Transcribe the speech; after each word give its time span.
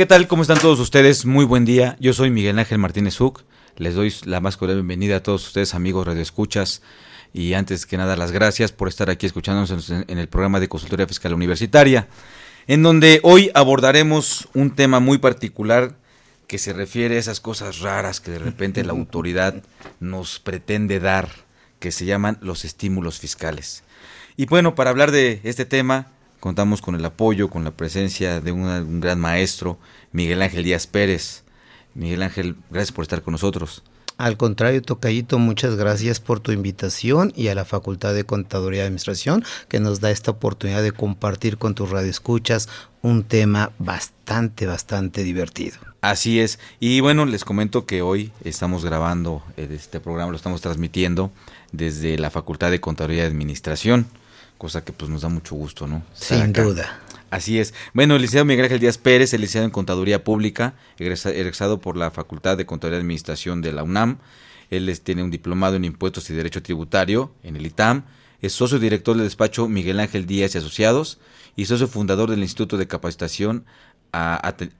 ¿Qué 0.00 0.06
tal? 0.06 0.28
¿Cómo 0.28 0.40
están 0.40 0.58
todos 0.58 0.80
ustedes? 0.80 1.26
Muy 1.26 1.44
buen 1.44 1.66
día. 1.66 1.98
Yo 2.00 2.14
soy 2.14 2.30
Miguel 2.30 2.58
Ángel 2.58 2.78
Martínez 2.78 3.20
Huc. 3.20 3.42
Les 3.76 3.94
doy 3.94 4.10
la 4.24 4.40
más 4.40 4.56
cordial 4.56 4.78
bienvenida 4.78 5.16
a 5.16 5.22
todos 5.22 5.46
ustedes, 5.46 5.74
amigos 5.74 6.06
radioescuchas. 6.06 6.80
Y 7.34 7.52
antes 7.52 7.84
que 7.84 7.98
nada, 7.98 8.16
las 8.16 8.32
gracias 8.32 8.72
por 8.72 8.88
estar 8.88 9.10
aquí 9.10 9.26
escuchándonos 9.26 9.90
en, 9.90 10.06
en 10.08 10.18
el 10.18 10.26
programa 10.26 10.58
de 10.58 10.70
Consultoría 10.70 11.06
Fiscal 11.06 11.34
Universitaria, 11.34 12.08
en 12.66 12.82
donde 12.82 13.20
hoy 13.24 13.50
abordaremos 13.52 14.48
un 14.54 14.74
tema 14.74 15.00
muy 15.00 15.18
particular 15.18 15.98
que 16.46 16.56
se 16.56 16.72
refiere 16.72 17.16
a 17.16 17.20
esas 17.20 17.40
cosas 17.40 17.80
raras 17.80 18.22
que 18.22 18.30
de 18.30 18.38
repente 18.38 18.82
la 18.84 18.92
autoridad 18.92 19.62
nos 20.00 20.38
pretende 20.38 20.98
dar, 20.98 21.28
que 21.78 21.92
se 21.92 22.06
llaman 22.06 22.38
los 22.40 22.64
estímulos 22.64 23.18
fiscales. 23.18 23.84
Y 24.38 24.46
bueno, 24.46 24.74
para 24.74 24.88
hablar 24.88 25.10
de 25.10 25.42
este 25.44 25.66
tema, 25.66 26.06
contamos 26.40 26.82
con 26.82 26.94
el 26.94 27.04
apoyo, 27.04 27.48
con 27.48 27.62
la 27.64 27.70
presencia 27.70 28.40
de 28.40 28.52
una- 28.52 28.80
un 28.80 29.00
gran 29.00 29.20
maestro, 29.20 29.78
Miguel 30.12 30.42
Ángel 30.42 30.64
Díaz 30.64 30.86
Pérez. 30.86 31.44
Miguel 31.94 32.22
Ángel, 32.22 32.56
gracias 32.70 32.92
por 32.92 33.02
estar 33.02 33.22
con 33.22 33.32
nosotros. 33.32 33.82
Al 34.16 34.36
contrario, 34.36 34.82
Tocayito, 34.82 35.38
muchas 35.38 35.76
gracias 35.76 36.20
por 36.20 36.40
tu 36.40 36.52
invitación 36.52 37.32
y 37.34 37.48
a 37.48 37.54
la 37.54 37.64
Facultad 37.64 38.12
de 38.12 38.24
Contaduría 38.24 38.80
y 38.82 38.82
Administración 38.82 39.42
que 39.68 39.80
nos 39.80 40.00
da 40.00 40.10
esta 40.10 40.30
oportunidad 40.30 40.82
de 40.82 40.92
compartir 40.92 41.56
con 41.56 41.74
tus 41.74 41.88
radioescuchas 41.88 42.68
un 43.00 43.22
tema 43.24 43.72
bastante, 43.78 44.66
bastante 44.66 45.24
divertido. 45.24 45.78
Así 46.02 46.38
es. 46.40 46.58
Y 46.80 47.00
bueno, 47.00 47.24
les 47.24 47.46
comento 47.46 47.86
que 47.86 48.02
hoy 48.02 48.30
estamos 48.44 48.84
grabando 48.84 49.42
eh, 49.56 49.68
este 49.72 50.00
programa, 50.00 50.30
lo 50.30 50.36
estamos 50.36 50.60
transmitiendo 50.60 51.30
desde 51.72 52.18
la 52.18 52.28
Facultad 52.30 52.70
de 52.70 52.80
Contaduría 52.80 53.24
y 53.24 53.26
Administración, 53.26 54.06
cosa 54.60 54.84
que 54.84 54.92
pues 54.92 55.10
nos 55.10 55.22
da 55.22 55.28
mucho 55.30 55.54
gusto, 55.54 55.86
¿no? 55.86 56.02
Estar 56.14 56.38
Sin 56.42 56.50
acá. 56.50 56.62
duda. 56.62 57.00
Así 57.30 57.58
es. 57.58 57.72
Bueno, 57.94 58.14
el 58.16 58.20
licenciado 58.22 58.44
Miguel 58.44 58.64
Ángel 58.66 58.78
Díaz 58.80 58.98
Pérez, 58.98 59.32
el 59.32 59.40
licenciado 59.40 59.64
en 59.64 59.70
Contaduría 59.70 60.22
Pública, 60.22 60.74
egresa- 60.98 61.30
egresado 61.32 61.80
por 61.80 61.96
la 61.96 62.10
Facultad 62.10 62.56
de 62.58 62.66
Contaduría 62.66 62.98
y 62.98 63.00
Administración 63.00 63.62
de 63.62 63.72
la 63.72 63.82
UNAM. 63.84 64.18
Él 64.68 65.00
tiene 65.00 65.22
un 65.22 65.30
diplomado 65.30 65.76
en 65.76 65.84
Impuestos 65.84 66.28
y 66.28 66.34
Derecho 66.34 66.62
Tributario 66.62 67.32
en 67.42 67.56
el 67.56 67.64
ITAM. 67.66 68.02
Es 68.42 68.52
socio 68.52 68.78
director 68.78 69.16
del 69.16 69.24
despacho 69.24 69.66
Miguel 69.68 69.98
Ángel 70.00 70.26
Díaz 70.26 70.54
y 70.54 70.58
Asociados 70.58 71.18
y 71.56 71.64
socio 71.66 71.88
fundador 71.88 72.30
del 72.30 72.40
Instituto 72.40 72.76
de 72.76 72.86
Capacitación 72.86 73.64
a, 74.12 74.34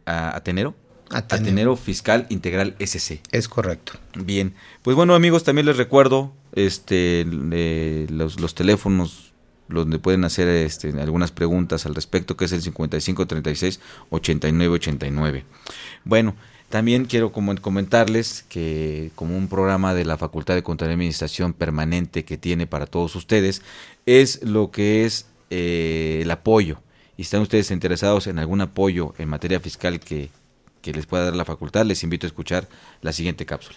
a- 0.06 0.36
Atenero. 0.36 0.74
Atenero. 1.12 1.42
Atenero 1.44 1.76
Fiscal 1.76 2.26
Integral 2.30 2.76
SC. 2.78 3.20
Es 3.32 3.48
correcto. 3.48 3.94
Bien, 4.14 4.54
pues 4.82 4.94
bueno 4.96 5.14
amigos, 5.14 5.42
también 5.42 5.66
les 5.66 5.76
recuerdo 5.76 6.32
este 6.52 7.26
eh, 7.52 8.06
los, 8.10 8.38
los 8.38 8.54
teléfonos 8.54 9.29
donde 9.70 9.98
pueden 9.98 10.24
hacer 10.24 10.48
este, 10.48 10.88
algunas 11.00 11.30
preguntas 11.30 11.86
al 11.86 11.94
respecto, 11.94 12.36
que 12.36 12.44
es 12.44 12.52
el 12.52 12.62
5536 12.62 13.80
8989. 14.10 15.44
Bueno, 16.04 16.34
también 16.70 17.04
quiero 17.04 17.32
comentarles 17.32 18.44
que 18.48 19.10
como 19.16 19.36
un 19.36 19.48
programa 19.48 19.92
de 19.92 20.04
la 20.04 20.16
Facultad 20.16 20.54
de 20.54 20.62
Contaduría 20.62 20.92
y 20.92 20.98
Administración 20.98 21.52
permanente 21.52 22.24
que 22.24 22.38
tiene 22.38 22.68
para 22.68 22.86
todos 22.86 23.16
ustedes, 23.16 23.62
es 24.06 24.42
lo 24.44 24.70
que 24.70 25.04
es 25.04 25.26
eh, 25.50 26.20
el 26.22 26.30
apoyo. 26.30 26.78
Y 27.16 27.22
están 27.22 27.42
ustedes 27.42 27.72
interesados 27.72 28.28
en 28.28 28.38
algún 28.38 28.60
apoyo 28.60 29.14
en 29.18 29.28
materia 29.28 29.58
fiscal 29.58 29.98
que, 29.98 30.30
que 30.80 30.92
les 30.92 31.06
pueda 31.06 31.24
dar 31.24 31.36
la 31.36 31.44
facultad, 31.44 31.84
les 31.84 32.04
invito 32.04 32.26
a 32.26 32.28
escuchar 32.28 32.68
la 33.02 33.12
siguiente 33.12 33.44
cápsula. 33.44 33.76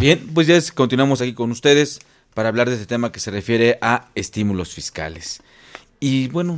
Bien, 0.00 0.28
pues 0.34 0.48
ya 0.48 0.58
continuamos 0.74 1.20
aquí 1.20 1.34
con 1.34 1.52
ustedes 1.52 2.00
para 2.34 2.48
hablar 2.48 2.68
de 2.68 2.74
este 2.74 2.86
tema 2.86 3.12
que 3.12 3.20
se 3.20 3.30
refiere 3.30 3.78
a 3.80 4.08
estímulos 4.16 4.74
fiscales. 4.74 5.40
Y 6.00 6.26
bueno, 6.28 6.56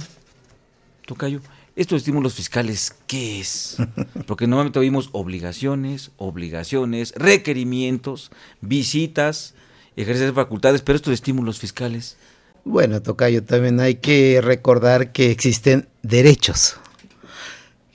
Tocayo, 1.08 1.40
estos 1.74 2.02
estímulos 2.02 2.34
fiscales, 2.34 2.94
¿qué 3.06 3.40
es? 3.40 3.78
Porque 4.26 4.46
normalmente 4.46 4.78
oímos 4.78 5.08
obligaciones, 5.12 6.10
obligaciones, 6.18 7.14
requerimientos, 7.16 8.30
visitas, 8.60 9.54
ejercer 9.96 10.34
facultades, 10.34 10.82
pero 10.82 10.96
estos 10.96 11.14
estímulos 11.14 11.58
fiscales, 11.58 12.18
Bueno, 12.62 13.00
Tocayo, 13.00 13.42
también 13.42 13.80
hay 13.80 13.94
que 13.94 14.42
recordar 14.42 15.12
que 15.12 15.30
existen 15.30 15.88
derechos, 16.02 16.76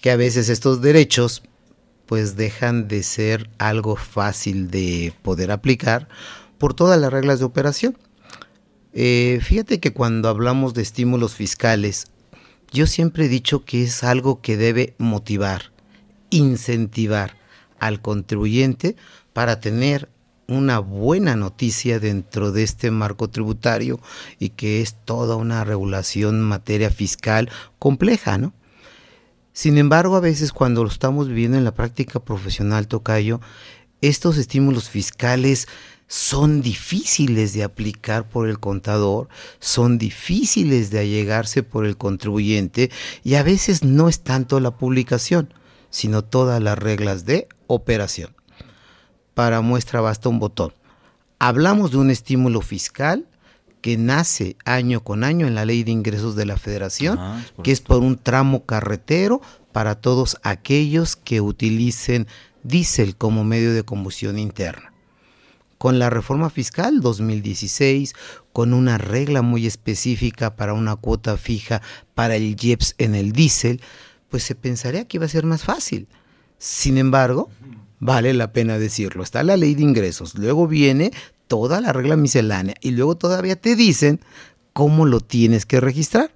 que 0.01 0.09
a 0.09 0.15
veces 0.15 0.49
estos 0.49 0.81
derechos 0.81 1.43
pues 2.07 2.35
dejan 2.35 2.87
de 2.87 3.03
ser 3.03 3.47
algo 3.59 3.95
fácil 3.95 4.71
de 4.71 5.13
poder 5.21 5.51
aplicar 5.51 6.09
por 6.57 6.73
todas 6.73 6.99
las 6.99 7.13
reglas 7.13 7.37
de 7.37 7.45
operación. 7.45 7.95
Eh, 8.91 9.39
fíjate 9.43 9.79
que 9.79 9.93
cuando 9.93 10.29
hablamos 10.29 10.73
de 10.73 10.81
estímulos 10.81 11.35
fiscales, 11.35 12.07
yo 12.73 12.87
siempre 12.87 13.25
he 13.25 13.29
dicho 13.29 13.63
que 13.63 13.83
es 13.83 14.03
algo 14.03 14.41
que 14.41 14.57
debe 14.57 14.95
motivar, 14.97 15.71
incentivar 16.31 17.37
al 17.79 18.01
contribuyente 18.01 18.95
para 19.31 19.59
tener 19.59 20.09
una 20.47 20.79
buena 20.79 21.35
noticia 21.35 21.99
dentro 21.99 22.51
de 22.51 22.63
este 22.63 22.89
marco 22.89 23.29
tributario 23.29 23.99
y 24.39 24.49
que 24.49 24.81
es 24.81 24.95
toda 25.05 25.35
una 25.35 25.63
regulación 25.63 26.35
en 26.35 26.41
materia 26.41 26.89
fiscal 26.89 27.49
compleja, 27.77 28.37
¿no? 28.39 28.53
Sin 29.53 29.77
embargo, 29.77 30.15
a 30.15 30.19
veces 30.19 30.51
cuando 30.51 30.83
lo 30.83 30.89
estamos 30.89 31.27
viviendo 31.27 31.57
en 31.57 31.63
la 31.63 31.75
práctica 31.75 32.19
profesional, 32.19 32.87
Tocayo, 32.87 33.39
estos 34.01 34.37
estímulos 34.37 34.89
fiscales 34.89 35.67
son 36.07 36.61
difíciles 36.61 37.53
de 37.53 37.63
aplicar 37.63 38.27
por 38.27 38.47
el 38.47 38.59
contador, 38.59 39.29
son 39.59 39.97
difíciles 39.97 40.91
de 40.91 40.99
allegarse 40.99 41.63
por 41.63 41.85
el 41.85 41.97
contribuyente 41.97 42.91
y 43.23 43.35
a 43.35 43.43
veces 43.43 43.83
no 43.83 44.09
es 44.09 44.21
tanto 44.21 44.59
la 44.59 44.71
publicación, 44.77 45.53
sino 45.89 46.23
todas 46.23 46.61
las 46.61 46.77
reglas 46.77 47.25
de 47.25 47.47
operación. 47.67 48.35
Para 49.33 49.61
muestra 49.61 50.01
basta 50.01 50.29
un 50.29 50.39
botón. 50.39 50.73
Hablamos 51.39 51.91
de 51.91 51.97
un 51.97 52.09
estímulo 52.11 52.61
fiscal 52.61 53.25
que 53.81 53.97
nace 53.97 54.55
año 54.63 55.03
con 55.03 55.23
año 55.25 55.45
en 55.45 55.55
la 55.55 55.65
ley 55.65 55.83
de 55.83 55.91
ingresos 55.91 56.35
de 56.35 56.45
la 56.45 56.57
federación, 56.57 57.17
Ah, 57.19 57.41
es 57.43 57.63
que 57.63 57.71
es 57.71 57.81
por 57.81 57.97
un 57.97 58.17
tramo 58.17 58.65
carretero 58.65 59.41
para 59.73 59.95
todos 59.95 60.37
aquellos 60.43 61.17
que 61.17 61.41
utilicen 61.41 62.27
diésel 62.63 63.17
como 63.17 63.43
medio 63.43 63.73
de 63.73 63.83
combustión 63.83 64.39
interna. 64.39 64.92
Con 65.83 65.99
la 65.99 66.09
reforma 66.09 66.49
fiscal 66.49 67.01
2016, 67.01 68.13
con 68.53 68.73
una 68.73 68.97
regla 68.97 69.41
muy 69.41 69.67
específica 69.67 70.55
para 70.55 70.73
una 70.73 70.95
cuota 70.95 71.35
fija 71.35 71.81
para 72.15 72.37
el 72.37 72.55
IEPS 72.57 72.95
en 72.99 73.15
el 73.15 73.33
diésel, 73.33 73.81
pues 74.29 74.43
se 74.43 74.55
pensaría 74.55 75.05
que 75.05 75.17
iba 75.17 75.25
a 75.25 75.27
ser 75.27 75.45
más 75.45 75.65
fácil. 75.65 76.07
Sin 76.57 76.97
embargo, 76.97 77.49
vale 77.99 78.33
la 78.33 78.53
pena 78.53 78.79
decirlo, 78.79 79.23
está 79.23 79.43
la 79.43 79.57
ley 79.57 79.75
de 79.75 79.83
ingresos, 79.83 80.35
luego 80.35 80.69
viene 80.69 81.11
toda 81.47 81.81
la 81.81 81.91
regla 81.91 82.15
miscelánea 82.15 82.75
y 82.79 82.91
luego 82.91 83.17
todavía 83.17 83.57
te 83.57 83.75
dicen 83.75 84.21
cómo 84.71 85.05
lo 85.05 85.19
tienes 85.19 85.65
que 85.65 85.81
registrar 85.81 86.33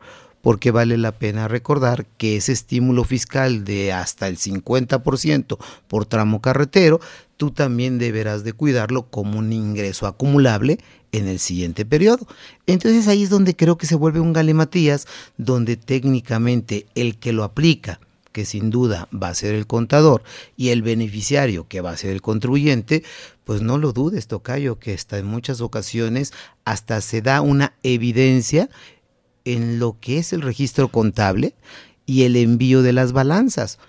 porque 0.47 0.71
vale 0.71 0.97
la 0.97 1.11
pena 1.11 1.49
recordar 1.49 2.05
que 2.17 2.37
ese 2.37 2.53
estímulo 2.53 3.03
fiscal 3.03 3.65
de 3.65 3.91
hasta 3.91 4.29
el 4.29 4.37
50% 4.37 5.57
por 5.89 6.05
tramo 6.05 6.39
carretero, 6.39 7.01
tú 7.35 7.51
también 7.51 7.97
deberás 7.97 8.45
de 8.45 8.53
cuidarlo 8.53 9.09
como 9.09 9.39
un 9.39 9.51
ingreso 9.51 10.07
acumulable 10.07 10.77
en 11.11 11.27
el 11.27 11.39
siguiente 11.39 11.83
periodo. 11.83 12.25
Entonces 12.65 13.09
ahí 13.09 13.23
es 13.23 13.29
donde 13.29 13.57
creo 13.57 13.77
que 13.77 13.87
se 13.87 13.95
vuelve 13.95 14.21
un 14.21 14.31
galimatías, 14.31 15.05
donde 15.35 15.75
técnicamente 15.75 16.85
el 16.95 17.17
que 17.17 17.33
lo 17.33 17.43
aplica, 17.43 17.99
que 18.31 18.45
sin 18.45 18.69
duda 18.69 19.09
va 19.11 19.27
a 19.27 19.35
ser 19.35 19.53
el 19.53 19.67
contador, 19.67 20.23
y 20.55 20.69
el 20.69 20.81
beneficiario, 20.81 21.67
que 21.67 21.81
va 21.81 21.91
a 21.91 21.97
ser 21.97 22.11
el 22.11 22.21
contribuyente, 22.21 23.03
pues 23.43 23.61
no 23.61 23.77
lo 23.77 23.91
dudes, 23.91 24.27
Tocayo, 24.27 24.79
que 24.79 24.93
está 24.93 25.17
en 25.17 25.25
muchas 25.25 25.59
ocasiones 25.59 26.31
hasta 26.63 27.01
se 27.01 27.21
da 27.21 27.41
una 27.41 27.73
evidencia 27.83 28.69
en 29.53 29.79
lo 29.79 29.97
que 29.99 30.17
es 30.17 30.33
el 30.33 30.41
registro 30.41 30.89
contable 30.89 31.55
y 32.05 32.23
el 32.23 32.35
envío 32.35 32.81
de 32.81 32.93
las 32.93 33.13
balanzas. 33.13 33.79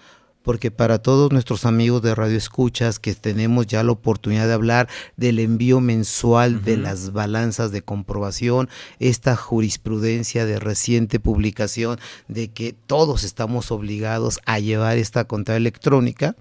Porque 0.43 0.71
para 0.71 1.03
todos 1.03 1.33
nuestros 1.33 1.67
amigos 1.67 2.01
de 2.01 2.15
Radio 2.15 2.39
Escuchas 2.39 2.99
que 2.99 3.13
tenemos 3.15 3.67
ya 3.67 3.83
la 3.83 3.93
oportunidad 3.93 4.47
de 4.47 4.55
hablar 4.55 4.89
del 5.17 5.41
envío 5.41 5.81
mensual 5.81 6.65
de 6.65 6.77
las 6.77 7.13
balanzas 7.13 7.71
de 7.71 7.83
comprobación, 7.83 8.71
esta 8.99 9.37
jurisprudencia 9.37 10.47
de 10.47 10.59
reciente 10.59 11.21
publicación 11.21 11.99
de 12.29 12.49
que 12.49 12.73
todos 12.73 13.25
estamos 13.25 13.71
obligados 13.73 14.39
a 14.47 14.59
llevar 14.59 14.97
esta 14.97 15.25
contabilidad 15.25 15.59
electrónica, 15.59 16.37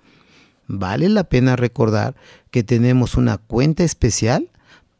vale 0.68 1.10
la 1.10 1.26
pena 1.26 1.56
recordar 1.56 2.16
que 2.52 2.64
tenemos 2.64 3.16
una 3.16 3.38
cuenta 3.38 3.84
especial 3.84 4.50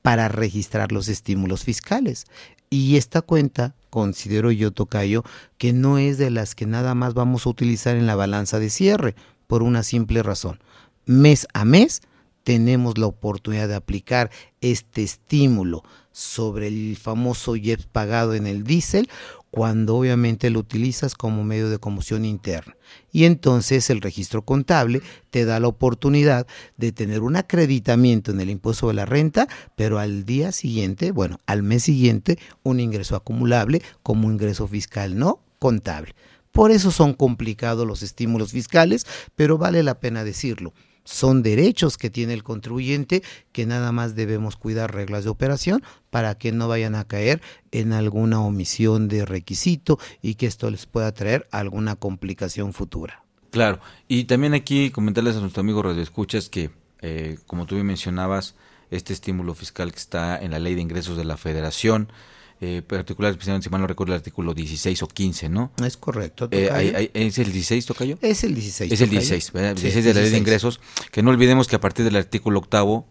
para 0.02 0.28
registrar 0.28 0.92
los 0.92 1.08
estímulos 1.08 1.64
fiscales. 1.64 2.26
Y 2.70 2.98
esta 2.98 3.22
cuenta, 3.22 3.74
considero 3.90 4.52
yo, 4.52 4.72
Tocayo, 4.72 5.24
que 5.58 5.74
no 5.74 5.98
es 5.98 6.18
de 6.18 6.30
las 6.30 6.56
que 6.56 6.66
nada 6.66 6.96
más 6.96 7.14
vamos 7.14 7.46
a 7.46 7.50
utilizar 7.50 7.96
en 7.96 8.08
la 8.08 8.16
balanza 8.16 8.60
de 8.60 8.70
cierre, 8.70 9.16
por 9.48 9.64
una 9.64 9.84
simple 9.84 10.24
razón. 10.24 10.60
Mes 11.06 11.48
a 11.54 11.66
mes 11.66 12.02
tenemos 12.44 12.98
la 12.98 13.08
oportunidad 13.08 13.68
de 13.68 13.76
aplicar 13.76 14.30
este 14.62 15.04
estímulo 15.04 15.84
sobre 16.12 16.68
el 16.68 16.98
famoso 16.98 17.56
IEPS 17.56 17.88
pagado 17.88 18.34
en 18.34 18.48
el 18.48 18.64
diésel 18.64 19.10
cuando 19.58 19.96
obviamente 19.96 20.52
lo 20.52 20.60
utilizas 20.60 21.16
como 21.16 21.44
medio 21.44 21.72
de 21.72 21.80
combustión 21.80 22.26
interna. 22.26 22.78
Y 23.12 23.24
entonces 23.24 23.90
el 23.90 24.02
registro 24.02 24.44
contable 24.44 25.02
te 25.32 25.46
da 25.46 25.60
la 25.60 25.68
oportunidad 25.68 26.46
de 26.78 26.92
tener 26.92 27.22
un 27.22 27.38
acreditamiento 27.38 28.30
en 28.30 28.40
el 28.40 28.52
impuesto 28.52 28.90
de 28.90 28.94
la 28.94 29.08
renta, 29.08 29.48
pero 29.76 29.98
al 29.98 30.26
día 30.26 30.52
siguiente, 30.52 31.10
bueno, 31.10 31.40
al 31.48 31.64
mes 31.64 31.82
siguiente, 31.82 32.38
un 32.62 32.80
ingreso 32.80 33.16
acumulable 33.16 33.82
como 34.04 34.30
ingreso 34.30 34.68
fiscal 34.68 35.18
no 35.18 35.40
contable. 35.58 36.14
Por 36.52 36.70
eso 36.70 36.92
son 36.92 37.16
complicados 37.16 37.88
los 37.88 38.04
estímulos 38.04 38.52
fiscales, 38.52 39.08
pero 39.36 39.58
vale 39.58 39.82
la 39.82 40.00
pena 40.00 40.24
decirlo 40.24 40.72
son 41.08 41.42
derechos 41.42 41.98
que 41.98 42.10
tiene 42.10 42.34
el 42.34 42.44
contribuyente 42.44 43.24
que 43.54 43.66
nada 43.66 43.94
más 43.94 44.14
debemos 44.14 44.58
cuidar 44.58 44.94
reglas 44.94 45.24
de 45.24 45.30
operación 45.30 45.82
para 46.10 46.36
que 46.36 46.52
no 46.52 46.68
vayan 46.68 46.96
a 46.96 47.06
caer 47.06 47.42
en 47.72 47.94
alguna 47.94 48.42
omisión 48.42 49.08
de 49.08 49.26
requisito 49.26 50.00
y 50.22 50.36
que 50.36 50.48
esto 50.48 50.70
les 50.70 50.86
pueda 50.86 51.14
traer 51.14 51.48
alguna 51.52 51.96
complicación 51.96 52.74
futura. 52.74 53.24
Claro, 53.52 53.80
y 54.10 54.26
también 54.26 54.54
aquí 54.54 54.92
comentarles 54.92 55.38
a 55.38 55.40
nuestro 55.40 55.62
amigo 55.62 55.82
Radio 55.82 56.02
Escuchas 56.02 56.50
que, 56.50 56.72
eh, 57.02 57.38
como 57.48 57.66
tú 57.66 57.76
bien 57.76 57.88
mencionabas, 57.88 58.56
este 58.92 59.14
estímulo 59.14 59.54
fiscal 59.54 59.94
que 59.94 60.00
está 60.00 60.38
en 60.38 60.52
la 60.52 60.60
ley 60.60 60.76
de 60.76 60.82
ingresos 60.82 61.16
de 61.18 61.24
la 61.24 61.38
federación, 61.38 62.12
eh, 62.60 62.82
particular, 62.82 63.38
si 63.40 63.70
mal 63.70 63.82
no 63.82 63.88
recuerdo 63.88 64.14
el 64.14 64.18
artículo 64.18 64.54
16 64.54 65.04
o 65.04 65.08
15, 65.08 65.50
¿no? 65.50 65.72
Es 65.84 65.96
correcto. 65.96 66.48
Eh, 66.52 67.12
¿Es 67.14 67.38
el 67.38 67.52
16, 67.52 67.86
Tocayo? 67.86 68.18
Es 68.22 68.44
el 68.44 68.56
16. 68.56 68.92
Es 68.92 69.02
el 69.02 69.10
16, 69.10 69.52
¿verdad? 69.52 69.76
16 69.76 70.06
de 70.06 70.14
la 70.14 70.22
ley 70.22 70.32
de 70.32 70.38
ingresos, 70.38 70.80
que 71.12 71.22
no 71.22 71.30
olvidemos 71.30 71.68
que 71.68 71.76
a 71.76 71.80
partir 71.80 72.04
del 72.04 72.16
artículo 72.16 72.60
octavo 72.60 73.06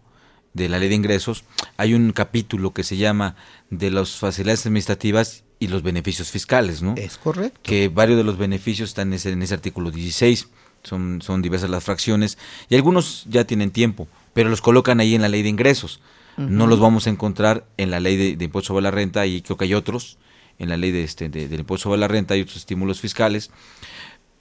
de 0.53 0.67
la 0.67 0.79
ley 0.79 0.89
de 0.89 0.95
ingresos 0.95 1.45
hay 1.77 1.93
un 1.93 2.11
capítulo 2.11 2.73
que 2.73 2.83
se 2.83 2.97
llama 2.97 3.35
de 3.69 3.91
las 3.91 4.17
facilidades 4.17 4.65
administrativas 4.65 5.43
y 5.59 5.67
los 5.67 5.81
beneficios 5.81 6.29
fiscales, 6.29 6.81
¿no? 6.81 6.95
Es 6.97 7.17
correcto. 7.17 7.59
Que 7.63 7.87
varios 7.87 8.17
de 8.17 8.23
los 8.23 8.37
beneficios 8.37 8.89
están 8.89 9.09
en 9.09 9.13
ese, 9.13 9.31
en 9.31 9.41
ese 9.41 9.53
artículo 9.53 9.91
16, 9.91 10.49
son, 10.83 11.21
son 11.21 11.41
diversas 11.41 11.69
las 11.69 11.83
fracciones, 11.83 12.37
y 12.69 12.75
algunos 12.75 13.23
ya 13.29 13.45
tienen 13.45 13.71
tiempo, 13.71 14.07
pero 14.33 14.49
los 14.49 14.61
colocan 14.61 14.99
ahí 14.99 15.15
en 15.15 15.21
la 15.21 15.29
ley 15.29 15.41
de 15.41 15.49
ingresos. 15.49 16.01
No 16.37 16.67
los 16.67 16.79
vamos 16.79 17.07
a 17.07 17.09
encontrar 17.09 17.65
en 17.77 17.89
la 17.89 17.99
ley 17.99 18.35
de, 18.35 18.45
impuesto 18.45 18.67
sobre 18.67 18.83
la 18.83 18.91
renta 18.91 19.25
y 19.25 19.41
creo 19.41 19.57
que 19.57 19.65
hay 19.65 19.73
otros, 19.73 20.19
en 20.59 20.69
la 20.69 20.77
ley 20.77 20.91
de 20.91 21.03
este, 21.03 21.29
de, 21.29 21.47
del 21.47 21.61
impuesto 21.61 21.89
sobre 21.89 21.99
la 21.99 22.07
renta 22.07 22.35
hay 22.35 22.41
otros 22.41 22.57
estímulos 22.57 23.01
fiscales. 23.01 23.51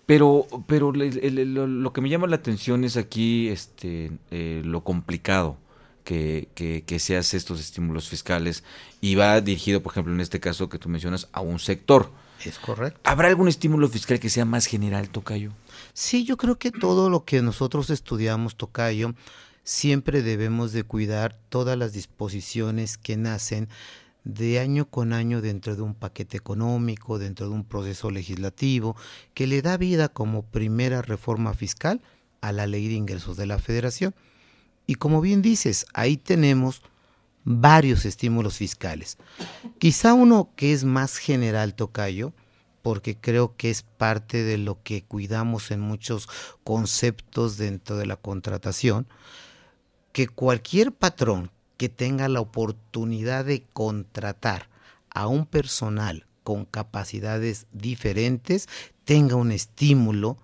Pero, 0.05 0.47
pero 0.69 0.93
lo, 0.93 1.93
que 1.93 2.01
me 2.01 2.09
llama 2.09 2.29
la 2.29 2.37
atención 2.37 2.85
es 2.85 2.97
aquí 2.97 3.49
este, 3.49 4.13
eh, 4.31 4.63
lo 4.65 4.85
complicado 4.85 5.57
que, 6.05 6.49
que, 6.55 6.85
que, 6.87 6.99
se 7.01 7.17
hace 7.17 7.37
estos 7.37 7.59
estímulos 7.59 8.09
fiscales 8.09 8.63
y 9.01 9.17
va 9.17 9.41
dirigido, 9.41 9.83
por 9.83 9.93
ejemplo, 9.93 10.15
en 10.15 10.21
este 10.21 10.39
caso 10.39 10.69
que 10.69 10.79
tú 10.79 10.89
mencionas, 10.89 11.29
a 11.33 11.41
un 11.41 11.59
sector. 11.59 12.13
Es 12.45 12.61
correcto. 12.61 13.01
¿Habrá 13.03 13.29
algún 13.29 13.49
estímulo 13.49 13.89
fiscal 13.89 14.21
que 14.21 14.31
sea 14.31 14.45
más 14.45 14.67
general, 14.67 15.09
Tocayo? 15.09 15.51
Sí, 15.93 16.25
yo 16.25 16.37
creo 16.37 16.57
que 16.57 16.71
todo 16.71 17.11
lo 17.11 17.25
que 17.25 17.43
nosotros 17.43 17.91
estudiamos, 17.91 18.55
Tocayo, 18.57 19.15
siempre 19.67 20.23
debemos 20.23 20.73
de 20.73 20.85
cuidar 20.85 21.37
todas 21.49 21.77
las 21.77 21.93
disposiciones 21.93 22.97
que 22.97 23.17
nacen 23.17 23.69
de 24.23 24.61
año 24.61 24.89
con 24.89 25.13
año 25.13 25.43
dentro 25.43 25.75
de 25.75 25.83
un 25.83 25.95
paquete 25.95 26.37
económico, 26.37 27.19
dentro 27.19 27.49
de 27.49 27.55
un 27.55 27.65
proceso 27.65 28.11
legislativo, 28.11 28.97
que 29.35 29.49
le 29.49 29.63
da 29.63 29.77
vida 29.77 30.09
como 30.09 30.43
primera 30.43 31.03
reforma 31.03 31.53
fiscal 31.53 32.01
a 32.41 32.53
la 32.53 32.69
ley 32.69 32.87
de 32.87 32.95
ingresos 32.95 33.37
de 33.37 33.47
la 33.47 33.59
federación. 33.59 34.15
Y 34.87 34.95
como 34.95 35.21
bien 35.21 35.43
dices, 35.43 35.87
ahí 35.95 36.17
tenemos 36.17 36.83
varios 37.43 38.05
estímulos 38.05 38.59
fiscales. 38.59 39.19
Quizá 39.79 40.15
uno 40.15 40.51
que 40.55 40.73
es 40.73 40.85
más 40.85 41.17
general, 41.17 41.75
Tocayo, 41.75 42.33
porque 42.83 43.17
creo 43.17 43.57
que 43.57 43.71
es 43.71 43.83
parte 43.83 44.45
de 44.45 44.59
lo 44.59 44.81
que 44.85 45.03
cuidamos 45.03 45.73
en 45.73 45.81
muchos 45.81 46.29
conceptos 46.63 47.57
dentro 47.57 47.97
de 47.97 48.07
la 48.07 48.15
contratación, 48.15 49.09
que 50.17 50.29
cualquier 50.29 50.93
patrón 50.93 51.51
que 51.77 51.91
tenga 51.91 52.27
la 52.31 52.41
oportunidad 52.41 53.45
de 53.45 53.65
contratar 53.75 54.71
a 55.11 55.27
un 55.27 55.45
personal 55.45 56.25
con 56.43 56.65
capacidades 56.65 57.67
diferentes 57.73 58.67
tenga 59.05 59.37
un 59.37 59.53
estímulo 59.53 60.39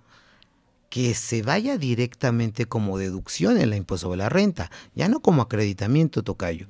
que 0.90 1.14
se 1.14 1.40
vaya 1.40 1.78
directamente 1.78 2.66
como 2.66 2.98
deducción 2.98 3.56
en 3.56 3.70
la 3.70 3.76
impuesto 3.76 4.10
de 4.10 4.18
la 4.18 4.28
renta, 4.28 4.70
ya 4.94 5.08
no 5.08 5.20
como 5.20 5.40
acreditamiento 5.40 6.22
tocayo. 6.22 6.66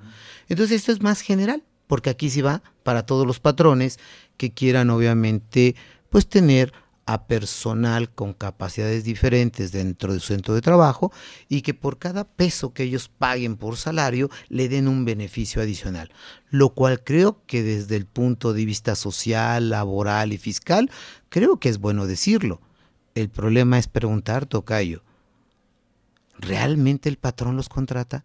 Entonces 0.48 0.76
esto 0.76 0.92
es 0.92 1.02
más 1.02 1.22
general, 1.22 1.64
porque 1.88 2.08
aquí 2.08 2.30
sí 2.30 2.40
va 2.40 2.62
para 2.84 3.04
todos 3.04 3.26
los 3.26 3.40
patrones 3.40 3.98
que 4.36 4.52
quieran 4.52 4.90
obviamente 4.90 5.74
pues 6.08 6.28
tener 6.28 6.72
a 7.12 7.26
personal 7.26 8.10
con 8.10 8.32
capacidades 8.32 9.04
diferentes 9.04 9.70
dentro 9.70 10.14
de 10.14 10.20
su 10.20 10.28
centro 10.28 10.54
de 10.54 10.62
trabajo 10.62 11.12
y 11.46 11.60
que 11.60 11.74
por 11.74 11.98
cada 11.98 12.24
peso 12.24 12.72
que 12.72 12.84
ellos 12.84 13.10
paguen 13.10 13.56
por 13.56 13.76
salario 13.76 14.30
le 14.48 14.70
den 14.70 14.88
un 14.88 15.04
beneficio 15.04 15.60
adicional, 15.60 16.10
lo 16.48 16.70
cual 16.70 17.04
creo 17.04 17.42
que 17.46 17.62
desde 17.62 17.96
el 17.96 18.06
punto 18.06 18.54
de 18.54 18.64
vista 18.64 18.94
social, 18.94 19.68
laboral 19.68 20.32
y 20.32 20.38
fiscal, 20.38 20.90
creo 21.28 21.60
que 21.60 21.68
es 21.68 21.76
bueno 21.76 22.06
decirlo. 22.06 22.62
El 23.14 23.28
problema 23.28 23.78
es 23.78 23.88
preguntar, 23.88 24.46
Tocayo, 24.46 25.02
¿realmente 26.38 27.10
el 27.10 27.18
patrón 27.18 27.56
los 27.56 27.68
contrata? 27.68 28.24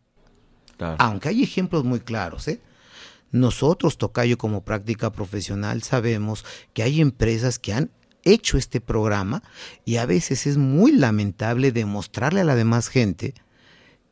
Aunque 0.97 1.27
hay 1.27 1.43
ejemplos 1.43 1.83
muy 1.83 1.99
claros, 1.99 2.47
¿eh? 2.47 2.61
Nosotros, 3.33 3.97
Tocayo, 3.97 4.37
como 4.37 4.63
práctica 4.63 5.11
profesional, 5.11 5.83
sabemos 5.83 6.45
que 6.73 6.83
hay 6.83 7.01
empresas 7.01 7.59
que 7.59 7.73
han 7.73 7.91
hecho 8.33 8.57
este 8.57 8.81
programa 8.81 9.43
y 9.85 9.97
a 9.97 10.05
veces 10.05 10.47
es 10.47 10.57
muy 10.57 10.91
lamentable 10.91 11.71
demostrarle 11.71 12.41
a 12.41 12.45
la 12.45 12.55
demás 12.55 12.87
gente 12.87 13.33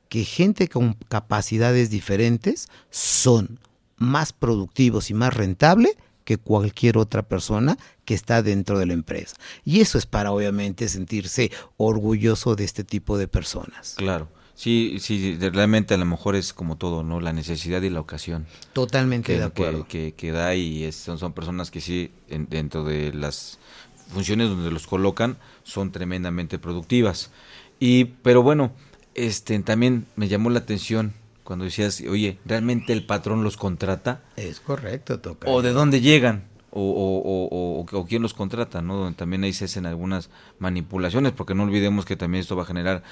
que 0.09 0.23
gente 0.23 0.67
con 0.67 0.93
capacidades 0.93 1.89
diferentes 1.89 2.69
son 2.89 3.59
más 3.97 4.33
productivos 4.33 5.09
y 5.09 5.13
más 5.13 5.33
rentable 5.33 5.97
que 6.23 6.37
cualquier 6.37 6.97
otra 6.97 7.23
persona 7.23 7.77
que 8.03 8.13
está 8.13 8.41
dentro 8.41 8.79
de 8.79 8.87
la 8.87 8.93
empresa. 8.93 9.35
Y 9.63 9.81
eso 9.81 9.97
es 9.97 10.05
para 10.05 10.31
obviamente 10.31 10.89
sentirse 10.89 11.51
orgulloso 11.77 12.55
de 12.55 12.63
este 12.63 12.83
tipo 12.83 13.17
de 13.17 13.27
personas. 13.27 13.95
Claro. 13.97 14.27
Sí, 14.55 14.97
sí, 15.01 15.37
realmente 15.37 15.93
a 15.93 15.97
lo 15.97 16.05
mejor 16.05 16.37
es 16.37 16.53
como 16.53 16.77
todo, 16.77 17.03
¿no? 17.03 17.19
La 17.19 17.33
necesidad 17.33 17.81
y 17.81 17.89
la 17.89 17.99
ocasión. 17.99 18.47
Totalmente 18.71 19.33
que, 19.33 19.39
de 19.39 19.43
acuerdo. 19.43 19.85
Que, 19.85 20.13
que, 20.15 20.31
da 20.31 20.55
y 20.55 20.89
son, 20.93 21.19
son 21.19 21.33
personas 21.33 21.71
que 21.71 21.81
sí, 21.81 22.11
en, 22.29 22.47
dentro 22.49 22.85
de 22.85 23.13
las 23.13 23.59
funciones 24.09 24.49
donde 24.49 24.71
los 24.71 24.87
colocan, 24.87 25.37
son 25.63 25.91
tremendamente 25.91 26.59
productivas. 26.59 27.31
Y, 27.79 28.05
pero 28.05 28.43
bueno, 28.43 28.71
este, 29.13 29.57
también 29.59 30.05
me 30.15 30.27
llamó 30.27 30.49
la 30.49 30.59
atención 30.59 31.13
cuando 31.43 31.65
decías, 31.65 32.01
oye, 32.09 32.39
¿realmente 32.45 32.91
el 32.91 33.05
patrón 33.05 33.43
los 33.43 33.55
contrata? 33.55 34.21
Es 34.35 34.59
correcto, 34.59 35.19
toca. 35.19 35.49
¿O 35.49 35.61
de 35.61 35.71
dónde 35.71 36.01
llegan? 36.01 36.43
O, 36.71 36.81
o, 36.81 37.79
o, 37.79 37.85
o, 37.89 38.05
quién 38.05 38.21
los 38.21 38.33
contrata, 38.33 38.81
¿no? 38.81 38.97
Donde 38.97 39.15
también 39.15 39.43
ahí 39.45 39.53
se 39.53 39.65
hacen 39.65 39.85
algunas 39.85 40.29
manipulaciones, 40.59 41.31
porque 41.31 41.55
no 41.55 41.63
olvidemos 41.63 42.03
que 42.03 42.17
también 42.17 42.41
esto 42.41 42.57
va 42.57 42.63
a 42.63 42.65
generar 42.65 43.03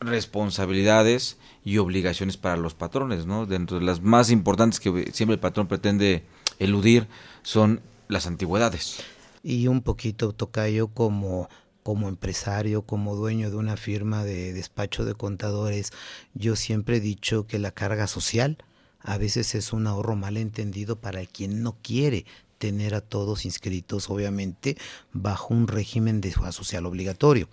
responsabilidades 0.00 1.36
y 1.64 1.78
obligaciones 1.78 2.36
para 2.36 2.56
los 2.56 2.74
patrones, 2.74 3.26
¿no? 3.26 3.44
Dentro 3.44 3.78
de 3.78 3.84
las 3.84 4.00
más 4.00 4.30
importantes 4.30 4.80
que 4.80 5.10
siempre 5.12 5.34
el 5.34 5.40
patrón 5.40 5.66
pretende 5.66 6.22
eludir 6.58 7.06
son 7.42 7.80
las 8.08 8.26
antigüedades. 8.26 9.02
Y 9.48 9.68
un 9.68 9.80
poquito 9.80 10.32
tocayo 10.32 10.88
como 10.88 11.48
como 11.84 12.08
empresario, 12.08 12.82
como 12.82 13.14
dueño 13.14 13.48
de 13.48 13.54
una 13.54 13.76
firma 13.76 14.24
de 14.24 14.52
despacho 14.52 15.04
de 15.04 15.14
contadores, 15.14 15.92
yo 16.34 16.56
siempre 16.56 16.96
he 16.96 17.00
dicho 17.00 17.46
que 17.46 17.60
la 17.60 17.70
carga 17.70 18.08
social 18.08 18.58
a 18.98 19.18
veces 19.18 19.54
es 19.54 19.72
un 19.72 19.86
ahorro 19.86 20.16
mal 20.16 20.36
entendido 20.36 20.96
para 20.96 21.24
quien 21.26 21.62
no 21.62 21.76
quiere 21.80 22.26
tener 22.58 22.96
a 22.96 23.00
todos 23.00 23.44
inscritos, 23.44 24.10
obviamente, 24.10 24.76
bajo 25.12 25.54
un 25.54 25.68
régimen 25.68 26.20
de 26.20 26.32
social 26.50 26.84
obligatorio. 26.84 27.48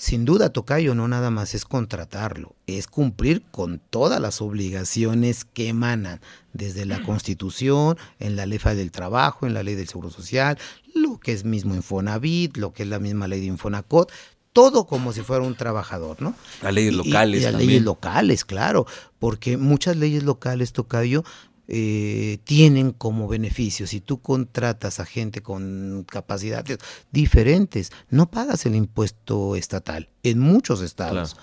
Sin 0.00 0.24
duda, 0.24 0.48
Tocayo 0.48 0.94
no 0.94 1.08
nada 1.08 1.28
más 1.28 1.54
es 1.54 1.66
contratarlo, 1.66 2.54
es 2.66 2.86
cumplir 2.86 3.42
con 3.50 3.82
todas 3.90 4.18
las 4.18 4.40
obligaciones 4.40 5.44
que 5.44 5.68
emanan 5.68 6.22
desde 6.54 6.86
la 6.86 7.02
Constitución, 7.02 7.98
en 8.18 8.34
la 8.34 8.46
ley 8.46 8.58
del 8.58 8.92
trabajo, 8.92 9.46
en 9.46 9.52
la 9.52 9.62
ley 9.62 9.74
del 9.74 9.88
Seguro 9.88 10.08
Social, 10.08 10.56
lo 10.94 11.20
que 11.20 11.32
es 11.32 11.44
mismo 11.44 11.74
Infonavit, 11.74 12.56
lo 12.56 12.72
que 12.72 12.84
es 12.84 12.88
la 12.88 12.98
misma 12.98 13.28
ley 13.28 13.40
de 13.40 13.48
Infonacot, 13.48 14.10
todo 14.54 14.86
como 14.86 15.12
si 15.12 15.20
fuera 15.20 15.44
un 15.44 15.54
trabajador, 15.54 16.22
¿no? 16.22 16.34
Las 16.62 16.72
leyes 16.72 16.94
locales. 16.94 17.42
Y, 17.42 17.44
las 17.44 17.54
leyes 17.54 17.82
locales, 17.82 18.46
claro, 18.46 18.86
porque 19.18 19.58
muchas 19.58 19.96
leyes 19.96 20.22
locales, 20.22 20.72
Tocayo, 20.72 21.24
eh, 21.72 22.38
tienen 22.42 22.90
como 22.90 23.28
beneficio, 23.28 23.86
si 23.86 24.00
tú 24.00 24.20
contratas 24.20 24.98
a 24.98 25.06
gente 25.06 25.40
con 25.40 26.04
capacidades 26.04 26.78
diferentes, 27.12 27.92
no 28.08 28.28
pagas 28.28 28.66
el 28.66 28.74
impuesto 28.74 29.54
estatal 29.54 30.08
en 30.24 30.40
muchos 30.40 30.82
estados. 30.82 31.36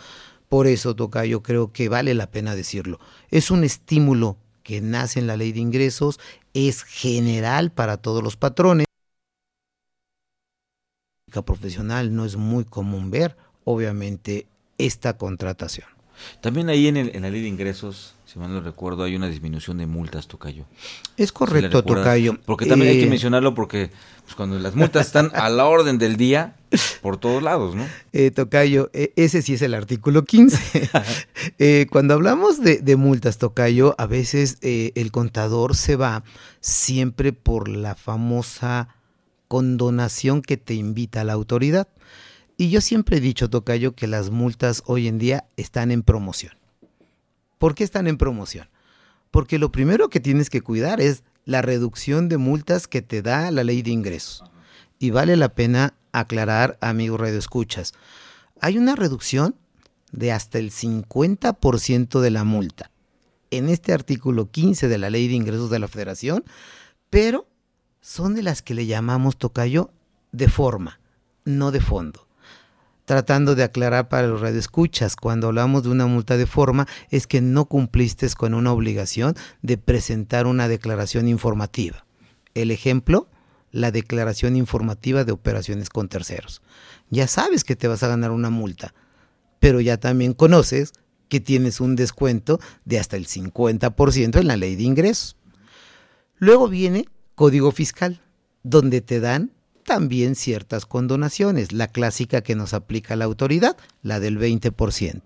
Por 0.50 0.68
eso, 0.68 0.98
Toca, 0.98 1.24
yo 1.24 1.44
creo 1.44 1.72
que 1.72 1.88
vale 1.88 2.14
la 2.14 2.30
pena 2.30 2.56
decirlo. 2.56 3.00
Es 3.32 3.52
un 3.52 3.64
estímulo 3.64 4.36
que 4.64 4.82
nace 4.82 5.22
en 5.22 5.28
la 5.28 5.38
ley 5.38 5.54
de 5.54 5.62
ingresos, 5.62 6.20
es 6.54 6.84
general 6.84 7.72
para 7.72 7.96
todos 7.96 8.22
los 8.22 8.36
patrones. 8.36 8.86
profesional 11.46 12.14
no 12.14 12.26
es 12.26 12.36
muy 12.36 12.66
común 12.66 13.12
ver, 13.12 13.38
obviamente, 13.64 14.48
esta 14.78 15.18
contratación. 15.18 15.88
También 16.42 16.68
ahí 16.68 16.88
en, 16.88 16.98
el, 16.98 17.16
en 17.16 17.22
la 17.22 17.30
ley 17.30 17.44
de 17.44 17.48
ingresos 17.48 18.17
si 18.38 18.42
mal 18.42 18.54
no 18.54 18.62
recuerdo, 18.62 19.04
hay 19.04 19.16
una 19.16 19.28
disminución 19.28 19.78
de 19.80 19.88
multas, 19.88 20.28
Tocayo. 20.28 20.66
Es 21.18 21.32
correcto, 21.32 21.84
Tocayo. 21.84 22.38
Porque 22.46 22.68
también 22.68 22.92
hay 22.92 23.00
que 23.00 23.06
eh, 23.06 23.10
mencionarlo 23.10 23.56
porque 23.56 23.90
pues, 24.24 24.36
cuando 24.36 24.60
las 24.60 24.76
multas 24.76 25.08
están 25.08 25.32
a 25.34 25.50
la 25.50 25.66
orden 25.66 25.98
del 25.98 26.18
día, 26.18 26.56
por 27.02 27.18
todos 27.18 27.42
lados, 27.42 27.76
¿no? 27.76 27.88
Eh, 28.14 28.30
tocayo, 28.30 28.92
e, 28.94 29.12
ese 29.16 29.42
sí 29.42 29.56
es 29.56 29.64
el 29.64 29.74
artículo 29.74 30.24
15. 30.24 30.90
Eh, 31.60 31.88
cuando 31.90 32.14
hablamos 32.14 32.62
de, 32.62 32.80
de, 32.80 32.96
multas, 32.98 33.38
Tocayo, 33.38 33.96
a 33.98 34.06
veces 34.06 34.58
el 34.62 35.12
contador 35.12 35.76
se 35.76 35.96
va 35.96 36.24
siempre 36.60 37.32
por 37.34 37.68
la 37.70 37.96
famosa 37.96 38.90
condonación 39.48 40.42
que 40.42 40.58
te 40.58 40.74
invita 40.74 41.22
a 41.22 41.24
la 41.24 41.34
autoridad. 41.34 41.88
Y 42.58 42.70
yo 42.70 42.82
siempre 42.82 43.18
he 43.18 43.22
dicho, 43.22 43.50
Tocayo, 43.50 43.96
que 43.96 44.08
las 44.08 44.30
multas 44.30 44.84
hoy 44.86 45.08
en 45.08 45.18
día 45.18 45.46
están 45.56 45.90
en 45.90 46.04
promoción. 46.04 46.57
¿Por 47.58 47.76
qué 47.76 47.84
están 47.84 48.08
en 48.08 48.18
promoción? 48.18 48.70
Porque 49.32 49.60
lo 49.60 49.72
primero 49.72 50.10
que 50.10 50.20
tienes 50.20 50.50
que 50.50 50.62
cuidar 50.62 51.02
es 51.02 51.24
la 51.46 51.62
reducción 51.62 52.30
de 52.30 52.38
multas 52.38 52.88
que 52.88 53.02
te 53.02 53.22
da 53.22 53.50
la 53.52 53.64
ley 53.64 53.82
de 53.82 53.92
ingresos. 53.92 54.44
Y 55.00 55.12
vale 55.12 55.36
la 55.38 55.50
pena 55.50 55.94
aclarar, 56.12 56.78
amigos 56.82 57.20
radioescuchas, 57.20 57.94
hay 58.60 58.78
una 58.78 58.96
reducción 58.96 59.56
de 60.12 60.32
hasta 60.32 60.58
el 60.58 60.72
50% 60.72 62.20
de 62.20 62.32
la 62.32 62.44
multa 62.44 62.92
en 63.52 63.70
este 63.70 63.94
artículo 63.94 64.50
15 64.52 64.88
de 64.88 64.98
la 64.98 65.10
ley 65.10 65.28
de 65.28 65.36
ingresos 65.36 65.70
de 65.70 65.80
la 65.80 65.88
federación, 65.88 66.44
pero 67.10 67.48
son 68.02 68.36
de 68.36 68.44
las 68.44 68.62
que 68.62 68.74
le 68.74 68.86
llamamos 68.86 69.38
tocayo 69.38 69.92
de 70.32 70.50
forma, 70.50 71.00
no 71.46 71.72
de 71.72 71.82
fondo 71.82 72.27
tratando 73.08 73.56
de 73.56 73.64
aclarar 73.64 74.10
para 74.10 74.28
los 74.28 74.42
radioescuchas, 74.42 75.16
cuando 75.16 75.48
hablamos 75.48 75.84
de 75.84 75.90
una 75.90 76.08
multa 76.08 76.36
de 76.36 76.46
forma, 76.46 76.90
es 77.10 77.26
que 77.26 77.40
no 77.40 77.64
cumpliste 77.64 78.28
con 78.36 78.54
una 78.54 78.74
obligación 78.74 79.34
de 79.62 79.78
presentar 79.78 80.46
una 80.46 80.68
declaración 80.68 81.30
informativa. 81.30 82.06
El 82.54 82.70
ejemplo, 82.70 83.30
la 83.72 83.92
declaración 83.92 84.58
informativa 84.58 85.24
de 85.24 85.32
operaciones 85.32 85.90
con 85.90 86.10
terceros. 86.10 86.62
Ya 87.10 87.28
sabes 87.28 87.64
que 87.64 87.78
te 87.78 87.88
vas 87.88 88.04
a 88.04 88.10
ganar 88.10 88.32
una 88.32 88.50
multa, 88.50 88.94
pero 89.62 89.80
ya 89.80 89.96
también 89.96 90.34
conoces 90.34 90.92
que 91.30 91.40
tienes 91.40 91.80
un 91.80 91.96
descuento 91.96 92.60
de 92.84 93.00
hasta 93.00 93.16
el 93.16 93.26
50% 93.26 94.38
en 94.38 94.48
la 94.48 94.58
ley 94.58 94.76
de 94.76 94.84
ingresos. 94.84 95.38
Luego 96.40 96.68
viene 96.68 97.06
código 97.36 97.72
fiscal, 97.72 98.22
donde 98.64 99.00
te 99.00 99.22
dan 99.22 99.54
también 99.88 100.36
ciertas 100.36 100.86
condonaciones, 100.86 101.72
la 101.72 101.88
clásica 101.88 102.42
que 102.42 102.56
nos 102.56 102.74
aplica 102.74 103.16
la 103.16 103.24
autoridad, 103.24 103.78
la 104.04 104.20
del 104.20 104.38
20%. 104.38 105.22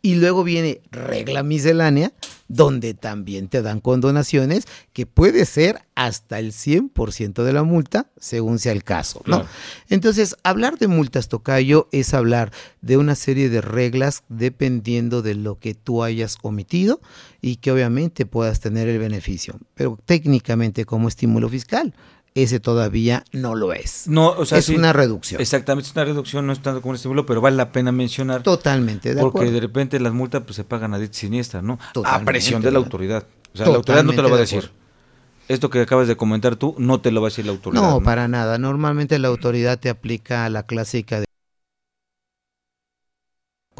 Y 0.00 0.14
luego 0.14 0.42
viene 0.42 0.80
regla 0.90 1.42
miscelánea, 1.42 2.14
donde 2.48 2.94
también 2.94 3.48
te 3.48 3.60
dan 3.60 3.80
condonaciones, 3.80 4.64
que 4.94 5.04
puede 5.04 5.44
ser 5.44 5.82
hasta 5.94 6.38
el 6.38 6.52
100% 6.52 7.44
de 7.44 7.52
la 7.52 7.62
multa, 7.62 8.10
según 8.18 8.58
sea 8.58 8.72
el 8.72 8.84
caso. 8.84 9.22
¿no? 9.26 9.44
Entonces, 9.90 10.34
hablar 10.44 10.78
de 10.78 10.88
multas 10.88 11.28
tocayo 11.28 11.86
es 11.92 12.14
hablar 12.14 12.52
de 12.80 12.96
una 12.96 13.14
serie 13.14 13.50
de 13.50 13.60
reglas 13.60 14.22
dependiendo 14.30 15.20
de 15.20 15.34
lo 15.34 15.58
que 15.58 15.74
tú 15.74 16.02
hayas 16.02 16.38
omitido 16.40 17.02
y 17.42 17.56
que 17.56 17.70
obviamente 17.70 18.24
puedas 18.24 18.60
tener 18.60 18.88
el 18.88 18.98
beneficio, 18.98 19.58
pero 19.74 19.98
técnicamente 20.06 20.86
como 20.86 21.06
estímulo 21.06 21.50
fiscal 21.50 21.94
ese 22.34 22.60
todavía 22.60 23.24
no 23.32 23.54
lo 23.54 23.72
es. 23.72 24.06
No, 24.06 24.30
o 24.30 24.44
sea, 24.46 24.58
es 24.58 24.68
una 24.68 24.92
reducción. 24.92 25.40
Exactamente, 25.40 25.88
es 25.88 25.94
una 25.94 26.04
reducción, 26.04 26.46
no 26.46 26.52
es 26.52 26.60
tanto 26.60 26.80
como 26.80 26.90
un 26.90 26.96
estímulo, 26.96 27.26
pero 27.26 27.40
vale 27.40 27.56
la 27.56 27.72
pena 27.72 27.92
mencionar. 27.92 28.42
Totalmente, 28.42 29.14
de 29.14 29.20
Porque 29.20 29.50
de 29.50 29.60
repente 29.60 29.98
las 30.00 30.12
multas 30.12 30.42
pues, 30.44 30.56
se 30.56 30.64
pagan 30.64 30.94
a 30.94 31.12
siniestra, 31.12 31.62
¿no? 31.62 31.78
a 32.04 32.20
presión 32.20 32.62
de 32.62 32.70
la 32.70 32.78
autoridad. 32.78 33.26
O 33.52 33.56
sea, 33.56 33.66
la 33.66 33.76
autoridad 33.76 34.04
no 34.04 34.12
te 34.12 34.22
lo 34.22 34.30
va 34.30 34.36
a 34.36 34.40
decir. 34.40 34.70
Esto 35.48 35.68
que 35.68 35.80
acabas 35.80 36.06
de 36.06 36.16
comentar 36.16 36.54
tú, 36.54 36.76
no 36.78 37.00
te 37.00 37.10
lo 37.10 37.20
va 37.20 37.26
a 37.26 37.30
decir 37.30 37.44
la 37.44 37.50
autoridad. 37.50 37.82
No, 37.82 38.00
para 38.00 38.28
nada. 38.28 38.56
Normalmente 38.56 39.18
la 39.18 39.26
autoridad 39.26 39.80
te 39.80 39.90
aplica 39.90 40.48
la 40.48 40.62
clásica 40.62 41.18
de 41.18 41.26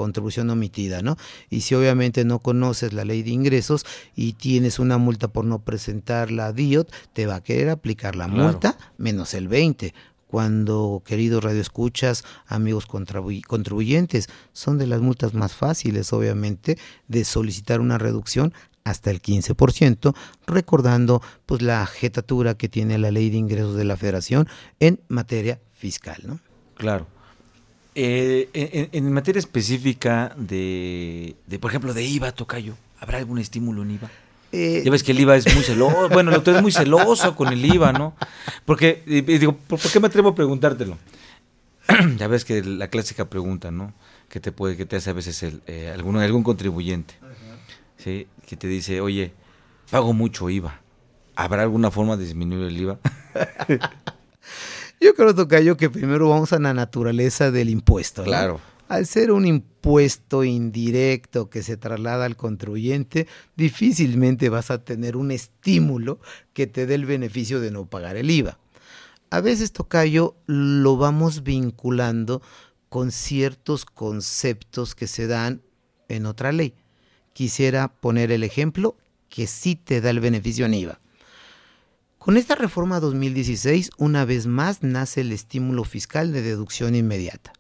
contribución 0.00 0.48
omitida, 0.48 1.02
¿no? 1.02 1.18
Y 1.50 1.60
si 1.60 1.74
obviamente 1.74 2.24
no 2.24 2.38
conoces 2.38 2.94
la 2.94 3.04
ley 3.04 3.22
de 3.22 3.32
ingresos 3.32 3.84
y 4.16 4.32
tienes 4.32 4.78
una 4.78 4.96
multa 4.96 5.28
por 5.28 5.44
no 5.44 5.58
presentar 5.58 6.30
la 6.30 6.54
DIOT, 6.54 6.90
te 7.12 7.26
va 7.26 7.34
a 7.34 7.42
querer 7.42 7.68
aplicar 7.68 8.16
la 8.16 8.26
multa 8.26 8.78
menos 8.96 9.34
el 9.34 9.46
20 9.48 9.92
cuando, 10.26 11.02
queridos 11.04 11.44
radioescuchas, 11.44 12.24
amigos 12.46 12.86
contribuyentes, 12.86 14.28
son 14.54 14.78
de 14.78 14.86
las 14.86 15.02
multas 15.02 15.34
más 15.34 15.52
fáciles, 15.54 16.12
obviamente, 16.14 16.78
de 17.08 17.24
solicitar 17.24 17.80
una 17.80 17.98
reducción 17.98 18.54
hasta 18.84 19.10
el 19.10 19.20
15%, 19.20 20.14
recordando 20.46 21.20
pues 21.44 21.60
la 21.60 21.84
jetatura 21.84 22.54
que 22.54 22.70
tiene 22.70 22.96
la 22.96 23.10
ley 23.10 23.28
de 23.28 23.36
ingresos 23.36 23.74
de 23.76 23.84
la 23.84 23.98
federación 23.98 24.48
en 24.78 25.00
materia 25.08 25.60
fiscal, 25.72 26.22
¿no? 26.24 26.40
Claro. 26.74 27.19
Eh, 28.02 28.88
en, 28.92 29.12
materia 29.12 29.38
específica 29.38 30.32
de, 30.34 31.36
por 31.60 31.70
ejemplo, 31.70 31.92
de 31.92 32.02
IVA, 32.02 32.32
Tocayo, 32.32 32.74
¿habrá 32.98 33.18
algún 33.18 33.38
estímulo 33.38 33.82
en 33.82 33.90
IVA? 33.90 34.10
Eh, 34.52 34.80
ya 34.82 34.90
ves 34.90 35.02
que 35.02 35.12
el 35.12 35.20
IVA 35.20 35.36
es 35.36 35.54
muy 35.54 35.62
celoso, 35.62 36.08
bueno, 36.12 36.30
el 36.30 36.36
autor 36.36 36.56
es 36.56 36.62
muy 36.62 36.72
celoso 36.72 37.36
con 37.36 37.52
el 37.52 37.62
IVA, 37.62 37.92
¿no? 37.92 38.14
Porque, 38.64 39.02
digo, 39.04 39.54
¿por, 39.54 39.78
qué 39.78 40.00
me 40.00 40.06
atrevo 40.06 40.30
a 40.30 40.34
preguntártelo? 40.34 40.96
ya 42.16 42.26
ves 42.26 42.46
que 42.46 42.62
la 42.62 42.88
clásica 42.88 43.28
pregunta, 43.28 43.70
¿no? 43.70 43.92
Que 44.30 44.40
te 44.40 44.50
puede, 44.50 44.78
que 44.78 44.86
te 44.86 44.96
hace 44.96 45.10
a 45.10 45.12
veces 45.12 45.42
el, 45.42 45.60
eh, 45.66 45.92
algún 45.92 46.42
contribuyente, 46.42 47.14
¿sí? 47.98 48.28
Que 48.46 48.56
te 48.56 48.66
dice, 48.66 49.02
oye, 49.02 49.34
pago 49.90 50.14
mucho 50.14 50.48
IVA, 50.48 50.80
¿Habrá 51.36 51.62
alguna 51.62 51.90
forma 51.90 52.16
de 52.16 52.24
disminuir 52.24 52.66
el 52.66 52.78
IVA? 52.78 52.98
Yo 55.00 55.14
creo, 55.14 55.34
Tocayo, 55.34 55.78
que 55.78 55.88
primero 55.88 56.28
vamos 56.28 56.52
a 56.52 56.58
la 56.58 56.74
naturaleza 56.74 57.50
del 57.50 57.70
impuesto. 57.70 58.20
¿no? 58.20 58.26
Claro. 58.26 58.60
Al 58.86 59.06
ser 59.06 59.32
un 59.32 59.46
impuesto 59.46 60.44
indirecto 60.44 61.48
que 61.48 61.62
se 61.62 61.78
traslada 61.78 62.26
al 62.26 62.36
contribuyente, 62.36 63.26
difícilmente 63.56 64.50
vas 64.50 64.70
a 64.70 64.84
tener 64.84 65.16
un 65.16 65.30
estímulo 65.30 66.20
que 66.52 66.66
te 66.66 66.84
dé 66.84 66.96
el 66.96 67.06
beneficio 67.06 67.60
de 67.60 67.70
no 67.70 67.86
pagar 67.86 68.16
el 68.16 68.30
IVA. 68.30 68.58
A 69.30 69.40
veces, 69.40 69.72
Tocayo, 69.72 70.36
lo 70.46 70.96
vamos 70.96 71.44
vinculando 71.44 72.42
con 72.90 73.12
ciertos 73.12 73.86
conceptos 73.86 74.94
que 74.94 75.06
se 75.06 75.28
dan 75.28 75.62
en 76.08 76.26
otra 76.26 76.52
ley. 76.52 76.74
Quisiera 77.32 77.88
poner 77.88 78.32
el 78.32 78.42
ejemplo 78.42 78.96
que 79.28 79.46
sí 79.46 79.76
te 79.76 80.00
da 80.00 80.10
el 80.10 80.20
beneficio 80.20 80.66
en 80.66 80.74
IVA. 80.74 81.00
Con 82.20 82.36
esta 82.36 82.54
reforma 82.54 83.00
2016, 83.00 83.92
una 83.96 84.26
vez 84.26 84.46
más, 84.46 84.82
nace 84.82 85.22
el 85.22 85.32
estímulo 85.32 85.84
fiscal 85.84 86.34
de 86.34 86.42
deducción 86.42 86.94
inmediata. 86.94 87.54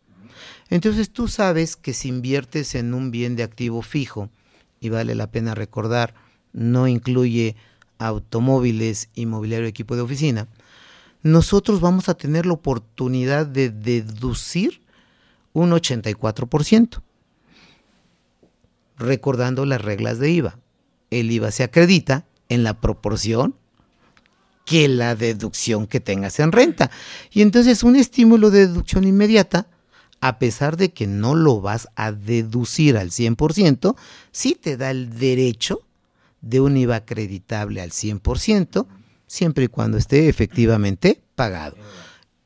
Entonces 0.68 1.10
tú 1.10 1.28
sabes 1.28 1.76
que 1.76 1.94
si 1.94 2.08
inviertes 2.08 2.74
en 2.74 2.92
un 2.92 3.10
bien 3.10 3.36
de 3.36 3.42
activo 3.42 3.80
fijo, 3.80 4.28
y 4.78 4.90
vale 4.90 5.14
la 5.14 5.30
pena 5.30 5.54
recordar, 5.54 6.12
no 6.52 6.86
incluye 6.88 7.56
automóviles, 7.96 9.08
inmobiliario, 9.14 9.66
equipo 9.66 9.96
de 9.96 10.02
oficina, 10.02 10.46
nosotros 11.22 11.80
vamos 11.80 12.10
a 12.10 12.14
tener 12.14 12.44
la 12.44 12.52
oportunidad 12.52 13.46
de 13.46 13.70
deducir 13.70 14.82
un 15.54 15.70
84%. 15.70 17.00
Recordando 18.98 19.64
las 19.64 19.80
reglas 19.80 20.18
de 20.18 20.30
IVA. 20.32 20.58
El 21.08 21.30
IVA 21.30 21.50
se 21.50 21.62
acredita 21.62 22.26
en 22.50 22.62
la 22.62 22.78
proporción 22.78 23.54
que 24.64 24.88
la 24.88 25.14
deducción 25.14 25.86
que 25.86 26.00
tengas 26.00 26.38
en 26.40 26.52
renta. 26.52 26.90
Y 27.30 27.42
entonces 27.42 27.82
un 27.82 27.96
estímulo 27.96 28.50
de 28.50 28.66
deducción 28.66 29.04
inmediata, 29.04 29.66
a 30.20 30.38
pesar 30.38 30.76
de 30.76 30.92
que 30.92 31.06
no 31.06 31.34
lo 31.34 31.60
vas 31.60 31.88
a 31.96 32.12
deducir 32.12 32.96
al 32.96 33.10
100%, 33.10 33.96
sí 34.32 34.56
te 34.60 34.76
da 34.76 34.90
el 34.90 35.18
derecho 35.18 35.80
de 36.40 36.60
un 36.60 36.76
IVA 36.76 36.96
acreditable 36.96 37.80
al 37.80 37.90
100%, 37.90 38.86
siempre 39.26 39.64
y 39.64 39.68
cuando 39.68 39.98
esté 39.98 40.28
efectivamente 40.28 41.22
pagado. 41.34 41.76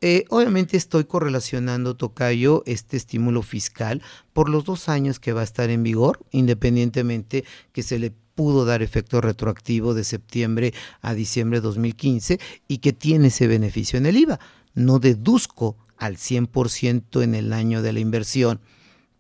Eh, 0.01 0.27
obviamente 0.29 0.77
estoy 0.77 1.05
correlacionando, 1.05 1.97
Tocayo, 1.97 2.63
este 2.67 2.99
estímulo 2.99 3.41
fiscal 3.41 4.03
por 4.35 4.51
los 4.51 4.65
dos 4.65 4.91
años 4.91 5.19
que 5.19 5.33
va 5.33 5.41
a 5.41 5.45
estar 5.45 5.71
en 5.71 5.83
vigor, 5.83 6.21
independientemente 6.31 7.45
que 7.73 7.83
se 7.83 7.99
le 7.99 8.13
pudo 8.35 8.65
dar 8.65 8.83
efecto 8.83 9.21
retroactivo 9.21 9.95
de 9.95 10.05
septiembre 10.05 10.75
a 11.01 11.15
diciembre 11.15 11.59
de 11.61 11.63
2015 11.63 12.41
y 12.69 12.79
que 12.79 12.93
tiene 12.93 13.29
ese 13.29 13.47
beneficio 13.47 13.99
en 13.99 14.07
el 14.07 14.17
IVA. 14.17 14.41
No 14.75 14.99
deduzco 14.99 15.77
al 15.97 16.17
100% 16.17 17.23
en 17.23 17.35
el 17.35 17.53
año 17.53 17.83
de 17.83 17.93
la 17.93 18.01
inversión 18.01 18.61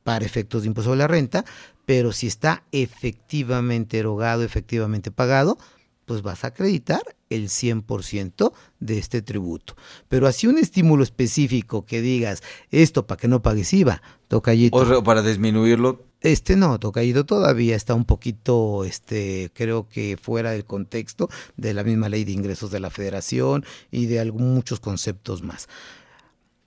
para 0.02 0.24
efectos 0.24 0.62
de 0.62 0.68
impuesto 0.68 0.92
a 0.92 0.96
la 0.96 1.08
renta, 1.08 1.44
pero 1.86 2.12
si 2.12 2.26
está 2.26 2.64
efectivamente 2.72 3.98
erogado, 3.98 4.42
efectivamente 4.42 5.10
pagado, 5.10 5.58
pues 6.04 6.22
vas 6.22 6.44
a 6.44 6.48
acreditar 6.48 7.02
el 7.34 7.48
100% 7.48 8.52
de 8.80 8.98
este 8.98 9.22
tributo. 9.22 9.76
Pero 10.08 10.26
así 10.26 10.46
un 10.46 10.58
estímulo 10.58 11.02
específico 11.02 11.84
que 11.84 12.00
digas, 12.00 12.42
esto 12.70 13.06
para 13.06 13.20
que 13.20 13.28
no 13.28 13.42
pagues 13.42 13.72
IVA, 13.72 14.02
tocallito. 14.28 14.76
O 14.76 15.04
para 15.04 15.22
disminuirlo. 15.22 16.04
Este 16.20 16.56
no, 16.56 16.78
tocallito 16.78 17.26
todavía 17.26 17.76
está 17.76 17.94
un 17.94 18.06
poquito, 18.06 18.84
este, 18.84 19.50
creo 19.52 19.88
que 19.88 20.16
fuera 20.16 20.52
del 20.52 20.64
contexto 20.64 21.28
de 21.58 21.74
la 21.74 21.84
misma 21.84 22.08
ley 22.08 22.24
de 22.24 22.32
ingresos 22.32 22.70
de 22.70 22.80
la 22.80 22.88
federación 22.88 23.64
y 23.90 24.06
de 24.06 24.20
algún, 24.20 24.54
muchos 24.54 24.80
conceptos 24.80 25.42
más. 25.42 25.68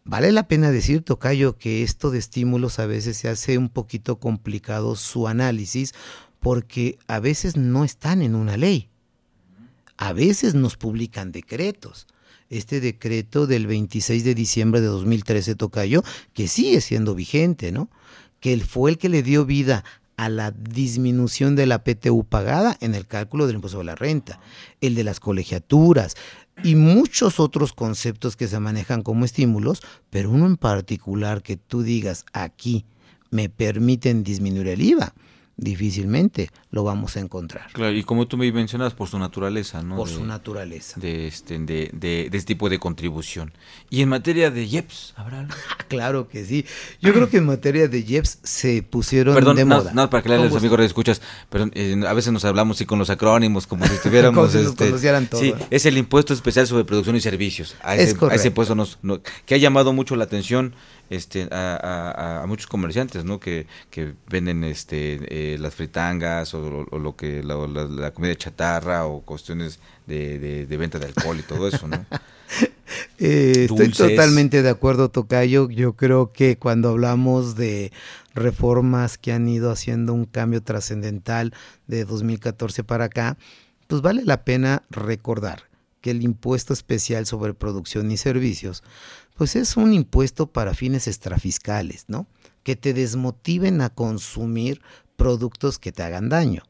Vale 0.09 0.31
la 0.31 0.47
pena 0.47 0.71
decir, 0.71 1.01
Tocayo, 1.01 1.57
que 1.57 1.83
esto 1.83 2.11
de 2.11 2.19
estímulos 2.19 2.79
a 2.79 2.85
veces 2.85 3.17
se 3.17 3.29
hace 3.29 3.57
un 3.57 3.67
poquito 3.67 4.19
complicado 4.19 4.95
su 4.95 5.27
análisis 5.27 5.93
porque 6.39 6.97
a 7.07 7.19
veces 7.19 7.57
no 7.57 7.83
están 7.83 8.21
en 8.21 8.35
una 8.35 8.57
ley. 8.57 8.89
A 9.97 10.13
veces 10.13 10.53
nos 10.53 10.77
publican 10.77 11.31
decretos. 11.31 12.07
Este 12.49 12.79
decreto 12.79 13.47
del 13.47 13.67
26 13.67 14.23
de 14.23 14.35
diciembre 14.35 14.79
de 14.79 14.87
2013, 14.87 15.55
Tocayo, 15.55 16.03
que 16.33 16.47
sigue 16.47 16.79
siendo 16.81 17.13
vigente, 17.13 17.71
¿no? 17.71 17.89
Que 18.39 18.57
fue 18.59 18.91
el 18.91 18.97
que 18.97 19.09
le 19.09 19.23
dio 19.23 19.45
vida 19.45 19.83
a 20.15 20.29
la 20.29 20.51
disminución 20.51 21.55
de 21.55 21.65
la 21.65 21.83
PTU 21.83 22.23
pagada 22.23 22.77
en 22.79 22.95
el 22.95 23.05
cálculo 23.05 23.45
del 23.45 23.57
impuesto 23.57 23.81
a 23.81 23.83
la 23.83 23.95
renta, 23.95 24.39
el 24.81 24.95
de 24.95 25.03
las 25.03 25.19
colegiaturas 25.19 26.15
y 26.63 26.75
muchos 26.75 27.39
otros 27.39 27.73
conceptos 27.73 28.35
que 28.35 28.47
se 28.47 28.59
manejan 28.59 29.03
como 29.03 29.25
estímulos, 29.25 29.81
pero 30.09 30.31
uno 30.31 30.47
en 30.47 30.57
particular 30.57 31.43
que 31.43 31.57
tú 31.57 31.83
digas 31.83 32.25
aquí 32.33 32.85
me 33.29 33.49
permiten 33.49 34.23
disminuir 34.23 34.69
el 34.69 34.81
IVA 34.81 35.13
difícilmente 35.57 36.49
lo 36.71 36.83
vamos 36.83 37.17
a 37.17 37.19
encontrar. 37.19 37.67
Claro, 37.73 37.95
y 37.95 38.03
como 38.03 38.27
tú 38.27 38.37
me 38.37 38.51
mencionas, 38.51 38.93
por 38.93 39.07
su 39.09 39.17
naturaleza, 39.17 39.81
¿no? 39.81 39.95
Por 39.95 40.07
su 40.07 40.23
naturaleza. 40.23 40.99
De 40.99 41.27
este, 41.27 41.57
de, 41.57 41.89
de, 41.93 42.25
este 42.25 42.43
tipo 42.53 42.69
de 42.69 42.79
contribución. 42.79 43.51
Y 43.89 44.01
en 44.01 44.09
materia 44.09 44.51
de 44.51 44.65
IEPS, 44.65 45.13
¿habrá 45.17 45.39
algo? 45.39 45.53
claro 45.87 46.27
que 46.27 46.45
sí. 46.45 46.65
Yo 47.01 47.11
creo 47.13 47.29
que 47.29 47.37
en 47.37 47.45
materia 47.47 47.87
de 47.87 47.99
IEPS 47.99 48.39
se 48.43 48.83
pusieron 48.83 49.33
Perdón, 49.33 49.55
de 49.55 49.65
no, 49.65 49.77
moda. 49.77 49.93
No, 49.93 50.09
para 50.09 50.23
que 50.23 50.31
a 50.33 50.37
los 50.37 50.55
amigos 50.55 50.79
de 50.79 50.85
escuchas, 50.85 51.21
pero 51.49 51.69
eh, 51.73 51.99
a 52.07 52.13
veces 52.13 52.31
nos 52.31 52.45
hablamos 52.45 52.79
y 52.81 52.85
con 52.85 52.99
los 52.99 53.09
acrónimos 53.09 53.65
como 53.65 53.85
si 53.87 53.93
estuviéramos... 53.93 54.35
como 54.37 54.47
si 54.49 54.57
nos 54.59 54.67
este, 54.67 54.85
conocieran 54.87 55.27
todo. 55.27 55.41
Sí, 55.41 55.53
es 55.71 55.85
el 55.87 55.97
impuesto 55.97 56.33
especial 56.33 56.67
sobre 56.67 56.85
producción 56.85 57.15
y 57.15 57.21
servicios. 57.21 57.75
A 57.81 57.95
Es 57.95 58.09
ese, 58.09 58.15
a 58.15 58.19
correcto. 58.19 58.39
ese 58.39 58.47
impuesto 58.49 58.75
nos, 58.75 58.99
no- 59.01 59.21
que 59.45 59.55
ha 59.55 59.57
llamado 59.57 59.91
mucho 59.93 60.15
la 60.15 60.25
atención 60.25 60.75
este 61.09 61.47
a, 61.51 61.75
a- 61.81 62.43
a 62.43 62.47
muchos 62.47 62.67
comerciantes 62.67 63.23
no 63.25 63.39
que, 63.39 63.67
que 63.89 64.13
venden 64.29 64.63
este 64.63 65.53
eh, 65.53 65.57
las 65.57 65.75
fritangas 65.75 66.53
o, 66.53 66.85
o 66.89 66.99
lo 66.99 67.15
que 67.15 67.43
la, 67.43 67.55
la- 67.67 67.85
la 67.85 68.11
comida 68.11 68.35
chatarra 68.35 69.05
o 69.05 69.21
cuestiones 69.21 69.79
de, 70.05 70.39
de- 70.39 70.65
de 70.65 70.77
venta 70.77 70.99
de 70.99 71.05
alcohol 71.05 71.37
y 71.39 71.43
todo 71.43 71.67
eso 71.67 71.87
no 71.87 72.05
Eh, 73.19 73.65
estoy 73.69 73.89
totalmente 73.89 74.61
de 74.61 74.69
acuerdo, 74.69 75.09
Tocayo. 75.09 75.69
Yo 75.69 75.93
creo 75.93 76.31
que 76.31 76.57
cuando 76.57 76.89
hablamos 76.89 77.55
de 77.55 77.91
reformas 78.33 79.17
que 79.17 79.33
han 79.33 79.47
ido 79.49 79.71
haciendo 79.71 80.13
un 80.13 80.25
cambio 80.25 80.61
trascendental 80.61 81.53
de 81.87 82.05
2014 82.05 82.83
para 82.83 83.05
acá, 83.05 83.37
pues 83.87 84.01
vale 84.01 84.23
la 84.23 84.43
pena 84.45 84.83
recordar 84.89 85.63
que 86.01 86.11
el 86.11 86.23
impuesto 86.23 86.73
especial 86.73 87.25
sobre 87.25 87.53
producción 87.53 88.11
y 88.11 88.17
servicios, 88.17 88.83
pues 89.35 89.55
es 89.55 89.77
un 89.77 89.93
impuesto 89.93 90.47
para 90.47 90.73
fines 90.73 91.07
extrafiscales, 91.07 92.05
¿no? 92.07 92.27
Que 92.63 92.75
te 92.75 92.93
desmotiven 92.93 93.81
a 93.81 93.89
consumir 93.89 94.81
productos 95.15 95.79
que 95.79 95.91
te 95.91 96.03
hagan 96.03 96.29
daño. 96.29 96.63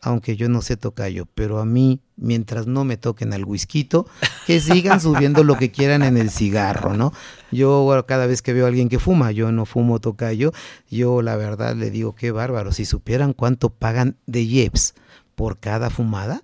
Aunque 0.00 0.36
yo 0.36 0.50
no 0.50 0.60
sé 0.60 0.76
tocayo, 0.76 1.26
pero 1.34 1.60
a 1.60 1.64
mí, 1.64 1.98
mientras 2.16 2.66
no 2.66 2.84
me 2.84 2.98
toquen 2.98 3.32
al 3.32 3.46
whisky, 3.46 3.88
que 4.46 4.60
sigan 4.60 5.00
subiendo 5.00 5.44
lo 5.44 5.56
que 5.56 5.70
quieran 5.70 6.02
en 6.02 6.18
el 6.18 6.30
cigarro, 6.30 6.94
¿no? 6.94 7.14
Yo 7.50 8.04
cada 8.06 8.26
vez 8.26 8.42
que 8.42 8.52
veo 8.52 8.66
a 8.66 8.68
alguien 8.68 8.90
que 8.90 8.98
fuma, 8.98 9.32
yo 9.32 9.50
no 9.50 9.64
fumo 9.64 10.00
tocayo, 10.00 10.52
yo 10.90 11.22
la 11.22 11.36
verdad 11.36 11.74
le 11.74 11.90
digo, 11.90 12.14
qué 12.14 12.32
bárbaro, 12.32 12.70
si 12.70 12.84
supieran 12.84 13.32
cuánto 13.32 13.70
pagan 13.70 14.18
de 14.26 14.42
IEPS 14.42 14.92
por 15.34 15.58
cada 15.58 15.88
fumada, 15.88 16.43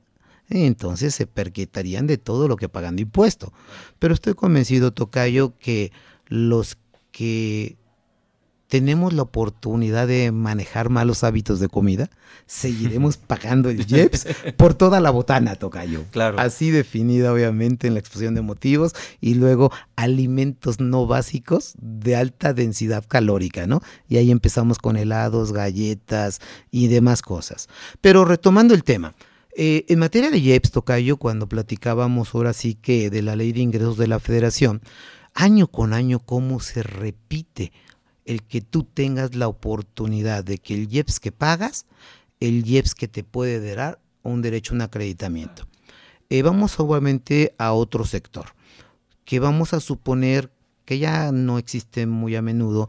entonces 0.50 1.14
se 1.14 1.26
perquitarían 1.26 2.06
de 2.06 2.18
todo 2.18 2.48
lo 2.48 2.56
que 2.56 2.68
pagan 2.68 2.96
de 2.96 3.02
impuesto. 3.02 3.52
Pero 3.98 4.14
estoy 4.14 4.34
convencido, 4.34 4.92
Tocayo, 4.92 5.56
que 5.58 5.92
los 6.26 6.76
que 7.12 7.76
tenemos 8.70 9.12
la 9.12 9.22
oportunidad 9.22 10.06
de 10.06 10.30
manejar 10.30 10.90
malos 10.90 11.24
hábitos 11.24 11.58
de 11.58 11.68
comida, 11.68 12.08
seguiremos 12.46 13.16
pagando 13.26 13.68
el 13.68 13.84
IEPS 13.86 14.26
por 14.56 14.74
toda 14.74 15.00
la 15.00 15.10
botana, 15.10 15.56
Tocayo. 15.56 16.04
Claro. 16.12 16.38
Así 16.38 16.70
definida, 16.70 17.32
obviamente, 17.32 17.88
en 17.88 17.94
la 17.94 18.00
exposición 18.00 18.34
de 18.34 18.42
motivos. 18.42 18.94
Y 19.20 19.34
luego 19.34 19.72
alimentos 19.96 20.78
no 20.78 21.06
básicos 21.06 21.74
de 21.78 22.14
alta 22.14 22.54
densidad 22.54 23.04
calórica, 23.06 23.66
¿no? 23.66 23.82
Y 24.08 24.18
ahí 24.18 24.30
empezamos 24.30 24.78
con 24.78 24.96
helados, 24.96 25.52
galletas 25.52 26.40
y 26.70 26.86
demás 26.86 27.22
cosas. 27.22 27.68
Pero 28.00 28.24
retomando 28.24 28.72
el 28.72 28.84
tema, 28.84 29.14
eh, 29.62 29.84
en 29.88 29.98
materia 29.98 30.30
de 30.30 30.38
IEPS, 30.38 30.70
Tocayo, 30.70 31.18
cuando 31.18 31.46
platicábamos 31.46 32.34
ahora 32.34 32.54
sí 32.54 32.76
que 32.76 33.10
de 33.10 33.20
la 33.20 33.36
ley 33.36 33.52
de 33.52 33.60
ingresos 33.60 33.98
de 33.98 34.06
la 34.06 34.18
federación, 34.18 34.80
año 35.34 35.66
con 35.66 35.92
año 35.92 36.18
cómo 36.18 36.60
se 36.60 36.82
repite 36.82 37.70
el 38.24 38.42
que 38.42 38.62
tú 38.62 38.84
tengas 38.84 39.34
la 39.34 39.48
oportunidad 39.48 40.44
de 40.44 40.56
que 40.56 40.72
el 40.72 40.90
IEPS 40.90 41.20
que 41.20 41.30
pagas, 41.30 41.84
el 42.40 42.66
IEPS 42.66 42.94
que 42.94 43.06
te 43.06 43.22
puede 43.22 43.74
dar 43.74 44.00
un 44.22 44.40
derecho 44.40 44.72
a 44.72 44.76
un 44.76 44.80
acreditamiento. 44.80 45.68
Eh, 46.30 46.40
vamos 46.40 46.80
obviamente 46.80 47.54
a 47.58 47.74
otro 47.74 48.06
sector, 48.06 48.46
que 49.26 49.40
vamos 49.40 49.74
a 49.74 49.80
suponer 49.80 50.50
que 50.86 50.98
ya 50.98 51.32
no 51.32 51.58
existe 51.58 52.06
muy 52.06 52.34
a 52.34 52.40
menudo, 52.40 52.88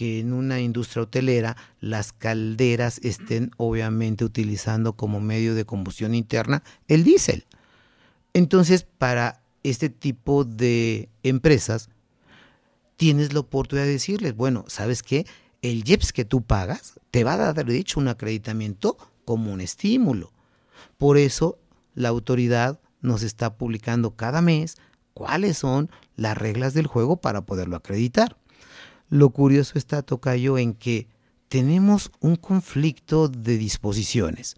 que 0.00 0.18
en 0.18 0.32
una 0.32 0.60
industria 0.60 1.02
hotelera 1.02 1.58
las 1.78 2.14
calderas 2.14 3.00
estén 3.02 3.50
obviamente 3.58 4.24
utilizando 4.24 4.94
como 4.94 5.20
medio 5.20 5.54
de 5.54 5.66
combustión 5.66 6.14
interna 6.14 6.62
el 6.88 7.04
diésel. 7.04 7.44
Entonces, 8.32 8.86
para 8.96 9.42
este 9.62 9.90
tipo 9.90 10.44
de 10.46 11.10
empresas, 11.22 11.90
tienes 12.96 13.34
la 13.34 13.40
oportunidad 13.40 13.84
de 13.84 13.92
decirles, 13.92 14.34
bueno, 14.34 14.64
¿sabes 14.68 15.02
qué? 15.02 15.26
El 15.60 15.86
IEPS 15.86 16.14
que 16.14 16.24
tú 16.24 16.40
pagas 16.40 16.98
te 17.10 17.22
va 17.22 17.34
a 17.34 17.52
dar, 17.52 17.66
de 17.66 17.76
hecho, 17.76 18.00
un 18.00 18.08
acreditamiento 18.08 18.96
como 19.26 19.52
un 19.52 19.60
estímulo. 19.60 20.32
Por 20.96 21.18
eso, 21.18 21.58
la 21.94 22.08
autoridad 22.08 22.80
nos 23.02 23.22
está 23.22 23.58
publicando 23.58 24.16
cada 24.16 24.40
mes 24.40 24.78
cuáles 25.12 25.58
son 25.58 25.90
las 26.16 26.38
reglas 26.38 26.72
del 26.72 26.86
juego 26.86 27.18
para 27.18 27.42
poderlo 27.42 27.76
acreditar. 27.76 28.39
Lo 29.10 29.30
curioso 29.30 29.76
está, 29.76 30.02
Tocayo, 30.02 30.56
en 30.56 30.74
que 30.74 31.08
tenemos 31.48 32.12
un 32.20 32.36
conflicto 32.36 33.28
de 33.28 33.58
disposiciones. 33.58 34.56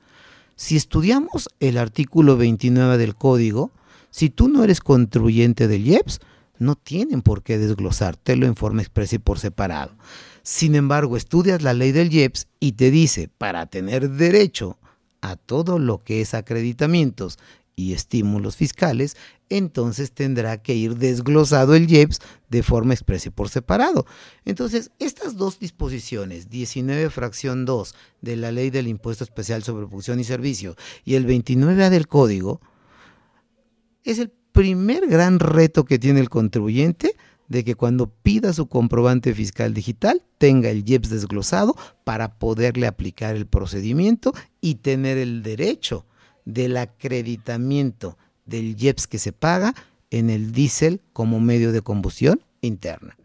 Si 0.56 0.76
estudiamos 0.76 1.48
el 1.58 1.78
artículo 1.78 2.36
29 2.36 2.98
del 2.98 3.16
código, 3.16 3.72
si 4.10 4.28
tú 4.28 4.48
no 4.48 4.62
eres 4.62 4.80
contribuyente 4.80 5.68
del 5.68 5.86
IEPS, 5.86 6.20
no 6.58 6.76
tienen 6.76 7.22
por 7.22 7.42
qué 7.42 7.56
desglosártelo 7.56 8.46
en 8.46 8.54
forma 8.54 8.82
expresa 8.82 9.16
y 9.16 9.18
por 9.18 9.38
separado. 9.38 9.96
Sin 10.42 10.74
embargo, 10.74 11.16
estudias 11.16 11.62
la 11.62 11.72
ley 11.72 11.92
del 11.92 12.12
IEPS 12.12 12.46
y 12.60 12.72
te 12.72 12.90
dice, 12.90 13.30
para 13.38 13.66
tener 13.66 14.10
derecho 14.10 14.78
a 15.22 15.36
todo 15.36 15.78
lo 15.78 16.04
que 16.04 16.20
es 16.20 16.34
acreditamientos 16.34 17.38
y 17.76 17.92
estímulos 17.92 18.56
fiscales, 18.56 19.16
entonces 19.48 20.12
tendrá 20.12 20.62
que 20.62 20.74
ir 20.74 20.96
desglosado 20.96 21.74
el 21.74 21.90
IEPS 21.90 22.20
de 22.48 22.62
forma 22.62 22.94
expresa 22.94 23.28
y 23.28 23.32
por 23.32 23.48
separado. 23.48 24.06
Entonces, 24.44 24.90
estas 24.98 25.36
dos 25.36 25.58
disposiciones, 25.58 26.48
19 26.50 27.10
fracción 27.10 27.64
2 27.64 27.94
de 28.20 28.36
la 28.36 28.52
ley 28.52 28.70
del 28.70 28.88
impuesto 28.88 29.24
especial 29.24 29.62
sobre 29.62 29.86
producción 29.86 30.20
y 30.20 30.24
servicio 30.24 30.76
y 31.04 31.14
el 31.14 31.26
29A 31.26 31.90
del 31.90 32.08
código, 32.08 32.60
es 34.04 34.18
el 34.18 34.30
primer 34.52 35.06
gran 35.06 35.38
reto 35.38 35.84
que 35.84 35.98
tiene 35.98 36.20
el 36.20 36.28
contribuyente 36.28 37.16
de 37.48 37.64
que 37.64 37.74
cuando 37.74 38.10
pida 38.10 38.52
su 38.52 38.66
comprobante 38.66 39.34
fiscal 39.34 39.74
digital 39.74 40.22
tenga 40.38 40.70
el 40.70 40.88
IEPS 40.88 41.10
desglosado 41.10 41.76
para 42.04 42.38
poderle 42.38 42.86
aplicar 42.86 43.36
el 43.36 43.46
procedimiento 43.46 44.32
y 44.60 44.76
tener 44.76 45.18
el 45.18 45.42
derecho 45.42 46.06
del 46.44 46.76
acreditamiento 46.76 48.16
del 48.46 48.76
IEPS 48.80 49.06
que 49.06 49.18
se 49.18 49.32
paga 49.32 49.74
en 50.10 50.30
el 50.30 50.52
diésel 50.52 51.00
como 51.12 51.40
medio 51.40 51.72
de 51.72 51.80
combustión 51.80 52.42
interna. 52.60 53.16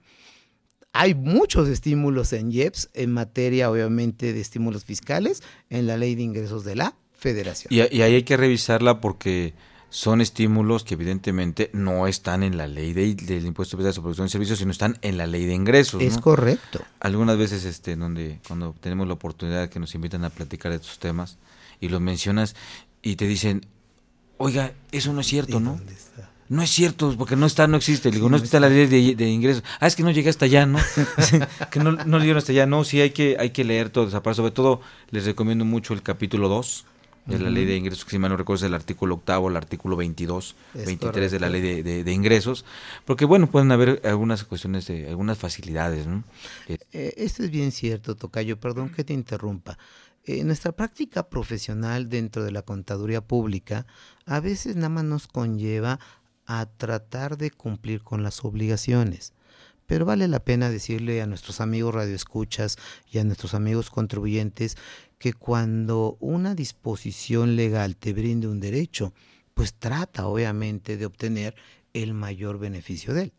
Hay 0.93 1.13
muchos 1.13 1.67
estímulos 1.67 2.34
en 2.34 2.51
IEPS 2.51 2.89
en 2.93 3.12
materia, 3.12 3.69
obviamente, 3.69 4.34
de 4.34 4.41
estímulos 4.41 4.84
fiscales 4.84 5.43
en 5.69 5.86
la 5.86 5.97
ley 5.97 6.15
de 6.15 6.23
ingresos 6.23 6.63
de 6.63 6.75
la 6.75 6.95
federación. 7.13 7.71
Y, 7.71 7.77
y 7.95 8.01
ahí 8.01 8.15
hay 8.15 8.23
que 8.23 8.38
revisarla 8.38 8.99
porque 8.99 9.53
son 9.89 10.21
estímulos 10.21 10.84
que 10.84 10.95
evidentemente 10.95 11.69
no 11.73 12.08
están 12.08 12.43
en 12.43 12.58
la 12.58 12.67
ley 12.67 12.93
del 12.93 13.45
impuesto 13.45 13.77
sobre 13.77 13.93
producción 13.93 14.27
y 14.27 14.30
servicios, 14.30 14.60
sino 14.60 14.71
están 14.71 14.97
en 15.01 15.17
la 15.17 15.27
ley 15.27 15.45
de 15.45 15.53
ingresos. 15.53 16.01
Es 16.01 16.17
correcto. 16.17 16.82
Algunas 16.99 17.38
veces, 17.38 17.63
este, 17.63 17.95
donde 17.95 18.39
cuando 18.47 18.75
tenemos 18.80 19.08
la 19.08 19.13
oportunidad 19.13 19.69
que 19.69 19.80
nos 19.80 19.95
invitan 19.95 20.25
a 20.25 20.30
platicar 20.30 20.71
de 20.71 20.77
estos 20.77 20.99
temas 20.99 21.38
y 21.80 21.89
los 21.89 22.01
mencionas 22.01 22.56
y 23.01 23.15
te 23.15 23.27
dicen, 23.27 23.65
oiga, 24.38 24.73
eso 24.91 25.13
no 25.13 25.21
es 25.21 25.27
cierto, 25.27 25.60
¿no? 25.60 25.79
No 26.49 26.62
es 26.62 26.69
cierto, 26.69 27.13
porque 27.17 27.36
no 27.36 27.45
está, 27.45 27.67
no 27.67 27.75
existe. 27.75 28.10
digo, 28.10 28.29
no, 28.29 28.38
está 28.38 28.60
la 28.62 28.69
ley 28.69 28.88
de, 28.88 29.29
ingresos. 29.29 29.63
Ah, 29.81 29.88
es 29.88 29.97
que 29.97 30.03
no 30.03 30.12
llegué 30.12 30.29
hasta 30.29 30.45
allá, 30.45 30.65
¿no? 30.65 30.79
que 31.71 31.79
no, 31.79 31.91
no 31.91 32.19
dieron 32.19 32.38
hasta 32.38 32.53
allá. 32.53 32.65
No, 32.65 32.86
sí 32.86 33.01
hay 33.01 33.10
que, 33.10 33.36
hay 33.38 33.49
que 33.49 33.65
leer 33.65 33.89
todo 33.89 34.07
esa 34.07 34.23
parte. 34.23 34.38
Sobre 34.38 34.51
todo, 34.51 34.79
les 35.12 35.25
recomiendo 35.25 35.65
mucho 35.65 35.93
el 35.93 36.01
capítulo 36.01 36.47
2 36.47 36.86
de 37.27 37.39
la 37.39 37.49
ley 37.49 37.65
de 37.65 37.75
ingresos, 37.75 38.05
que 38.05 38.12
si 38.12 38.19
mal 38.19 38.31
no 38.31 38.38
recuerdo 38.38 38.65
es 38.65 38.69
el 38.69 38.73
artículo 38.73 39.15
octavo, 39.15 39.49
el 39.49 39.57
artículo 39.57 39.97
22, 39.97 40.55
23 40.73 41.31
de 41.31 41.39
la 41.39 41.49
ley 41.49 41.81
de, 41.81 42.12
ingresos, 42.12 42.63
porque 43.05 43.25
bueno, 43.25 43.47
pueden 43.47 43.71
haber 43.71 44.01
algunas 44.05 44.43
cuestiones 44.45 44.88
de, 44.88 45.10
algunas 45.10 45.38
facilidades, 45.38 46.07
¿no? 46.07 46.23
Eh, 46.69 47.13
esto 47.17 47.43
es 47.43 47.51
bien 47.51 47.71
cierto, 47.71 48.15
Tocayo, 48.15 48.57
perdón 48.57 48.89
que 48.89 49.03
te 49.03 49.13
interrumpa. 49.13 49.77
En 50.27 50.47
nuestra 50.47 50.73
práctica 50.73 51.29
profesional 51.29 52.09
dentro 52.09 52.43
de 52.43 52.51
la 52.51 52.61
contaduría 52.61 53.21
pública, 53.21 53.87
a 54.25 54.41
veces 54.41 54.75
nada 54.75 54.89
más 54.89 55.05
nos 55.05 55.27
conlleva 55.27 56.01
a 56.45 56.65
tratar 56.65 57.37
de 57.37 57.49
cumplir 57.49 58.03
con 58.03 58.23
las 58.23 58.43
obligaciones. 58.43 59.31
Pero 59.85 60.03
vale 60.03 60.27
la 60.27 60.43
pena 60.43 60.69
decirle 60.69 61.21
a 61.21 61.27
nuestros 61.27 61.61
amigos 61.61 61.95
radioescuchas 61.95 62.77
y 63.09 63.19
a 63.19 63.23
nuestros 63.23 63.53
amigos 63.53 63.89
contribuyentes 63.89 64.75
que 65.17 65.31
cuando 65.31 66.17
una 66.19 66.55
disposición 66.55 67.55
legal 67.55 67.95
te 67.95 68.11
brinde 68.11 68.47
un 68.47 68.59
derecho, 68.59 69.13
pues 69.53 69.75
trata 69.75 70.27
obviamente 70.27 70.97
de 70.97 71.05
obtener 71.05 71.55
el 71.93 72.13
mayor 72.13 72.59
beneficio 72.59 73.13
de 73.13 73.23
él. 73.23 73.33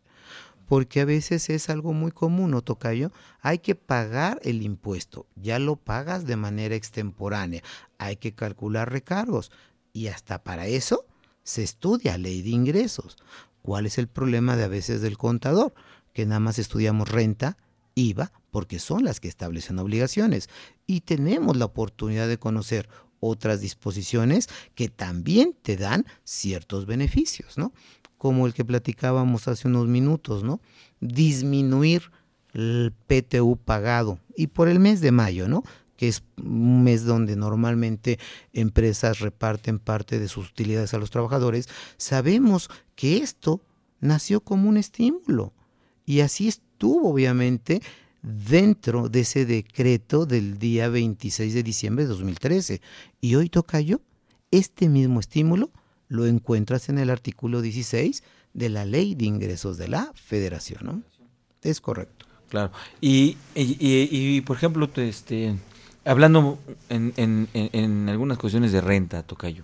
Porque 0.69 1.01
a 1.01 1.05
veces 1.05 1.49
es 1.49 1.69
algo 1.69 1.93
muy 1.93 2.11
común, 2.11 2.51
¿no, 2.51 2.61
Tocayo? 2.61 3.11
Hay 3.41 3.57
que 3.57 3.73
pagar 3.73 4.39
el 4.43 4.61
impuesto, 4.61 5.25
ya 5.35 5.57
lo 5.57 5.75
pagas 5.77 6.27
de 6.27 6.35
manera 6.35 6.75
extemporánea, 6.75 7.63
hay 7.97 8.17
que 8.17 8.35
calcular 8.35 8.91
recargos 8.91 9.51
y 9.93 10.07
hasta 10.07 10.43
para 10.43 10.67
eso 10.67 11.05
se 11.43 11.63
estudia 11.63 12.19
ley 12.19 12.43
de 12.43 12.49
ingresos. 12.49 13.17
¿Cuál 13.63 13.87
es 13.87 13.97
el 13.97 14.07
problema 14.07 14.55
de 14.55 14.65
a 14.65 14.67
veces 14.67 15.01
del 15.01 15.17
contador? 15.17 15.73
Que 16.13 16.27
nada 16.27 16.39
más 16.39 16.59
estudiamos 16.59 17.09
renta, 17.09 17.57
IVA, 17.95 18.31
porque 18.51 18.77
son 18.77 19.03
las 19.03 19.19
que 19.19 19.27
establecen 19.27 19.79
obligaciones. 19.79 20.49
Y 20.85 21.01
tenemos 21.01 21.57
la 21.57 21.65
oportunidad 21.65 22.27
de 22.27 22.37
conocer 22.37 22.87
otras 23.19 23.61
disposiciones 23.61 24.47
que 24.75 24.87
también 24.87 25.57
te 25.61 25.77
dan 25.77 26.05
ciertos 26.23 26.85
beneficios, 26.85 27.57
¿no? 27.57 27.73
Como 28.19 28.45
el 28.45 28.53
que 28.53 28.63
platicábamos 28.63 29.47
hace 29.47 29.67
unos 29.67 29.87
minutos, 29.87 30.43
¿no? 30.43 30.61
Disminuir 30.99 32.11
el 32.53 32.93
PTU 33.07 33.57
pagado 33.57 34.19
y 34.35 34.47
por 34.47 34.67
el 34.67 34.79
mes 34.79 35.01
de 35.01 35.11
mayo, 35.11 35.47
¿no? 35.47 35.63
que 35.97 36.07
es 36.07 36.23
un 36.37 36.83
mes 36.85 37.03
donde 37.03 37.35
normalmente 37.35 38.19
empresas 38.53 39.19
reparten 39.19 39.79
parte 39.79 40.17
de 40.17 40.29
sus 40.29 40.49
utilidades 40.49 40.93
a 40.93 40.97
los 40.97 41.09
trabajadores, 41.09 41.67
sabemos 41.97 42.69
que 42.95 43.17
esto 43.17 43.59
nació 43.99 44.39
como 44.39 44.69
un 44.69 44.77
estímulo 44.77 45.51
y 46.05 46.21
así 46.21 46.47
estuvo 46.47 47.09
obviamente 47.09 47.81
dentro 48.21 49.09
de 49.09 49.19
ese 49.19 49.45
decreto 49.45 50.25
del 50.25 50.57
día 50.57 50.87
26 50.87 51.53
de 51.53 51.63
diciembre 51.63 52.05
de 52.05 52.09
2013. 52.09 52.81
Y 53.19 53.35
hoy 53.35 53.49
toca 53.49 53.81
yo, 53.81 53.99
este 54.51 54.89
mismo 54.89 55.19
estímulo 55.19 55.69
lo 56.09 56.25
encuentras 56.25 56.89
en 56.89 56.99
el 56.99 57.09
artículo 57.09 57.61
16 57.61 58.23
de 58.53 58.69
la 58.69 58.83
ley 58.83 59.15
de 59.15 59.25
ingresos 59.25 59.77
de 59.77 59.87
la 59.87 60.11
federación. 60.15 60.85
¿no? 60.85 61.01
Es 61.61 61.79
correcto. 61.79 62.25
Claro. 62.49 62.71
Y, 62.99 63.37
y, 63.55 64.41
por 64.41 64.57
ejemplo, 64.57 64.89
este, 64.95 65.55
hablando 66.03 66.59
en, 66.89 67.13
en, 67.15 67.47
en, 67.53 68.09
algunas 68.09 68.39
cuestiones 68.39 68.71
de 68.71 68.81
renta, 68.81 69.21
Tocayo, 69.21 69.63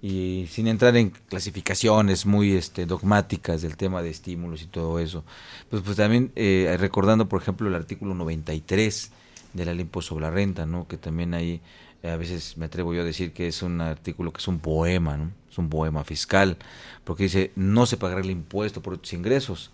y 0.00 0.46
sin 0.50 0.66
entrar 0.66 0.96
en 0.96 1.10
clasificaciones 1.10 2.24
muy 2.24 2.52
este, 2.52 2.86
dogmáticas 2.86 3.60
del 3.60 3.76
tema 3.76 4.02
de 4.02 4.10
estímulos 4.10 4.62
y 4.62 4.66
todo 4.66 4.98
eso, 4.98 5.24
pues, 5.68 5.82
pues 5.82 5.98
también 5.98 6.32
eh, 6.36 6.74
recordando, 6.80 7.28
por 7.28 7.42
ejemplo, 7.42 7.68
el 7.68 7.74
artículo 7.74 8.14
93 8.14 9.10
de 9.52 9.64
la 9.64 9.74
ley 9.74 9.88
sobre 10.00 10.22
la 10.22 10.30
renta, 10.30 10.64
¿no? 10.64 10.86
que 10.86 10.96
también 10.96 11.34
ahí 11.34 11.60
a 12.02 12.16
veces 12.16 12.56
me 12.56 12.66
atrevo 12.66 12.94
yo 12.94 13.02
a 13.02 13.04
decir 13.04 13.32
que 13.32 13.48
es 13.48 13.62
un 13.62 13.80
artículo 13.80 14.32
que 14.32 14.38
es 14.38 14.48
un 14.48 14.58
poema, 14.58 15.16
¿no? 15.16 15.32
es 15.50 15.58
un 15.58 15.68
poema 15.68 16.04
fiscal, 16.04 16.56
porque 17.04 17.24
dice 17.24 17.52
no 17.56 17.86
se 17.86 17.96
pagará 17.96 18.20
el 18.20 18.30
impuesto 18.30 18.82
por 18.82 18.98
tus 18.98 19.12
ingresos, 19.12 19.70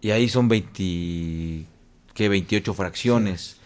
y 0.00 0.10
ahí 0.10 0.28
son 0.28 0.48
20, 0.48 1.64
que 2.14 2.28
28 2.28 2.74
fracciones 2.74 3.56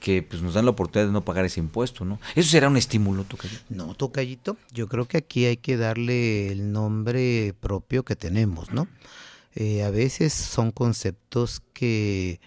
que 0.00 0.22
pues 0.22 0.42
nos 0.42 0.54
dan 0.54 0.64
la 0.64 0.70
oportunidad 0.70 1.08
de 1.08 1.12
no 1.12 1.24
pagar 1.24 1.44
ese 1.44 1.60
impuesto, 1.60 2.04
¿no? 2.04 2.20
¿Eso 2.34 2.50
será 2.50 2.68
un 2.68 2.76
estímulo, 2.76 3.24
Tocayito? 3.24 3.62
No, 3.68 3.94
Tocayito, 3.94 4.56
yo 4.72 4.88
creo 4.88 5.06
que 5.06 5.18
aquí 5.18 5.46
hay 5.46 5.56
que 5.56 5.76
darle 5.76 6.52
el 6.52 6.72
nombre 6.72 7.54
propio 7.58 8.04
que 8.04 8.14
tenemos, 8.14 8.70
¿no? 8.70 8.86
Eh, 9.54 9.82
a 9.82 9.90
veces 9.90 10.32
son 10.32 10.70
conceptos 10.70 11.62
que, 11.72 12.40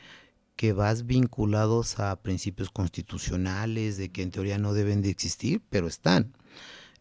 que 0.56 0.74
vas 0.74 1.06
vinculados 1.06 2.00
a 2.00 2.16
principios 2.22 2.70
constitucionales, 2.70 3.98
de 3.98 4.10
que 4.10 4.22
en 4.22 4.32
teoría 4.32 4.58
no 4.58 4.74
deben 4.74 5.02
de 5.02 5.10
existir, 5.10 5.62
pero 5.70 5.88
están. 5.88 6.34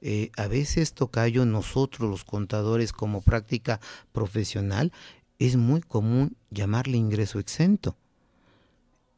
Eh, 0.00 0.30
a 0.36 0.46
veces, 0.46 0.94
Tocayo, 0.94 1.44
nosotros 1.44 2.08
los 2.08 2.24
contadores 2.24 2.92
como 2.92 3.20
práctica 3.20 3.80
profesional, 4.12 4.92
es 5.38 5.56
muy 5.56 5.80
común 5.80 6.36
llamarle 6.50 6.96
ingreso 6.96 7.38
exento 7.38 7.96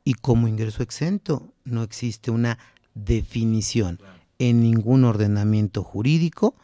y 0.05 0.15
como 0.15 0.49
ingreso 0.49 0.83
exento 0.83 1.53
no 1.65 1.83
existe 1.83 2.31
una 2.31 2.59
definición 2.95 4.01
en 4.39 4.61
ningún 4.61 5.05
ordenamiento 5.05 5.83
jurídico 5.83 6.57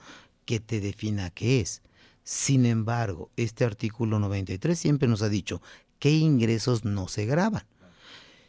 que 0.45 0.61
te 0.61 0.81
defina 0.81 1.31
qué 1.31 1.61
es. 1.61 1.83
Sin 2.25 2.67
embargo, 2.67 3.31
este 3.37 3.65
artículo 3.65 4.19
93 4.19 4.79
siempre 4.79 5.09
nos 5.09 5.23
ha 5.23 5.29
dicho 5.29 5.63
qué 5.99 6.11
ingresos 6.11 6.85
no 6.85 7.09
se 7.09 7.27
graban. 7.27 7.65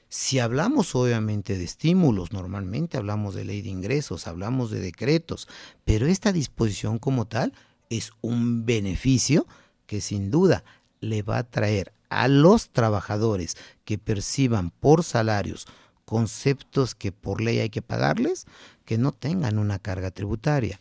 Si 0.07 0.39
hablamos 0.39 0.95
obviamente 0.95 1.57
de 1.57 1.63
estímulos, 1.63 2.31
normalmente 2.33 2.97
hablamos 2.97 3.35
de 3.35 3.45
ley 3.45 3.61
de 3.61 3.69
ingresos, 3.69 4.27
hablamos 4.27 4.71
de 4.71 4.79
decretos, 4.79 5.47
pero 5.85 6.07
esta 6.07 6.31
disposición 6.31 6.97
como 6.97 7.25
tal 7.25 7.53
es 7.89 8.11
un 8.21 8.65
beneficio 8.65 9.45
que 9.85 10.01
sin 10.01 10.31
duda 10.31 10.63
le 10.99 11.21
va 11.21 11.37
a 11.37 11.43
traer 11.43 11.93
a 12.09 12.27
los 12.27 12.69
trabajadores 12.71 13.55
que 13.85 13.99
perciban 13.99 14.71
por 14.71 15.03
salarios 15.03 15.67
conceptos 16.05 16.95
que 16.95 17.11
por 17.11 17.39
ley 17.39 17.59
hay 17.59 17.69
que 17.69 17.83
pagarles, 17.83 18.47
que 18.83 18.97
no 18.97 19.11
tengan 19.11 19.59
una 19.59 19.77
carga 19.77 20.09
tributaria. 20.09 20.79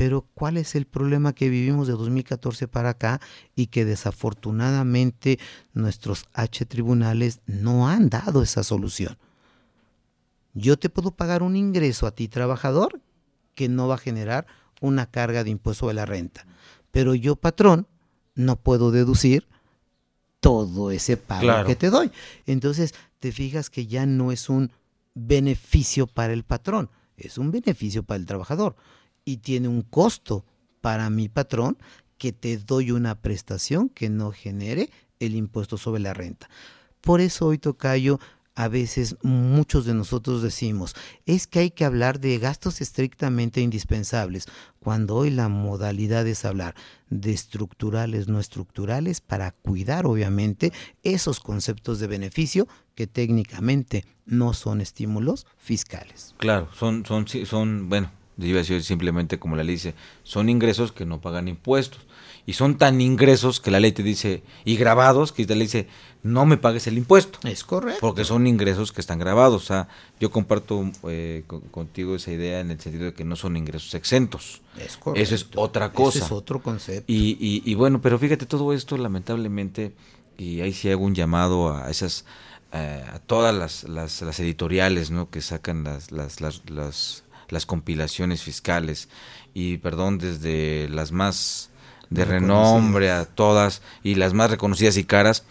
Pero 0.00 0.26
¿cuál 0.32 0.56
es 0.56 0.76
el 0.76 0.86
problema 0.86 1.34
que 1.34 1.50
vivimos 1.50 1.86
de 1.86 1.92
2014 1.92 2.68
para 2.68 2.88
acá 2.88 3.20
y 3.54 3.66
que 3.66 3.84
desafortunadamente 3.84 5.38
nuestros 5.74 6.24
H 6.32 6.64
tribunales 6.64 7.40
no 7.44 7.86
han 7.86 8.08
dado 8.08 8.42
esa 8.42 8.62
solución? 8.62 9.18
Yo 10.54 10.78
te 10.78 10.88
puedo 10.88 11.10
pagar 11.10 11.42
un 11.42 11.54
ingreso 11.54 12.06
a 12.06 12.12
ti 12.12 12.28
trabajador 12.28 13.02
que 13.54 13.68
no 13.68 13.88
va 13.88 13.96
a 13.96 13.98
generar 13.98 14.46
una 14.80 15.04
carga 15.04 15.44
de 15.44 15.50
impuesto 15.50 15.88
de 15.88 15.92
la 15.92 16.06
renta, 16.06 16.46
pero 16.90 17.14
yo 17.14 17.36
patrón 17.36 17.86
no 18.34 18.56
puedo 18.56 18.92
deducir 18.92 19.48
todo 20.40 20.92
ese 20.92 21.18
pago 21.18 21.66
que 21.66 21.76
te 21.76 21.90
doy. 21.90 22.10
Entonces, 22.46 22.94
te 23.18 23.32
fijas 23.32 23.68
que 23.68 23.86
ya 23.86 24.06
no 24.06 24.32
es 24.32 24.48
un 24.48 24.72
beneficio 25.12 26.06
para 26.06 26.32
el 26.32 26.44
patrón, 26.44 26.88
es 27.18 27.36
un 27.36 27.50
beneficio 27.50 28.02
para 28.02 28.16
el 28.16 28.24
trabajador 28.24 28.76
y 29.24 29.38
tiene 29.38 29.68
un 29.68 29.82
costo 29.82 30.44
para 30.80 31.10
mi 31.10 31.28
patrón 31.28 31.78
que 32.18 32.32
te 32.32 32.56
doy 32.58 32.90
una 32.90 33.20
prestación 33.20 33.88
que 33.88 34.10
no 34.10 34.32
genere 34.32 34.90
el 35.20 35.34
impuesto 35.34 35.76
sobre 35.76 36.02
la 36.02 36.14
renta. 36.14 36.48
Por 37.00 37.20
eso 37.20 37.46
hoy 37.46 37.58
Tocayo 37.58 38.18
a 38.54 38.68
veces 38.68 39.16
muchos 39.22 39.86
de 39.86 39.94
nosotros 39.94 40.42
decimos, 40.42 40.94
es 41.24 41.46
que 41.46 41.60
hay 41.60 41.70
que 41.70 41.86
hablar 41.86 42.20
de 42.20 42.38
gastos 42.38 42.82
estrictamente 42.82 43.62
indispensables, 43.62 44.46
cuando 44.80 45.16
hoy 45.16 45.30
la 45.30 45.48
modalidad 45.48 46.26
es 46.26 46.44
hablar 46.44 46.74
de 47.08 47.32
estructurales, 47.32 48.28
no 48.28 48.38
estructurales, 48.38 49.22
para 49.22 49.52
cuidar 49.52 50.04
obviamente 50.04 50.72
esos 51.02 51.40
conceptos 51.40 52.00
de 52.00 52.08
beneficio 52.08 52.68
que 52.94 53.06
técnicamente 53.06 54.04
no 54.26 54.52
son 54.52 54.82
estímulos 54.82 55.46
fiscales. 55.56 56.34
Claro, 56.36 56.68
son, 56.74 57.06
son, 57.06 57.26
son 57.46 57.88
bueno, 57.88 58.10
iba 58.46 58.58
a 58.58 58.62
decir 58.62 58.82
simplemente 58.82 59.38
como 59.38 59.56
la 59.56 59.64
ley 59.64 59.76
dice, 59.76 59.94
son 60.22 60.48
ingresos 60.48 60.92
que 60.92 61.06
no 61.06 61.20
pagan 61.20 61.48
impuestos. 61.48 62.00
Y 62.46 62.54
son 62.54 62.78
tan 62.78 63.00
ingresos 63.00 63.60
que 63.60 63.70
la 63.70 63.80
ley 63.80 63.92
te 63.92 64.02
dice, 64.02 64.42
y 64.64 64.76
grabados, 64.76 65.30
que 65.30 65.44
la 65.44 65.54
ley 65.54 65.66
dice, 65.66 65.86
no 66.22 66.46
me 66.46 66.56
pagues 66.56 66.86
el 66.86 66.98
impuesto. 66.98 67.38
Es 67.46 67.64
correcto. 67.64 68.00
Porque 68.00 68.24
son 68.24 68.46
ingresos 68.46 68.92
que 68.92 69.00
están 69.00 69.18
grabados. 69.18 69.62
O 69.62 69.66
sea, 69.66 69.88
yo 70.18 70.30
comparto 70.30 70.90
eh, 71.08 71.44
contigo 71.70 72.16
esa 72.16 72.32
idea 72.32 72.60
en 72.60 72.70
el 72.70 72.80
sentido 72.80 73.06
de 73.06 73.14
que 73.14 73.24
no 73.24 73.36
son 73.36 73.56
ingresos 73.56 73.94
exentos. 73.94 74.62
Es 74.78 74.96
correcto. 74.96 75.22
Eso 75.22 75.34
es 75.34 75.46
otra 75.54 75.92
cosa. 75.92 76.18
Eso 76.18 76.26
es 76.26 76.32
otro 76.32 76.62
concepto. 76.62 77.10
Y, 77.12 77.36
y, 77.40 77.62
y, 77.64 77.74
bueno, 77.74 78.00
pero 78.00 78.18
fíjate, 78.18 78.46
todo 78.46 78.72
esto 78.72 78.96
lamentablemente, 78.96 79.94
y 80.36 80.60
ahí 80.60 80.72
sí 80.72 80.90
hago 80.90 81.04
un 81.04 81.14
llamado 81.14 81.74
a 81.74 81.90
esas, 81.90 82.24
eh, 82.72 83.04
a 83.12 83.18
todas 83.18 83.54
las, 83.54 83.84
las, 83.84 84.22
las, 84.22 84.40
editoriales, 84.40 85.10
¿no? 85.10 85.30
Que 85.30 85.40
sacan 85.40 85.84
las, 85.84 86.10
las, 86.10 86.40
las, 86.40 86.68
las 86.68 87.24
las 87.50 87.66
compilaciones 87.66 88.42
fiscales 88.42 89.08
y 89.54 89.78
perdón 89.78 90.18
desde 90.18 90.88
las 90.88 91.12
más 91.12 91.70
de 92.08 92.24
renombre 92.24 93.10
a 93.10 93.24
todas 93.24 93.82
y 94.02 94.16
las 94.16 94.34
más 94.34 94.50
reconocidas 94.50 94.96
y 94.96 95.04
caras 95.04 95.44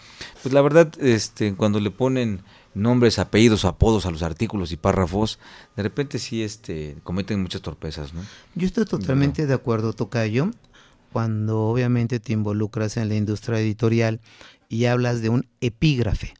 pues 0.43 0.53
la 0.53 0.61
verdad 0.61 0.91
este 0.99 1.55
cuando 1.55 1.79
le 1.79 1.91
ponen 1.91 2.41
nombres 2.73 3.17
apellidos 3.17 3.63
apodos 3.65 4.05
a 4.05 4.11
los 4.11 4.23
artículos 4.23 4.71
y 4.71 4.77
párrafos 4.77 5.39
de 5.77 5.83
repente 5.83 6.19
sí 6.19 6.43
este 6.43 6.97
cometen 7.03 7.41
muchas 7.41 7.61
torpezas 7.61 8.13
no 8.13 8.21
yo 8.55 8.67
estoy 8.67 8.85
totalmente 8.85 9.47
de 9.47 9.53
acuerdo 9.53 9.93
tocayo 9.93 10.51
cuando 11.11 11.61
obviamente 11.63 12.19
te 12.19 12.33
involucras 12.33 12.97
en 12.97 13.09
la 13.09 13.15
industria 13.15 13.59
editorial 13.59 14.19
y 14.67 14.85
hablas 14.85 15.21
de 15.21 15.29
un 15.29 15.47
epígrafe. 15.61 16.33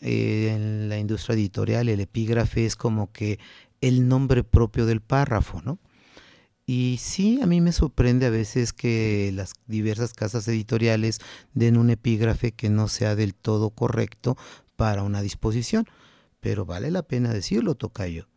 Eh, 0.00 0.52
en 0.54 0.88
la 0.88 0.98
industria 0.98 1.34
editorial 1.34 1.88
el 1.88 2.00
epígrafe 2.00 2.66
es 2.66 2.76
como 2.76 3.12
que 3.12 3.38
el 3.86 4.08
nombre 4.08 4.44
propio 4.44 4.86
del 4.86 5.00
párrafo, 5.00 5.62
¿no? 5.62 5.78
Y 6.66 6.98
sí, 7.00 7.40
a 7.42 7.46
mí 7.46 7.60
me 7.60 7.70
sorprende 7.70 8.26
a 8.26 8.30
veces 8.30 8.72
que 8.72 9.30
las 9.32 9.52
diversas 9.66 10.14
casas 10.14 10.48
editoriales 10.48 11.20
den 11.54 11.76
un 11.76 11.90
epígrafe 11.90 12.52
que 12.52 12.70
no 12.70 12.88
sea 12.88 13.14
del 13.14 13.34
todo 13.34 13.70
correcto 13.70 14.36
para 14.74 15.04
una 15.04 15.22
disposición, 15.22 15.86
pero 16.40 16.66
vale 16.66 16.90
la 16.90 17.04
pena 17.04 17.32
decirlo, 17.32 17.76
Tocayo. 17.76 18.28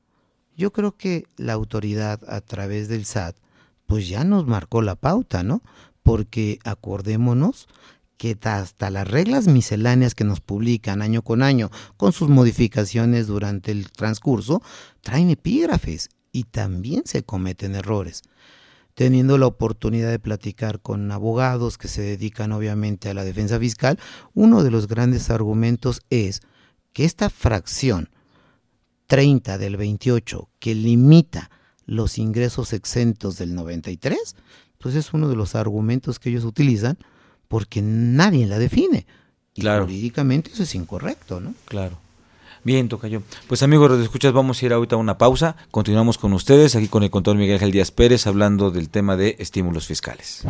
Yo 0.55 0.71
creo 0.71 0.95
que 0.95 1.25
la 1.37 1.53
autoridad 1.53 2.21
a 2.27 2.41
través 2.41 2.87
del 2.87 3.05
SAT 3.05 3.35
pues 3.87 4.07
ya 4.07 4.23
nos 4.23 4.45
marcó 4.45 4.83
la 4.83 4.95
pauta, 4.95 5.41
¿no? 5.41 5.63
Porque 6.03 6.59
acordémonos 6.63 7.67
que 8.19 8.37
hasta 8.43 8.91
las 8.91 9.07
reglas 9.07 9.47
misceláneas 9.47 10.13
que 10.13 10.25
nos 10.25 10.41
publican 10.41 11.01
año 11.01 11.21
con 11.21 11.41
año, 11.41 11.71
con 11.95 12.11
sus 12.11 12.27
modificaciones 12.27 13.27
durante 13.27 13.71
el 13.71 13.89
transcurso, 13.91 14.61
traen 14.99 15.29
epígrafes 15.29 16.09
y 16.33 16.43
también 16.43 17.03
se 17.05 17.23
cometen 17.23 17.75
errores. 17.75 18.23
Teniendo 18.93 19.37
la 19.37 19.47
oportunidad 19.47 20.11
de 20.11 20.19
platicar 20.19 20.81
con 20.81 21.09
abogados 21.13 21.77
que 21.77 21.87
se 21.87 22.01
dedican 22.01 22.51
obviamente 22.51 23.09
a 23.09 23.13
la 23.13 23.23
defensa 23.23 23.57
fiscal, 23.57 23.97
uno 24.33 24.65
de 24.65 24.71
los 24.71 24.89
grandes 24.89 25.29
argumentos 25.29 26.01
es 26.09 26.41
que 26.91 27.05
esta 27.05 27.29
fracción 27.29 28.09
30 29.07 29.57
del 29.57 29.77
28 29.77 30.49
que 30.59 30.75
limita 30.75 31.49
los 31.85 32.17
ingresos 32.17 32.73
exentos 32.73 33.37
del 33.37 33.55
93, 33.55 34.35
pues 34.77 34.95
es 34.95 35.13
uno 35.13 35.29
de 35.29 35.37
los 35.37 35.55
argumentos 35.55 36.19
que 36.19 36.31
ellos 36.31 36.43
utilizan 36.43 36.97
porque 37.49 37.81
nadie 37.81 38.45
la 38.45 38.57
define. 38.57 39.05
Y 39.53 39.63
jurídicamente 39.63 40.51
eso 40.53 40.63
es 40.63 40.73
incorrecto, 40.75 41.41
¿no? 41.41 41.53
Claro. 41.65 41.97
Bien, 42.63 42.87
Tocayo. 42.87 43.23
Pues 43.47 43.63
amigos, 43.63 43.97
de 43.97 44.03
escuchas, 44.03 44.31
vamos 44.31 44.61
a 44.61 44.65
ir 44.65 44.73
ahorita 44.73 44.95
a 44.95 44.99
una 44.99 45.17
pausa. 45.17 45.57
Continuamos 45.71 46.17
con 46.17 46.31
ustedes, 46.33 46.75
aquí 46.75 46.87
con 46.87 47.03
el 47.03 47.09
contador 47.09 47.37
Miguel 47.37 47.55
Ángel 47.55 47.71
Díaz 47.71 47.91
Pérez, 47.91 48.27
hablando 48.27 48.71
del 48.71 48.89
tema 48.89 49.17
de 49.17 49.35
estímulos 49.39 49.87
fiscales. 49.87 50.43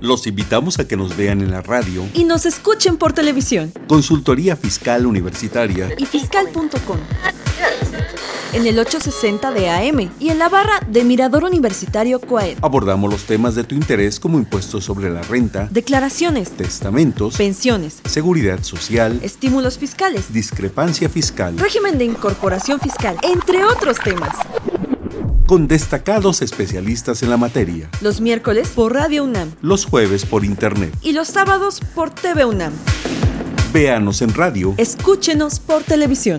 Los 0.00 0.26
invitamos 0.26 0.80
a 0.80 0.88
que 0.88 0.96
nos 0.96 1.16
vean 1.16 1.42
en 1.42 1.52
la 1.52 1.60
radio 1.62 2.04
y 2.12 2.24
nos 2.24 2.44
escuchen 2.44 2.96
por 2.96 3.12
televisión. 3.12 3.72
Consultoría 3.86 4.56
Fiscal 4.56 5.06
Universitaria 5.06 5.90
y 5.96 6.06
fiscal.com 6.06 6.98
en 8.52 8.66
el 8.66 8.78
860 8.78 9.50
de 9.52 9.70
AM 9.70 10.10
y 10.20 10.28
en 10.30 10.38
la 10.38 10.48
barra 10.48 10.80
de 10.86 11.04
Mirador 11.04 11.44
Universitario 11.44 12.20
Coaed. 12.20 12.58
Abordamos 12.62 13.10
los 13.10 13.24
temas 13.24 13.54
de 13.54 13.64
tu 13.64 13.74
interés 13.74 14.20
como 14.20 14.38
impuestos 14.38 14.84
sobre 14.84 15.10
la 15.10 15.22
renta, 15.22 15.68
declaraciones, 15.70 16.50
testamentos, 16.50 17.36
pensiones, 17.36 18.00
seguridad 18.04 18.62
social, 18.62 19.20
estímulos 19.22 19.78
fiscales, 19.78 20.32
discrepancia 20.32 21.08
fiscal, 21.08 21.58
régimen 21.58 21.98
de 21.98 22.04
incorporación 22.04 22.80
fiscal, 22.80 23.16
entre 23.22 23.64
otros 23.64 23.98
temas 23.98 24.36
con 25.46 25.68
destacados 25.68 26.40
especialistas 26.40 27.22
en 27.22 27.28
la 27.28 27.36
materia. 27.36 27.90
Los 28.00 28.22
miércoles 28.22 28.70
por 28.74 28.94
Radio 28.94 29.24
UNAM. 29.24 29.52
Los 29.60 29.84
jueves 29.84 30.24
por 30.24 30.46
Internet. 30.46 30.94
Y 31.02 31.12
los 31.12 31.28
sábados 31.28 31.80
por 31.94 32.08
TV 32.08 32.46
UNAM. 32.46 32.72
Véanos 33.70 34.22
en 34.22 34.32
radio. 34.32 34.74
Escúchenos 34.78 35.60
por 35.60 35.82
televisión. 35.82 36.38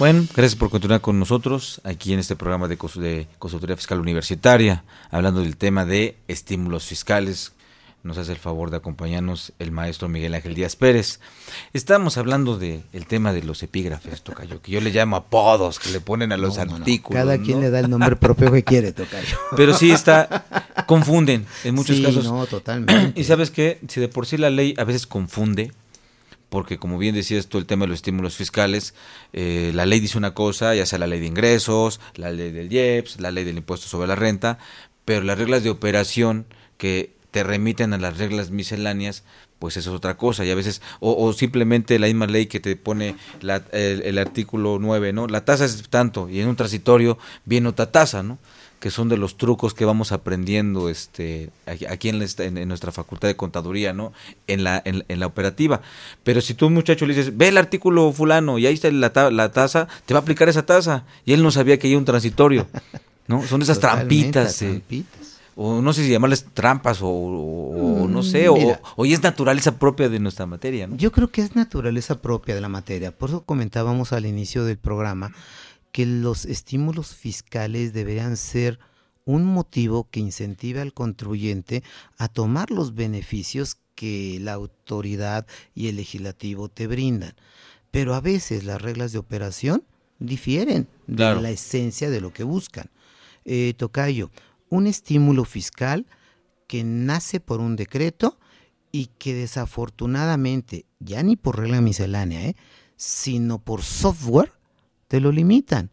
Bueno, 0.00 0.24
gracias 0.34 0.56
por 0.56 0.70
continuar 0.70 1.02
con 1.02 1.18
nosotros 1.18 1.82
aquí 1.84 2.14
en 2.14 2.20
este 2.20 2.34
programa 2.34 2.68
de, 2.68 2.76
de 2.76 3.26
Consultoría 3.38 3.76
Fiscal 3.76 4.00
Universitaria, 4.00 4.82
hablando 5.10 5.42
del 5.42 5.58
tema 5.58 5.84
de 5.84 6.16
estímulos 6.26 6.86
fiscales. 6.86 7.52
nos 8.02 8.16
hace 8.16 8.32
el 8.32 8.38
favor 8.38 8.70
de 8.70 8.78
acompañarnos 8.78 9.52
el 9.58 9.72
maestro 9.72 10.08
Miguel 10.08 10.32
Ángel 10.32 10.54
Díaz 10.54 10.74
Pérez. 10.74 11.20
Estamos 11.74 12.16
hablando 12.16 12.56
del 12.56 12.82
el 12.94 13.04
tema 13.04 13.34
de 13.34 13.42
los 13.42 13.62
epígrafes, 13.62 14.22
Tocayo, 14.22 14.62
que 14.62 14.72
yo 14.72 14.80
le 14.80 14.88
llamo 14.90 15.16
apodos 15.16 15.78
que 15.78 15.90
le 15.90 16.00
ponen 16.00 16.32
a 16.32 16.38
los 16.38 16.56
artículos. 16.56 17.22
Cada 17.22 17.36
quien 17.36 17.60
le 17.60 17.68
da 17.68 17.80
el 17.80 17.90
nombre 17.90 18.16
propio 18.16 18.50
que 18.50 18.64
quiere, 18.64 18.92
Tocayo. 18.92 19.36
Pero 19.54 19.74
sí 19.74 19.90
está, 19.90 20.46
confunden 20.86 21.44
en 21.62 21.74
muchos 21.74 21.96
Sí, 21.98 22.02
casos. 22.02 22.24
no, 22.24 22.46
totalmente. 22.46 23.12
Y 23.20 23.24
sabes 23.24 23.50
qué, 23.50 23.78
si 23.86 24.00
de 24.00 24.08
por 24.08 24.24
sí 24.24 24.38
la 24.38 24.48
ley 24.48 24.74
a 24.78 24.84
veces 24.84 25.06
confunde, 25.06 25.72
porque 26.50 26.78
como 26.78 26.98
bien 26.98 27.14
decías 27.14 27.46
tú 27.46 27.56
el 27.58 27.66
tema 27.66 27.84
de 27.84 27.88
los 27.88 27.96
estímulos 28.00 28.36
fiscales, 28.36 28.94
eh, 29.32 29.72
la 29.74 29.86
ley 29.86 30.00
dice 30.00 30.18
una 30.18 30.34
cosa, 30.34 30.74
ya 30.74 30.84
sea 30.84 30.98
la 30.98 31.06
ley 31.06 31.20
de 31.20 31.26
ingresos, 31.26 32.00
la 32.16 32.30
ley 32.30 32.50
del 32.52 32.70
IEPS, 32.72 33.20
la 33.20 33.30
ley 33.30 33.44
del 33.44 33.56
impuesto 33.56 33.86
sobre 33.88 34.08
la 34.08 34.16
renta, 34.16 34.58
pero 35.04 35.22
las 35.24 35.38
reglas 35.38 35.62
de 35.64 35.70
operación 35.70 36.46
que 36.76 37.14
te 37.30 37.44
remiten 37.44 37.92
a 37.92 37.98
las 37.98 38.18
reglas 38.18 38.50
misceláneas, 38.50 39.22
pues 39.60 39.76
eso 39.76 39.90
es 39.90 39.96
otra 39.96 40.16
cosa, 40.16 40.44
y 40.44 40.50
a 40.50 40.54
veces, 40.54 40.82
o, 41.00 41.14
o 41.24 41.32
simplemente 41.32 41.98
la 41.98 42.06
misma 42.08 42.26
ley 42.26 42.46
que 42.46 42.60
te 42.60 42.74
pone 42.76 43.14
la- 43.40 43.62
el, 43.72 44.02
el 44.02 44.18
artículo 44.18 44.78
9, 44.80 45.12
¿no? 45.12 45.26
La 45.28 45.44
tasa 45.44 45.64
es 45.66 45.88
tanto, 45.88 46.28
y 46.28 46.40
en 46.40 46.48
un 46.48 46.56
transitorio 46.56 47.18
viene 47.44 47.68
otra 47.68 47.92
tasa, 47.92 48.22
¿no? 48.22 48.38
Que 48.80 48.90
son 48.90 49.08
de 49.10 49.16
los 49.18 49.36
trucos 49.36 49.74
que 49.74 49.84
vamos 49.84 50.10
aprendiendo 50.10 50.88
este 50.88 51.50
aquí 51.66 52.08
en, 52.08 52.22
esta- 52.22 52.44
en- 52.44 52.66
nuestra 52.66 52.90
facultad 52.92 53.28
de 53.28 53.36
contaduría 53.36 53.92
no 53.92 54.12
en 54.46 54.64
la 54.64 54.80
en, 54.84 55.04
en 55.08 55.20
la 55.20 55.26
operativa 55.26 55.82
pero 56.24 56.40
si 56.40 56.54
tú 56.54 56.70
muchacho 56.70 57.06
le 57.06 57.14
dices 57.14 57.36
ve 57.36 57.48
el 57.48 57.58
artículo 57.58 58.10
fulano 58.12 58.58
y 58.58 58.66
ahí 58.66 58.74
está 58.74 58.90
la, 58.90 59.30
la 59.30 59.52
tasa 59.52 59.86
te 60.06 60.14
va 60.14 60.20
a 60.20 60.22
aplicar 60.22 60.48
esa 60.48 60.64
tasa 60.64 61.04
y 61.26 61.34
él 61.34 61.42
no 61.42 61.50
sabía 61.50 61.78
que 61.78 61.86
hay 61.88 61.94
un 61.94 62.04
transitorio 62.06 62.66
no 63.28 63.42
son 63.46 63.62
esas 63.62 63.78
Totalmente, 63.78 64.32
trampitas, 64.32 64.62
eh, 64.62 64.68
trampitas. 64.70 65.38
o 65.56 65.82
no 65.82 65.92
sé 65.92 66.02
si 66.04 66.10
llamarles 66.10 66.46
trampas 66.54 67.00
o, 67.02 68.06
no 68.08 68.22
sé 68.22 68.48
o, 68.48 68.54
Mira. 68.56 68.80
o 68.96 69.04
es 69.04 69.22
naturaleza 69.22 69.78
propia 69.78 70.08
de 70.08 70.18
nuestra 70.20 70.46
materia 70.46 70.86
no 70.86 70.96
Yo 70.96 71.12
creo 71.12 71.28
que 71.30 71.42
es 71.42 71.54
naturaleza 71.54 72.20
propia 72.22 72.54
de 72.54 72.60
la 72.62 72.68
materia. 72.68 73.12
Por 73.12 73.28
eso 73.28 73.42
comentábamos 73.44 74.12
al 74.14 74.24
inicio 74.26 74.64
del 74.64 74.78
programa 74.78 75.32
que 75.92 76.06
los 76.06 76.44
estímulos 76.44 77.14
fiscales 77.14 77.92
deberían 77.92 78.36
ser 78.36 78.78
un 79.24 79.44
motivo 79.44 80.08
que 80.10 80.20
incentive 80.20 80.80
al 80.80 80.92
contribuyente 80.94 81.82
a 82.18 82.28
tomar 82.28 82.70
los 82.70 82.94
beneficios 82.94 83.76
que 83.94 84.38
la 84.40 84.54
autoridad 84.54 85.46
y 85.74 85.88
el 85.88 85.96
legislativo 85.96 86.68
te 86.68 86.86
brindan. 86.86 87.34
Pero 87.90 88.14
a 88.14 88.20
veces 88.20 88.64
las 88.64 88.80
reglas 88.80 89.12
de 89.12 89.18
operación 89.18 89.84
difieren 90.18 90.88
Claro. 91.14 91.36
de 91.36 91.42
la 91.42 91.50
esencia 91.50 92.08
de 92.10 92.20
lo 92.20 92.32
que 92.32 92.44
buscan. 92.44 92.86
Eh, 93.44 93.74
Tocayo, 93.76 94.30
un 94.68 94.86
estímulo 94.86 95.44
fiscal 95.44 96.06
que 96.66 96.84
nace 96.84 97.40
por 97.40 97.60
un 97.60 97.74
decreto 97.76 98.38
y 98.92 99.06
que 99.18 99.34
desafortunadamente, 99.34 100.86
ya 100.98 101.22
ni 101.22 101.36
por 101.36 101.58
regla 101.58 101.80
miscelánea, 101.80 102.46
¿eh? 102.46 102.56
sino 102.96 103.58
por 103.58 103.82
software, 103.82 104.52
te 105.10 105.18
lo 105.18 105.32
limitan. 105.32 105.90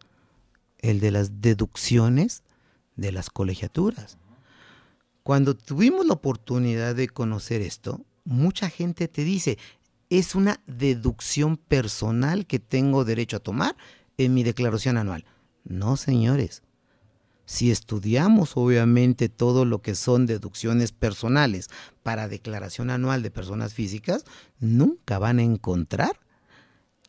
El 0.78 1.00
de 1.00 1.10
las 1.10 1.40
deducciones 1.40 2.44
de 2.94 3.10
las 3.10 3.30
colegiaturas. 3.30 4.16
Cuando 5.24 5.56
tuvimos 5.56 6.06
la 6.06 6.12
oportunidad 6.14 6.94
de 6.94 7.08
conocer 7.08 7.60
esto, 7.60 8.00
mucha 8.24 8.70
gente 8.70 9.08
te 9.08 9.24
dice, 9.24 9.58
es 10.08 10.36
una 10.36 10.60
deducción 10.68 11.56
personal 11.56 12.46
que 12.46 12.60
tengo 12.60 13.04
derecho 13.04 13.38
a 13.38 13.40
tomar 13.40 13.76
en 14.18 14.34
mi 14.34 14.44
declaración 14.44 14.96
anual. 14.96 15.24
No, 15.64 15.96
señores. 15.96 16.62
Si 17.44 17.72
estudiamos 17.72 18.56
obviamente 18.56 19.28
todo 19.28 19.64
lo 19.64 19.82
que 19.82 19.96
son 19.96 20.26
deducciones 20.26 20.92
personales 20.92 21.70
para 22.04 22.28
declaración 22.28 22.90
anual 22.90 23.24
de 23.24 23.32
personas 23.32 23.74
físicas, 23.74 24.24
nunca 24.60 25.18
van 25.18 25.40
a 25.40 25.42
encontrar 25.42 26.20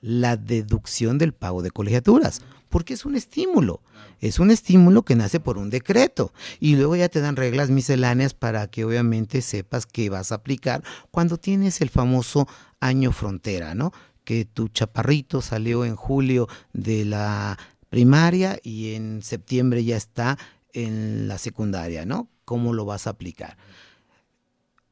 la 0.01 0.37
deducción 0.37 1.17
del 1.17 1.33
pago 1.33 1.61
de 1.61 1.71
colegiaturas, 1.71 2.41
porque 2.69 2.93
es 2.93 3.05
un 3.05 3.15
estímulo. 3.15 3.81
Es 4.21 4.39
un 4.39 4.51
estímulo 4.51 5.03
que 5.03 5.15
nace 5.15 5.39
por 5.39 5.57
un 5.57 5.69
decreto 5.69 6.33
y 6.59 6.75
luego 6.75 6.95
ya 6.95 7.09
te 7.09 7.21
dan 7.21 7.37
reglas 7.37 7.69
misceláneas 7.69 8.33
para 8.33 8.67
que 8.67 8.83
obviamente 8.83 9.41
sepas 9.41 9.85
qué 9.85 10.09
vas 10.09 10.31
a 10.31 10.35
aplicar 10.35 10.83
cuando 11.09 11.37
tienes 11.37 11.79
el 11.81 11.89
famoso 11.89 12.47
año 12.81 13.11
frontera, 13.11 13.75
¿no? 13.75 13.93
Que 14.25 14.45
tu 14.45 14.67
chaparrito 14.67 15.41
salió 15.41 15.85
en 15.85 15.95
julio 15.95 16.47
de 16.73 17.05
la 17.05 17.57
primaria 17.89 18.59
y 18.61 18.93
en 18.93 19.21
septiembre 19.21 19.83
ya 19.83 19.95
está 19.97 20.37
en 20.73 21.27
la 21.27 21.37
secundaria, 21.37 22.05
¿no? 22.05 22.29
¿Cómo 22.45 22.73
lo 22.73 22.85
vas 22.85 23.07
a 23.07 23.11
aplicar? 23.11 23.57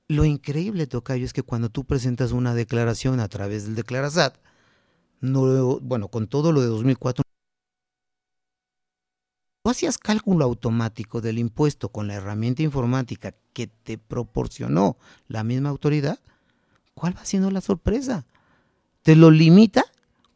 Lo 0.07 0.23
increíble, 0.23 0.87
Tocayo, 0.87 1.25
es 1.25 1.33
que 1.33 1.43
cuando 1.43 1.69
tú 1.69 1.83
presentas 1.83 2.31
una 2.31 2.53
declaración 2.53 3.19
a 3.19 3.27
través 3.27 3.65
del 3.65 3.75
Declarasat, 3.75 4.37
no, 5.19 5.79
bueno, 5.79 6.07
con 6.09 6.27
todo 6.27 6.51
lo 6.51 6.61
de 6.61 6.67
2004, 6.67 7.23
tú 9.63 9.69
hacías 9.69 9.97
cálculo 9.97 10.45
automático 10.45 11.21
del 11.21 11.39
impuesto 11.39 11.89
con 11.89 12.07
la 12.07 12.15
herramienta 12.15 12.63
informática 12.63 13.35
que 13.53 13.67
te 13.67 13.97
proporcionó 13.97 14.97
la 15.27 15.43
misma 15.43 15.69
autoridad, 15.69 16.19
¿cuál 16.93 17.17
va 17.17 17.25
siendo 17.25 17.51
la 17.51 17.61
sorpresa? 17.61 18.25
Te 19.01 19.15
lo 19.15 19.31
limita 19.31 19.83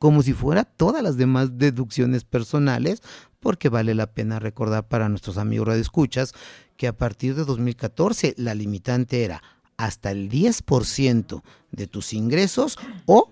como 0.01 0.23
si 0.23 0.33
fuera 0.33 0.63
todas 0.63 1.03
las 1.03 1.15
demás 1.15 1.59
deducciones 1.59 2.23
personales, 2.23 3.03
porque 3.39 3.69
vale 3.69 3.93
la 3.93 4.07
pena 4.07 4.39
recordar 4.39 4.87
para 4.87 5.09
nuestros 5.09 5.37
amigos 5.37 5.67
radioescuchas 5.67 6.33
que 6.75 6.87
a 6.87 6.97
partir 6.97 7.35
de 7.35 7.45
2014 7.45 8.33
la 8.37 8.55
limitante 8.55 9.23
era 9.23 9.43
hasta 9.77 10.09
el 10.09 10.29
10% 10.29 11.43
de 11.71 11.87
tus 11.87 12.13
ingresos 12.13 12.79
o 13.05 13.29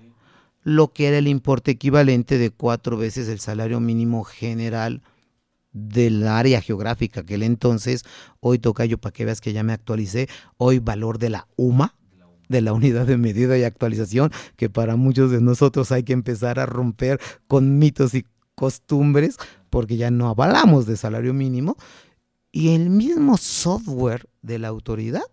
lo 0.63 0.91
que 0.93 1.08
era 1.08 1.17
el 1.17 1.28
importe 1.28 1.72
equivalente 1.72 2.38
de 2.38 2.52
cuatro 2.52 2.98
veces 2.98 3.28
el 3.28 3.39
salario 3.39 3.80
mínimo 3.80 4.24
general 4.24 5.02
del 5.72 6.28
área 6.28 6.62
geográfica 6.62 7.22
aquel 7.22 7.43
entonces, 7.43 8.04
hoy 8.39 8.60
toca 8.60 8.86
yo 8.86 8.98
para 8.98 9.13
que 9.13 9.26
veas 9.26 9.41
que 9.41 9.54
ya 9.54 9.63
me 9.63 9.74
actualicé, 9.74 10.28
hoy 10.58 10.80
valor 10.80 11.19
de 11.19 11.30
la 11.30 11.48
UMA, 11.56 11.95
de 12.48 12.62
la 12.62 12.74
unidad 12.74 13.06
de 13.06 13.17
medida 13.17 13.58
y 13.58 13.63
actualización, 13.63 14.32
que 14.56 14.69
para 14.69 14.95
muchos 14.95 15.32
de 15.32 15.41
nosotros 15.41 15.91
hay 15.91 16.04
que 16.04 16.13
empezar 16.13 16.60
a 16.60 16.65
romper 16.65 17.19
con 17.48 17.78
mitos 17.78 18.15
y 18.15 18.26
costumbres, 18.56 19.38
porque 19.69 19.98
ya 19.98 20.12
no 20.12 20.28
avalamos 20.28 20.86
de 20.86 20.98
salario 20.98 21.34
mínimo, 21.34 21.78
y 22.52 22.74
el 22.74 22.89
mismo 22.89 23.38
software 23.38 24.28
de 24.41 24.58
la 24.58 24.69
autoridad, 24.69 25.24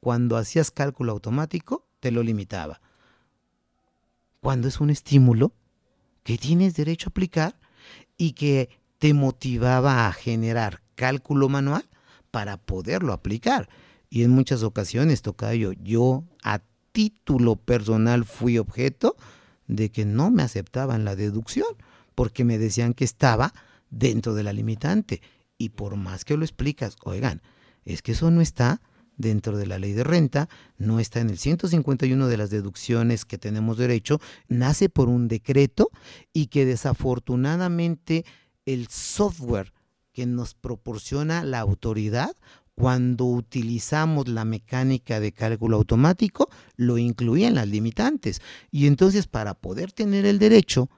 cuando 0.00 0.36
hacías 0.36 0.72
cálculo 0.72 1.12
automático, 1.12 1.86
te 2.00 2.10
lo 2.10 2.24
limitaba. 2.24 2.80
Cuando 4.42 4.66
es 4.66 4.80
un 4.80 4.90
estímulo 4.90 5.52
que 6.24 6.36
tienes 6.36 6.74
derecho 6.74 7.08
a 7.08 7.10
aplicar 7.10 7.60
y 8.16 8.32
que 8.32 8.70
te 8.98 9.14
motivaba 9.14 10.08
a 10.08 10.12
generar 10.12 10.82
cálculo 10.96 11.48
manual 11.48 11.88
para 12.32 12.56
poderlo 12.56 13.12
aplicar. 13.12 13.68
Y 14.10 14.24
en 14.24 14.32
muchas 14.32 14.64
ocasiones, 14.64 15.22
Tocayo, 15.22 15.70
yo 15.74 16.24
a 16.42 16.60
título 16.90 17.54
personal 17.54 18.24
fui 18.24 18.58
objeto 18.58 19.14
de 19.68 19.92
que 19.92 20.04
no 20.04 20.32
me 20.32 20.42
aceptaban 20.42 21.04
la 21.04 21.14
deducción, 21.14 21.68
porque 22.16 22.42
me 22.42 22.58
decían 22.58 22.94
que 22.94 23.04
estaba 23.04 23.54
dentro 23.90 24.34
de 24.34 24.42
la 24.42 24.52
limitante. 24.52 25.22
Y 25.56 25.68
por 25.68 25.94
más 25.94 26.24
que 26.24 26.36
lo 26.36 26.44
explicas, 26.44 26.96
oigan, 27.04 27.42
es 27.84 28.02
que 28.02 28.10
eso 28.10 28.32
no 28.32 28.40
está 28.40 28.80
dentro 29.16 29.56
de 29.56 29.66
la 29.66 29.78
ley 29.78 29.92
de 29.92 30.04
renta, 30.04 30.48
no 30.78 31.00
está 31.00 31.20
en 31.20 31.30
el 31.30 31.38
151 31.38 32.26
de 32.26 32.36
las 32.36 32.50
deducciones 32.50 33.24
que 33.24 33.38
tenemos 33.38 33.78
derecho, 33.78 34.20
nace 34.48 34.88
por 34.88 35.08
un 35.08 35.28
decreto 35.28 35.90
y 36.32 36.46
que 36.46 36.64
desafortunadamente 36.64 38.24
el 38.66 38.88
software 38.88 39.72
que 40.12 40.26
nos 40.26 40.54
proporciona 40.54 41.44
la 41.44 41.60
autoridad 41.60 42.34
cuando 42.74 43.26
utilizamos 43.26 44.28
la 44.28 44.44
mecánica 44.44 45.20
de 45.20 45.32
cálculo 45.32 45.76
automático, 45.76 46.48
lo 46.76 46.98
incluía 46.98 47.48
en 47.48 47.54
las 47.54 47.68
limitantes. 47.68 48.40
Y 48.70 48.86
entonces 48.86 49.26
para 49.26 49.54
poder 49.54 49.92
tener 49.92 50.24
el 50.24 50.38
derecho, 50.38 50.88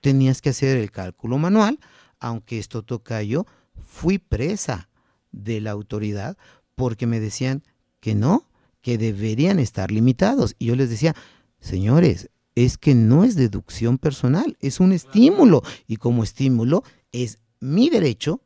tenías 0.00 0.40
que 0.40 0.50
hacer 0.50 0.76
el 0.76 0.90
cálculo 0.90 1.38
manual, 1.38 1.78
aunque 2.20 2.58
esto 2.58 2.82
toca 2.82 3.22
yo, 3.22 3.44
fui 3.74 4.18
presa 4.18 4.88
de 5.32 5.60
la 5.60 5.72
autoridad 5.72 6.36
porque 6.76 7.06
me 7.06 7.18
decían 7.18 7.64
que 8.00 8.14
no, 8.14 8.44
que 8.82 8.98
deberían 8.98 9.58
estar 9.58 9.90
limitados. 9.90 10.54
Y 10.60 10.66
yo 10.66 10.76
les 10.76 10.90
decía, 10.90 11.16
señores, 11.58 12.30
es 12.54 12.78
que 12.78 12.94
no 12.94 13.24
es 13.24 13.34
deducción 13.34 13.98
personal, 13.98 14.56
es 14.60 14.78
un 14.78 14.92
estímulo. 14.92 15.62
Y 15.88 15.96
como 15.96 16.22
estímulo 16.22 16.84
es 17.10 17.38
mi 17.58 17.90
derecho 17.90 18.40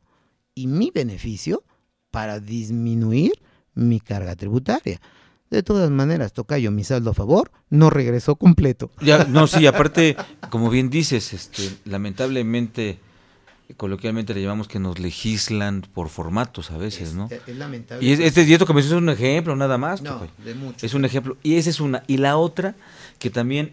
y 0.55 0.65
mi 0.65 0.91
beneficio 0.91 1.63
para 2.09 2.39
disminuir 2.39 3.33
mi 3.75 3.99
carga 3.99 4.35
tributaria. 4.35 4.99
De 5.49 5.63
todas 5.63 5.91
maneras, 5.91 6.31
Tocayo, 6.31 6.71
mi 6.71 6.85
saldo 6.85 7.11
a 7.11 7.13
favor 7.13 7.51
no 7.69 7.89
regresó 7.89 8.37
completo. 8.37 8.91
Ya, 9.01 9.25
no, 9.25 9.47
sí, 9.47 9.65
aparte, 9.67 10.15
como 10.49 10.69
bien 10.69 10.89
dices, 10.89 11.33
este, 11.33 11.69
lamentablemente 11.83 12.99
coloquialmente 13.77 14.33
le 14.33 14.41
llamamos 14.41 14.67
que 14.67 14.79
nos 14.79 14.99
legislan 14.99 15.81
por 15.81 16.09
formatos 16.09 16.71
a 16.71 16.77
veces, 16.77 17.13
¿no? 17.13 17.29
Es 17.29 17.55
lamentable. 17.55 18.05
Y, 18.05 18.11
es, 18.11 18.19
este, 18.19 18.43
y 18.43 18.53
esto 18.53 18.65
que 18.65 18.73
me 18.73 18.81
dices 18.81 18.93
es 18.93 18.97
un 18.97 19.09
ejemplo, 19.09 19.55
nada 19.55 19.77
más. 19.77 20.01
No, 20.01 20.27
de 20.43 20.55
mucho. 20.55 20.85
Es 20.85 20.93
un 20.93 21.05
ejemplo. 21.05 21.37
Y 21.43 21.55
esa 21.55 21.69
es 21.69 21.79
una. 21.79 22.03
Y 22.07 22.17
la 22.17 22.37
otra, 22.37 22.75
que 23.19 23.29
también 23.29 23.71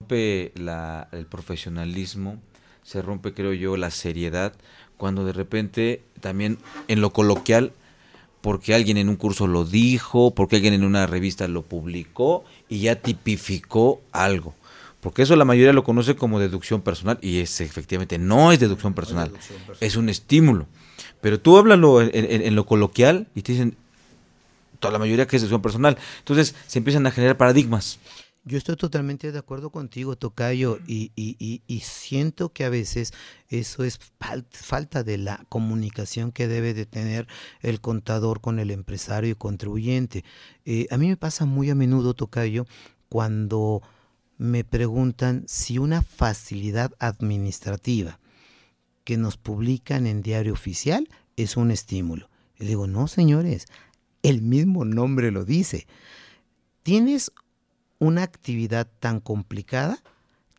rompe 0.00 0.52
la, 0.56 1.08
el 1.12 1.26
profesionalismo, 1.26 2.40
se 2.82 3.02
rompe, 3.02 3.32
creo 3.32 3.52
yo, 3.52 3.76
la 3.76 3.90
seriedad, 3.90 4.54
cuando 4.96 5.24
de 5.24 5.32
repente 5.32 6.02
también 6.20 6.58
en 6.88 7.00
lo 7.00 7.12
coloquial, 7.12 7.72
porque 8.40 8.74
alguien 8.74 8.98
en 8.98 9.08
un 9.08 9.16
curso 9.16 9.46
lo 9.46 9.64
dijo, 9.64 10.34
porque 10.34 10.56
alguien 10.56 10.74
en 10.74 10.84
una 10.84 11.06
revista 11.06 11.48
lo 11.48 11.62
publicó 11.62 12.44
y 12.68 12.80
ya 12.80 12.96
tipificó 12.96 14.02
algo. 14.12 14.54
Porque 15.04 15.20
eso 15.20 15.36
la 15.36 15.44
mayoría 15.44 15.74
lo 15.74 15.84
conoce 15.84 16.16
como 16.16 16.40
deducción 16.40 16.80
personal 16.80 17.18
y 17.20 17.40
es 17.40 17.60
efectivamente 17.60 18.16
no 18.18 18.52
es 18.52 18.58
deducción 18.58 18.94
personal, 18.94 19.30
es 19.80 19.96
un 19.96 20.08
estímulo. 20.08 20.66
Pero 21.20 21.38
tú 21.38 21.58
háblalo 21.58 22.00
en, 22.00 22.10
en- 22.14 22.40
en 22.40 22.54
lo 22.54 22.64
coloquial 22.64 23.28
y 23.34 23.42
te 23.42 23.52
dicen 23.52 23.76
toda 24.80 24.92
la 24.92 24.98
mayoría 24.98 25.26
que 25.26 25.36
es 25.36 25.42
deducción 25.42 25.60
personal. 25.60 25.98
Entonces 26.20 26.54
se 26.66 26.78
empiezan 26.78 27.06
a 27.06 27.10
generar 27.10 27.36
paradigmas. 27.36 27.98
Yo 28.46 28.56
estoy 28.56 28.76
totalmente 28.76 29.30
de 29.30 29.38
acuerdo 29.38 29.68
contigo, 29.68 30.16
Tocayo, 30.16 30.78
y, 30.86 31.12
y, 31.16 31.36
y, 31.38 31.60
y 31.66 31.80
siento 31.80 32.50
que 32.54 32.64
a 32.64 32.70
veces 32.70 33.12
eso 33.50 33.84
es 33.84 34.00
fal- 34.18 34.46
falta 34.52 35.02
de 35.02 35.18
la 35.18 35.44
comunicación 35.50 36.32
que 36.32 36.48
debe 36.48 36.72
de 36.72 36.86
tener 36.86 37.26
el 37.60 37.82
contador 37.82 38.40
con 38.40 38.58
el 38.58 38.70
empresario 38.70 39.30
y 39.32 39.34
contribuyente. 39.34 40.24
Eh, 40.64 40.86
a 40.90 40.96
mí 40.96 41.08
me 41.08 41.18
pasa 41.18 41.44
muy 41.44 41.68
a 41.68 41.74
menudo, 41.74 42.14
Tocayo, 42.14 42.64
cuando 43.10 43.82
me 44.36 44.64
preguntan 44.64 45.44
si 45.46 45.78
una 45.78 46.02
facilidad 46.02 46.92
administrativa 46.98 48.18
que 49.04 49.16
nos 49.16 49.36
publican 49.36 50.06
en 50.06 50.22
diario 50.22 50.52
oficial 50.52 51.08
es 51.36 51.56
un 51.56 51.70
estímulo. 51.70 52.28
Y 52.58 52.64
digo, 52.64 52.86
no, 52.86 53.06
señores, 53.08 53.66
el 54.22 54.42
mismo 54.42 54.84
nombre 54.84 55.30
lo 55.30 55.44
dice. 55.44 55.86
Tienes 56.82 57.32
una 57.98 58.22
actividad 58.22 58.90
tan 59.00 59.20
complicada 59.20 60.02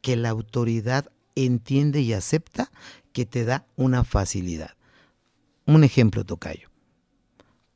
que 0.02 0.16
la 0.16 0.30
autoridad 0.30 1.12
entiende 1.36 2.02
y 2.02 2.14
acepta 2.14 2.72
que 3.12 3.26
te 3.26 3.46
da 3.46 3.66
una 3.76 4.04
facilidad. 4.04 4.76
Un 5.66 5.84
ejemplo, 5.84 6.24
Tocayo. 6.24 6.70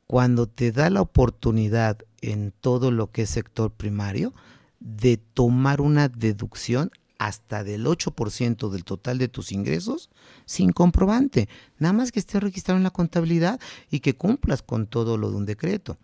Cuando 0.06 0.46
te 0.46 0.72
da 0.72 0.90
la 0.90 1.02
oportunidad 1.02 1.98
en 2.20 2.52
todo 2.52 2.90
lo 2.90 3.10
que 3.10 3.22
es 3.22 3.30
sector 3.30 3.72
primario 3.72 4.34
de 4.80 5.18
tomar 5.18 5.80
una 5.80 6.08
deducción 6.08 6.90
hasta 7.18 7.62
del 7.64 7.84
8% 7.84 8.70
del 8.70 8.84
total 8.84 9.18
de 9.18 9.28
tus 9.28 9.52
ingresos 9.52 10.08
sin 10.46 10.72
comprobante, 10.72 11.50
nada 11.78 11.92
más 11.92 12.12
que 12.12 12.18
esté 12.18 12.40
registrado 12.40 12.78
en 12.78 12.84
la 12.84 12.90
contabilidad 12.90 13.60
y 13.90 14.00
que 14.00 14.16
cumplas 14.16 14.62
con 14.62 14.86
todo 14.86 15.18
lo 15.18 15.30
de 15.30 15.36
un 15.36 15.44
decreto. 15.44 15.98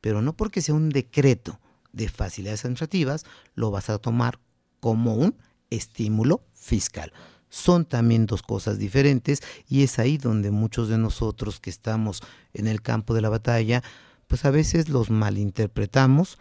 Pero 0.00 0.22
no 0.22 0.34
porque 0.34 0.62
sea 0.62 0.74
un 0.74 0.88
decreto 0.88 1.60
de 1.92 2.08
facilidades 2.08 2.64
administrativas, 2.64 3.26
lo 3.54 3.70
vas 3.70 3.90
a 3.90 3.98
tomar 3.98 4.40
como 4.80 5.14
un 5.14 5.36
estímulo 5.68 6.42
fiscal. 6.54 7.12
Son 7.50 7.84
también 7.84 8.24
dos 8.24 8.42
cosas 8.42 8.78
diferentes 8.78 9.42
y 9.68 9.82
es 9.82 9.98
ahí 9.98 10.16
donde 10.16 10.50
muchos 10.50 10.88
de 10.88 10.96
nosotros 10.96 11.60
que 11.60 11.70
estamos 11.70 12.22
en 12.54 12.66
el 12.66 12.80
campo 12.80 13.12
de 13.12 13.20
la 13.20 13.28
batalla, 13.28 13.82
pues 14.26 14.46
a 14.46 14.50
veces 14.50 14.88
los 14.88 15.10
malinterpretamos 15.10 16.38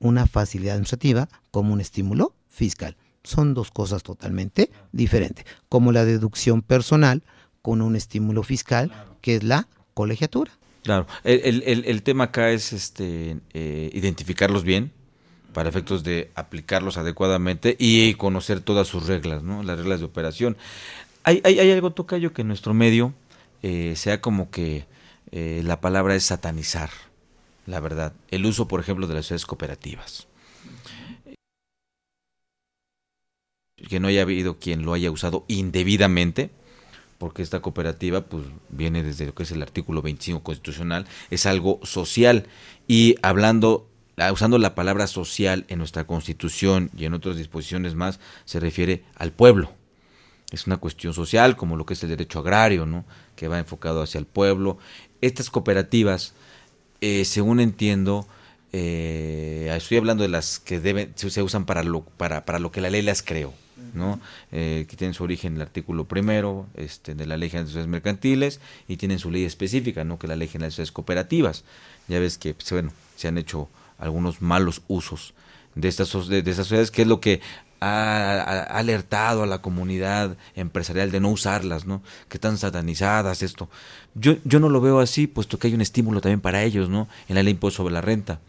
una 0.00 0.26
facilidad 0.26 0.74
administrativa 0.74 1.28
como 1.50 1.72
un 1.72 1.80
estímulo 1.80 2.34
fiscal. 2.48 2.96
Son 3.24 3.54
dos 3.54 3.70
cosas 3.70 4.02
totalmente 4.02 4.70
diferentes, 4.92 5.44
como 5.68 5.92
la 5.92 6.04
deducción 6.04 6.62
personal 6.62 7.22
con 7.62 7.82
un 7.82 7.96
estímulo 7.96 8.42
fiscal, 8.42 8.90
que 9.20 9.36
es 9.36 9.42
la 9.42 9.68
colegiatura. 9.94 10.52
Claro, 10.84 11.06
el, 11.24 11.62
el- 11.66 11.84
el- 11.84 12.02
tema 12.02 12.24
acá 12.24 12.50
es 12.50 12.72
este 12.72 13.36
eh, 13.52 13.90
identificarlos 13.92 14.62
bien 14.64 14.92
para 15.52 15.68
efectos 15.68 16.04
de 16.04 16.30
aplicarlos 16.34 16.96
adecuadamente 16.96 17.76
y 17.78 18.14
conocer 18.14 18.60
todas 18.60 18.86
sus 18.86 19.06
reglas, 19.06 19.42
¿no? 19.42 19.62
Las 19.62 19.76
reglas 19.78 19.98
de 20.00 20.06
operación. 20.06 20.56
Hay, 21.24 21.40
hay, 21.44 21.58
hay 21.58 21.70
algo, 21.72 21.90
Tocayo, 21.90 22.32
que 22.32 22.42
en 22.42 22.48
nuestro 22.48 22.72
medio 22.74 23.12
eh, 23.62 23.94
sea 23.96 24.20
como 24.20 24.50
que 24.50 24.86
eh, 25.32 25.60
la 25.64 25.80
palabra 25.80 26.14
es 26.14 26.24
satanizar, 26.24 26.90
la 27.68 27.80
verdad. 27.80 28.14
El 28.30 28.46
uso, 28.46 28.66
por 28.66 28.80
ejemplo, 28.80 29.06
de 29.06 29.14
las 29.14 29.26
sociedades 29.26 29.46
cooperativas. 29.46 30.26
Que 33.76 34.00
no 34.00 34.08
haya 34.08 34.22
habido 34.22 34.58
quien 34.58 34.84
lo 34.84 34.94
haya 34.94 35.10
usado 35.10 35.44
indebidamente, 35.48 36.50
porque 37.18 37.42
esta 37.42 37.60
cooperativa 37.60 38.22
pues 38.22 38.44
viene 38.70 39.02
desde 39.02 39.26
lo 39.26 39.34
que 39.34 39.42
es 39.42 39.52
el 39.52 39.62
artículo 39.62 40.02
25 40.02 40.42
constitucional, 40.42 41.06
es 41.30 41.46
algo 41.46 41.80
social 41.84 42.46
y 42.86 43.16
hablando 43.22 43.88
ah, 44.16 44.32
usando 44.32 44.58
la 44.58 44.74
palabra 44.74 45.06
social 45.06 45.64
en 45.68 45.78
nuestra 45.78 46.06
Constitución 46.06 46.90
y 46.96 47.04
en 47.04 47.14
otras 47.14 47.36
disposiciones 47.36 47.94
más 47.94 48.18
se 48.44 48.60
refiere 48.60 49.04
al 49.14 49.32
pueblo. 49.32 49.72
Es 50.50 50.66
una 50.66 50.78
cuestión 50.78 51.12
social 51.12 51.56
como 51.56 51.76
lo 51.76 51.84
que 51.84 51.94
es 51.94 52.02
el 52.02 52.08
derecho 52.08 52.38
agrario, 52.38 52.86
¿no? 52.86 53.04
que 53.36 53.48
va 53.48 53.58
enfocado 53.58 54.02
hacia 54.02 54.18
el 54.18 54.26
pueblo. 54.26 54.78
Estas 55.20 55.50
cooperativas, 55.50 56.34
eh, 57.00 57.24
según 57.24 57.60
entiendo, 57.60 58.26
eh, 58.72 59.72
estoy 59.76 59.96
hablando 59.96 60.22
de 60.22 60.28
las 60.28 60.58
que 60.58 60.80
deben 60.80 61.12
se, 61.16 61.42
usan 61.42 61.64
para 61.64 61.82
lo 61.82 62.02
para, 62.02 62.44
para 62.44 62.58
lo 62.58 62.70
que 62.70 62.80
la 62.80 62.90
ley 62.90 63.02
las 63.02 63.22
creó, 63.22 63.54
¿no? 63.94 64.20
Eh, 64.52 64.86
que 64.88 64.96
tienen 64.96 65.14
su 65.14 65.24
origen 65.24 65.52
en 65.52 65.56
el 65.56 65.62
artículo 65.62 66.04
primero 66.04 66.66
este, 66.74 67.14
de 67.14 67.26
la 67.26 67.36
ley 67.36 67.48
general 67.48 67.66
de 67.66 67.70
sociedades 67.70 67.90
mercantiles 67.90 68.60
y 68.88 68.96
tienen 68.96 69.18
su 69.18 69.30
ley 69.30 69.44
específica, 69.44 70.04
¿no? 70.04 70.18
que 70.18 70.26
es 70.26 70.28
la 70.28 70.36
ley 70.36 70.48
general 70.48 70.68
de 70.68 70.72
sociedades 70.72 70.92
cooperativas. 70.92 71.64
Ya 72.08 72.18
ves 72.18 72.36
que 72.36 72.54
pues, 72.54 72.70
bueno, 72.70 72.92
se 73.16 73.28
han 73.28 73.38
hecho 73.38 73.68
algunos 73.98 74.42
malos 74.42 74.82
usos 74.88 75.34
de 75.74 75.88
estas 75.88 76.12
de, 76.28 76.42
de 76.42 76.50
estas 76.50 76.66
sociedades, 76.66 76.90
que 76.90 77.02
es 77.02 77.08
lo 77.08 77.20
que 77.20 77.40
ha, 77.80 78.62
alertado 78.64 79.42
a 79.42 79.46
la 79.46 79.58
comunidad 79.62 80.36
empresarial 80.54 81.10
de 81.10 81.20
no 81.20 81.30
usarlas, 81.30 81.86
¿no? 81.86 82.02
Que 82.28 82.36
están 82.36 82.58
satanizadas, 82.58 83.42
esto. 83.42 83.68
Yo, 84.14 84.36
yo 84.44 84.60
no 84.60 84.68
lo 84.68 84.80
veo 84.80 85.00
así, 85.00 85.26
puesto 85.26 85.58
que 85.58 85.68
hay 85.68 85.74
un 85.74 85.80
estímulo 85.80 86.20
también 86.20 86.40
para 86.40 86.62
ellos, 86.64 86.88
¿no? 86.88 87.08
En 87.28 87.34
la 87.36 87.42
ley 87.42 87.52
impuesto 87.52 87.78
sobre 87.78 87.94
la 87.94 88.00
renta. 88.00 88.40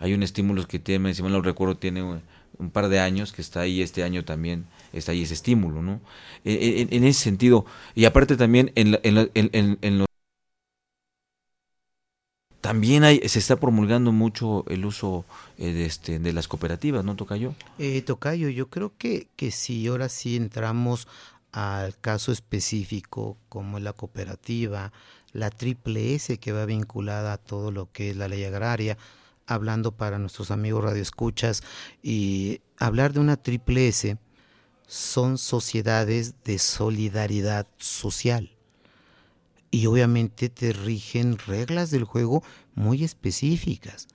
Hay 0.00 0.12
un 0.12 0.22
estímulo 0.22 0.66
que 0.66 0.78
tiene, 0.78 1.14
si 1.14 1.22
mal 1.22 1.32
no 1.32 1.40
recuerdo, 1.40 1.76
tiene 1.76 2.02
un, 2.02 2.70
par 2.70 2.88
de 2.88 3.00
años, 3.00 3.32
que 3.32 3.42
está 3.42 3.60
ahí 3.60 3.80
este 3.80 4.02
año 4.02 4.24
también, 4.24 4.66
está 4.92 5.12
ahí 5.12 5.22
ese 5.22 5.34
estímulo, 5.34 5.82
¿no? 5.82 6.00
En, 6.44 6.88
en- 6.88 6.88
en 6.92 7.04
ese 7.04 7.20
sentido, 7.20 7.64
y 7.94 8.04
aparte 8.04 8.36
también 8.36 8.70
en, 8.74 8.92
la- 8.92 9.00
en, 9.02 9.16
en, 9.34 9.50
en- 9.52 9.78
en 9.82 9.98
lo- 9.98 10.06
también 12.64 13.04
hay, 13.04 13.20
se 13.28 13.40
está 13.40 13.56
promulgando 13.56 14.10
mucho 14.10 14.64
el 14.68 14.86
uso 14.86 15.26
eh, 15.58 15.74
de, 15.74 15.84
este, 15.84 16.18
de 16.18 16.32
las 16.32 16.48
cooperativas, 16.48 17.04
¿no, 17.04 17.14
Tocayo? 17.14 17.54
Eh, 17.78 18.00
Tocayo, 18.00 18.48
yo 18.48 18.70
creo 18.70 18.90
que, 18.96 19.28
que 19.36 19.50
si 19.50 19.86
ahora 19.86 20.08
sí 20.08 20.34
entramos 20.34 21.06
al 21.52 21.94
caso 21.98 22.32
específico 22.32 23.36
como 23.50 23.80
la 23.80 23.92
cooperativa, 23.92 24.94
la 25.34 25.50
triple 25.50 26.14
S 26.14 26.38
que 26.38 26.52
va 26.52 26.64
vinculada 26.64 27.34
a 27.34 27.36
todo 27.36 27.70
lo 27.70 27.92
que 27.92 28.08
es 28.08 28.16
la 28.16 28.28
ley 28.28 28.44
agraria, 28.44 28.96
hablando 29.46 29.92
para 29.92 30.18
nuestros 30.18 30.50
amigos 30.50 30.84
radioescuchas, 30.84 31.62
y 32.02 32.62
hablar 32.78 33.12
de 33.12 33.20
una 33.20 33.36
triple 33.36 33.88
S 33.88 34.16
son 34.86 35.36
sociedades 35.36 36.42
de 36.44 36.58
solidaridad 36.58 37.66
social 37.76 38.53
y 39.74 39.86
obviamente 39.86 40.48
te 40.48 40.72
rigen 40.72 41.36
reglas 41.36 41.90
del 41.90 42.04
juego 42.04 42.44
muy 42.76 43.02
específicas, 43.02 44.06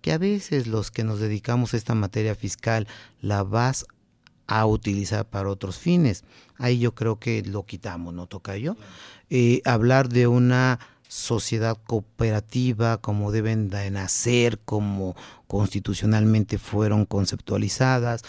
que 0.00 0.12
a 0.12 0.18
veces 0.18 0.68
los 0.68 0.92
que 0.92 1.02
nos 1.02 1.18
dedicamos 1.18 1.74
a 1.74 1.76
esta 1.76 1.96
materia 1.96 2.36
fiscal 2.36 2.86
la 3.20 3.42
vas 3.42 3.84
a 4.46 4.64
utilizar 4.64 5.28
para 5.28 5.48
otros 5.48 5.76
fines. 5.76 6.22
Ahí 6.56 6.78
yo 6.78 6.94
creo 6.94 7.18
que 7.18 7.42
lo 7.42 7.66
quitamos, 7.66 8.14
¿no 8.14 8.28
toca 8.28 8.56
yo? 8.56 8.76
hablar 9.64 10.08
de 10.08 10.28
una 10.28 10.78
sociedad 11.08 11.76
cooperativa, 11.86 12.98
como 12.98 13.32
deben 13.32 13.70
de 13.70 13.90
nacer, 13.90 14.60
como 14.60 15.16
constitucionalmente 15.48 16.58
fueron 16.58 17.06
conceptualizadas, 17.06 18.22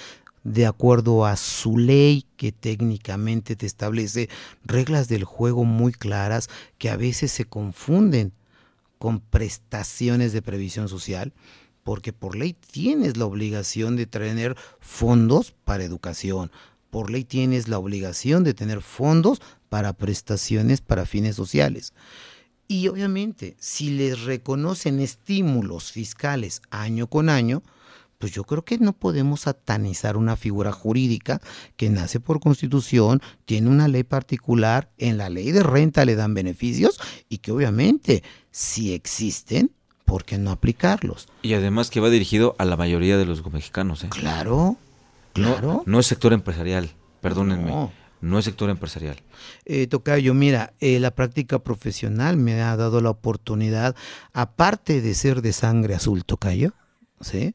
de 0.44 0.66
acuerdo 0.66 1.26
a 1.26 1.38
su 1.38 1.78
ley 1.78 2.26
que 2.36 2.52
técnicamente 2.52 3.56
te 3.56 3.66
establece 3.66 4.30
reglas 4.64 5.08
del 5.08 5.24
juego 5.24 5.64
muy 5.64 5.94
claras 5.94 6.50
que 6.78 6.90
a 6.90 6.98
veces 6.98 7.32
se 7.32 7.46
confunden 7.46 8.34
con 8.98 9.20
prestaciones 9.20 10.34
de 10.34 10.42
previsión 10.42 10.88
social, 10.88 11.34
porque 11.84 12.14
por 12.14 12.36
ley 12.36 12.54
tienes 12.54 13.18
la 13.18 13.26
obligación 13.26 13.96
de 13.96 14.06
tener 14.06 14.56
fondos 14.80 15.54
para 15.66 15.84
educación, 15.84 16.52
por 16.90 17.10
ley 17.10 17.24
tienes 17.24 17.68
la 17.68 17.80
obligación 17.80 18.44
de 18.44 18.54
tener 18.54 18.82
fondos 18.82 19.42
para 19.70 19.94
prestaciones 19.94 20.82
para 20.82 21.06
fines 21.06 21.36
sociales. 21.36 21.94
Y 22.68 22.88
obviamente, 22.88 23.56
si 23.60 23.90
les 23.90 24.22
reconocen 24.22 25.00
estímulos 25.00 25.92
fiscales 25.92 26.62
año 26.70 27.08
con 27.08 27.30
año, 27.30 27.64
pues 28.24 28.32
yo 28.32 28.46
creo 28.46 28.64
que 28.64 28.78
no 28.78 28.94
podemos 28.94 29.42
satanizar 29.42 30.16
una 30.16 30.38
figura 30.38 30.72
jurídica 30.72 31.42
que 31.76 31.90
nace 31.90 32.22
por 32.22 32.40
constitución, 32.40 33.22
tiene 33.44 33.70
una 33.70 33.90
ley 33.90 34.04
particular, 34.04 34.90
en 34.98 35.18
la 35.18 35.30
ley 35.30 35.52
de 35.52 35.62
renta 35.62 36.06
le 36.06 36.16
dan 36.16 36.34
beneficios 36.34 37.02
y 37.28 37.40
que 37.40 37.52
obviamente 37.52 38.24
si 38.50 38.94
existen, 38.94 39.72
¿por 40.06 40.24
qué 40.24 40.38
no 40.38 40.52
aplicarlos? 40.52 41.28
Y 41.42 41.54
además 41.54 41.90
que 41.90 42.00
va 42.00 42.10
dirigido 42.10 42.56
a 42.60 42.64
la 42.64 42.78
mayoría 42.78 43.18
de 43.18 43.26
los 43.26 43.46
mexicanos. 43.52 44.06
¿eh? 44.06 44.08
Claro, 44.10 44.78
claro. 45.34 45.84
No, 45.86 46.00
es 46.00 46.08
sector 46.08 46.32
empresarial, 46.32 46.92
perdónenme. 47.20 47.90
No. 48.22 48.40
es 48.40 48.46
sector 48.46 48.70
empresarial. 48.70 49.18
Eh, 49.66 49.88
Tocayo, 49.88 50.34
mira, 50.34 50.72
eh, 50.80 50.98
la 51.02 51.12
práctica 51.12 51.60
profesional 51.60 52.38
me 52.38 52.62
ha 52.62 52.78
dado 52.78 53.02
la 53.02 53.10
oportunidad, 53.10 53.98
aparte 54.32 55.02
de 55.02 55.14
ser 55.14 55.42
de 55.42 55.52
sangre 55.52 55.94
azul, 55.94 56.24
Tocayo, 56.24 56.72
¿sí? 57.20 57.54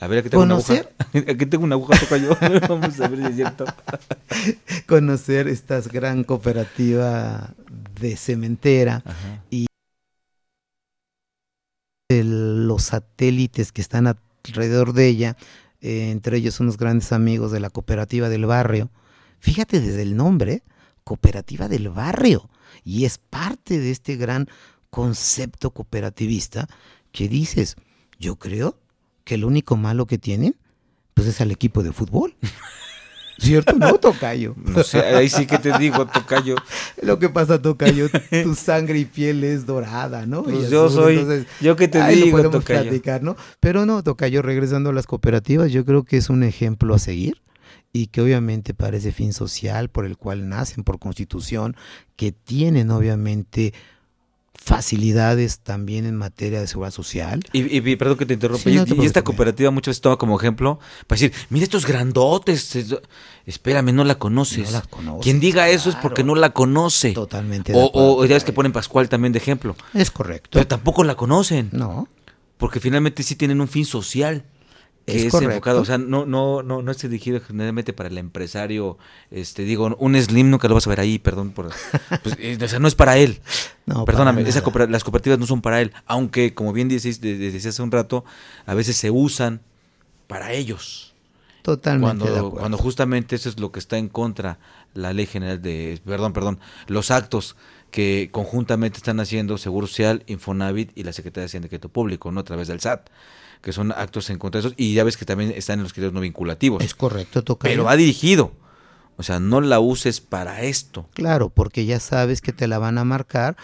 A 0.00 0.06
ver, 0.06 0.20
aquí 0.20 0.30
tengo 0.30 0.42
Conocer. 0.42 0.94
una 0.94 1.20
aguja. 1.20 1.32
Aquí 1.32 1.46
tengo 1.46 1.64
una 1.64 1.74
aguja, 1.74 1.98
Tocayo. 1.98 2.36
Vamos 2.68 3.00
a 3.00 3.08
ver 3.08 3.18
si 3.18 3.26
es 3.26 3.34
cierto. 3.34 3.64
Conocer 4.86 5.48
esta 5.48 5.80
gran 5.80 6.24
cooperativa 6.24 7.54
de 8.00 8.16
cementera 8.16 9.02
y 9.50 9.66
los 12.10 12.84
satélites 12.84 13.72
que 13.72 13.80
están 13.80 14.06
alrededor 14.06 14.92
de 14.92 15.08
ella, 15.08 15.36
eh, 15.80 16.10
entre 16.10 16.38
ellos 16.38 16.60
unos 16.60 16.78
grandes 16.78 17.12
amigos 17.12 17.50
de 17.50 17.60
la 17.60 17.70
cooperativa 17.70 18.28
del 18.28 18.46
barrio. 18.46 18.90
Fíjate 19.40 19.80
desde 19.80 20.02
el 20.02 20.16
nombre, 20.16 20.62
cooperativa 21.04 21.68
del 21.68 21.88
barrio, 21.90 22.48
y 22.84 23.04
es 23.04 23.18
parte 23.18 23.78
de 23.78 23.90
este 23.90 24.16
gran 24.16 24.48
concepto 24.90 25.70
cooperativista 25.70 26.68
que 27.12 27.28
dices, 27.28 27.76
yo 28.18 28.36
creo 28.36 28.78
que 29.28 29.34
el 29.34 29.44
único 29.44 29.76
malo 29.76 30.06
que 30.06 30.16
tienen, 30.16 30.56
pues 31.12 31.28
es 31.28 31.42
al 31.42 31.50
equipo 31.50 31.82
de 31.82 31.92
fútbol. 31.92 32.34
¿Cierto? 33.38 33.74
No, 33.74 33.98
Tocayo. 33.98 34.54
No 34.56 34.82
sé, 34.82 35.00
ahí 35.00 35.28
sí 35.28 35.46
que 35.46 35.58
te 35.58 35.76
digo, 35.78 36.06
Tocayo. 36.06 36.56
Lo 37.02 37.18
que 37.18 37.28
pasa, 37.28 37.60
Tocayo, 37.60 38.08
tu 38.42 38.54
sangre 38.54 39.00
y 39.00 39.04
piel 39.04 39.44
es 39.44 39.66
dorada, 39.66 40.24
¿no? 40.24 40.44
Pues 40.44 40.70
yo 40.70 40.88
soy, 40.88 41.46
yo 41.60 41.76
que 41.76 41.88
te 41.88 42.04
digo, 42.08 42.38
lo 42.38 42.50
Tocayo. 42.50 42.84
Platicar, 42.84 43.22
¿no? 43.22 43.36
Pero 43.60 43.84
no, 43.84 44.02
Tocayo, 44.02 44.40
regresando 44.40 44.90
a 44.90 44.92
las 44.94 45.06
cooperativas, 45.06 45.70
yo 45.70 45.84
creo 45.84 46.04
que 46.04 46.16
es 46.16 46.30
un 46.30 46.42
ejemplo 46.42 46.94
a 46.94 46.98
seguir 46.98 47.42
y 47.92 48.06
que 48.06 48.22
obviamente 48.22 48.72
parece 48.72 49.12
fin 49.12 49.34
social 49.34 49.90
por 49.90 50.06
el 50.06 50.16
cual 50.16 50.48
nacen 50.48 50.84
por 50.84 50.98
constitución, 50.98 51.76
que 52.16 52.32
tienen 52.32 52.90
obviamente 52.90 53.74
facilidades 54.68 55.60
también 55.60 56.04
en 56.04 56.14
materia 56.14 56.60
de 56.60 56.66
seguridad 56.66 56.92
social. 56.92 57.40
Y, 57.54 57.78
y 57.78 57.96
perdón 57.96 58.18
que 58.18 58.26
te 58.26 58.34
interrumpa, 58.34 58.68
y, 58.68 58.76
esta 59.02 59.24
cooperativa 59.24 59.70
muchas 59.70 59.92
veces 59.92 60.02
toma 60.02 60.18
como 60.18 60.38
ejemplo 60.38 60.78
para 61.06 61.18
decir, 61.18 61.32
mira 61.48 61.64
estos 61.64 61.86
grandotes, 61.86 62.76
espérame, 63.46 63.94
no 63.94 64.04
la 64.04 64.18
conoces. 64.18 64.66
No 64.66 64.72
la 64.72 64.82
conoces 64.82 65.24
Quien 65.24 65.40
diga 65.40 65.70
eso 65.70 65.88
es 65.88 65.96
porque 65.96 66.22
no 66.22 66.34
la 66.34 66.50
conoce. 66.50 67.12
Totalmente. 67.12 67.72
O, 67.74 67.90
o 67.94 68.24
ya 68.26 68.34
ves 68.34 68.44
que 68.44 68.52
ponen 68.52 68.72
Pascual 68.72 69.08
también 69.08 69.32
de 69.32 69.38
ejemplo. 69.38 69.74
Es 69.94 70.10
correcto. 70.10 70.50
Pero 70.52 70.66
tampoco 70.66 71.02
la 71.02 71.14
conocen. 71.14 71.70
No. 71.72 72.06
Porque 72.58 72.78
finalmente 72.78 73.22
sí 73.22 73.36
tienen 73.36 73.62
un 73.62 73.68
fin 73.68 73.86
social 73.86 74.44
que 75.12 75.26
es, 75.26 75.34
enfocado, 75.34 75.80
o 75.80 75.84
sea, 75.84 75.98
no, 75.98 76.26
no, 76.26 76.62
no, 76.62 76.82
no 76.82 76.90
es 76.90 77.00
dirigido 77.00 77.40
generalmente 77.40 77.92
para 77.92 78.08
el 78.08 78.18
empresario, 78.18 78.98
este, 79.30 79.62
digo, 79.62 79.96
un 79.98 80.20
slim 80.20 80.50
nunca 80.50 80.68
lo 80.68 80.74
vas 80.74 80.86
a 80.86 80.90
ver 80.90 81.00
ahí, 81.00 81.18
perdón, 81.18 81.50
por, 81.50 81.70
pues, 82.22 82.36
eh, 82.38 82.58
o 82.62 82.68
sea, 82.68 82.78
no 82.78 82.88
es 82.88 82.94
para 82.94 83.16
él. 83.16 83.40
No, 83.86 84.04
Perdóname, 84.04 84.42
esa 84.42 84.62
las 84.88 85.02
cooperativas 85.04 85.38
no 85.38 85.46
son 85.46 85.62
para 85.62 85.80
él, 85.80 85.92
aunque, 86.06 86.52
como 86.52 86.72
bien 86.72 86.88
decís, 86.88 87.20
desde 87.20 87.68
hace 87.68 87.82
un 87.82 87.90
rato, 87.90 88.24
a 88.66 88.74
veces 88.74 88.96
se 88.96 89.10
usan 89.10 89.62
para 90.26 90.52
ellos. 90.52 91.14
Totalmente. 91.62 92.24
Cuando, 92.24 92.50
cuando 92.50 92.78
justamente 92.78 93.36
eso 93.36 93.48
es 93.48 93.58
lo 93.58 93.72
que 93.72 93.78
está 93.78 93.96
en 93.96 94.08
contra 94.08 94.58
la 94.94 95.12
ley 95.12 95.26
general 95.26 95.60
de, 95.62 96.00
perdón, 96.04 96.32
perdón, 96.32 96.60
los 96.86 97.10
actos 97.10 97.56
que 97.90 98.28
conjuntamente 98.30 98.98
están 98.98 99.20
haciendo 99.20 99.56
Seguro 99.56 99.86
Social, 99.86 100.22
Infonavit 100.26 100.96
y 100.96 101.04
la 101.04 101.12
Secretaría 101.12 101.48
de 101.48 101.68
Crédito 101.68 101.88
Público, 101.88 102.30
¿no? 102.30 102.40
A 102.40 102.44
través 102.44 102.68
del 102.68 102.80
SAT 102.80 103.08
que 103.60 103.72
son 103.72 103.92
actos 103.92 104.30
en 104.30 104.38
contra 104.38 104.60
de 104.60 104.68
esos, 104.68 104.74
y 104.78 104.94
ya 104.94 105.04
ves 105.04 105.16
que 105.16 105.24
también 105.24 105.52
están 105.54 105.78
en 105.78 105.84
los 105.84 105.92
criterios 105.92 106.14
no 106.14 106.20
vinculativos. 106.20 106.82
Es 106.82 106.94
correcto, 106.94 107.42
toca. 107.42 107.68
Pero 107.68 107.84
va 107.84 107.96
dirigido. 107.96 108.52
O 109.16 109.22
sea, 109.22 109.40
no 109.40 109.60
la 109.60 109.80
uses 109.80 110.20
para 110.20 110.62
esto. 110.62 111.08
Claro, 111.12 111.50
porque 111.50 111.84
ya 111.84 111.98
sabes 111.98 112.40
que 112.40 112.52
te 112.52 112.68
la 112.68 112.78
van 112.78 112.98
a 112.98 113.04
marcar 113.04 113.56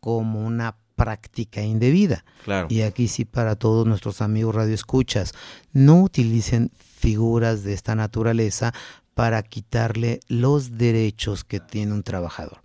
como 0.00 0.46
una 0.46 0.76
práctica 0.96 1.62
indebida. 1.62 2.24
Claro. 2.44 2.66
Y 2.68 2.82
aquí 2.82 3.08
sí 3.08 3.24
para 3.24 3.56
todos 3.56 3.86
nuestros 3.86 4.20
amigos 4.20 4.54
radioescuchas, 4.54 5.32
no 5.72 6.02
utilicen 6.02 6.70
figuras 6.76 7.62
de 7.62 7.72
esta 7.72 7.94
naturaleza 7.94 8.74
para 9.14 9.42
quitarle 9.42 10.20
los 10.28 10.76
derechos 10.76 11.44
que 11.44 11.60
tiene 11.60 11.92
un 11.92 12.02
trabajador. 12.02 12.60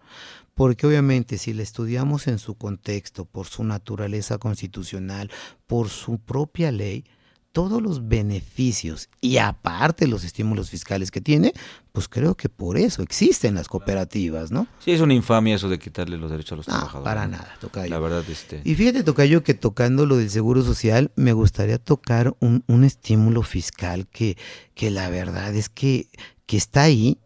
Porque 0.53 0.85
obviamente 0.85 1.37
si 1.37 1.53
la 1.53 1.63
estudiamos 1.63 2.27
en 2.27 2.39
su 2.39 2.55
contexto, 2.55 3.25
por 3.25 3.47
su 3.47 3.63
naturaleza 3.63 4.37
constitucional, 4.37 5.31
por 5.67 5.89
su 5.89 6.19
propia 6.19 6.71
ley, 6.71 7.05
todos 7.53 7.81
los 7.81 8.07
beneficios 8.07 9.09
y 9.21 9.37
aparte 9.37 10.07
los 10.07 10.23
estímulos 10.23 10.71
fiscales 10.71 11.11
que 11.11 11.21
tiene, 11.21 11.53
pues 11.91 12.09
creo 12.09 12.35
que 12.35 12.49
por 12.49 12.77
eso 12.77 13.03
existen 13.03 13.53
las 13.53 13.67
cooperativas, 13.67 14.51
¿no? 14.51 14.67
Sí, 14.79 14.91
es 14.91 15.01
una 15.01 15.13
infamia 15.13 15.55
eso 15.55 15.69
de 15.69 15.77
quitarle 15.77 16.17
los 16.17 16.31
derechos 16.31 16.53
a 16.53 16.55
los 16.55 16.67
no, 16.67 16.73
trabajadores. 16.73 17.05
Para 17.05 17.27
nada, 17.27 17.55
Tocayo. 17.61 17.89
La 17.89 17.99
verdad, 17.99 18.23
este. 18.27 18.61
Y 18.65 18.73
fíjate, 18.73 19.03
Tocayo, 19.03 19.43
que 19.43 19.53
tocando 19.53 20.07
lo 20.07 20.17
del 20.17 20.31
seguro 20.31 20.63
social, 20.63 21.11
me 21.15 21.31
gustaría 21.31 21.77
tocar 21.77 22.35
un, 22.39 22.63
un 22.67 22.83
estímulo 22.83 23.43
fiscal 23.43 24.07
que, 24.07 24.35
que 24.73 24.89
la 24.89 25.09
verdad 25.09 25.55
es 25.55 25.69
que, 25.69 26.07
que 26.47 26.57
está 26.57 26.81
ahí 26.81 27.19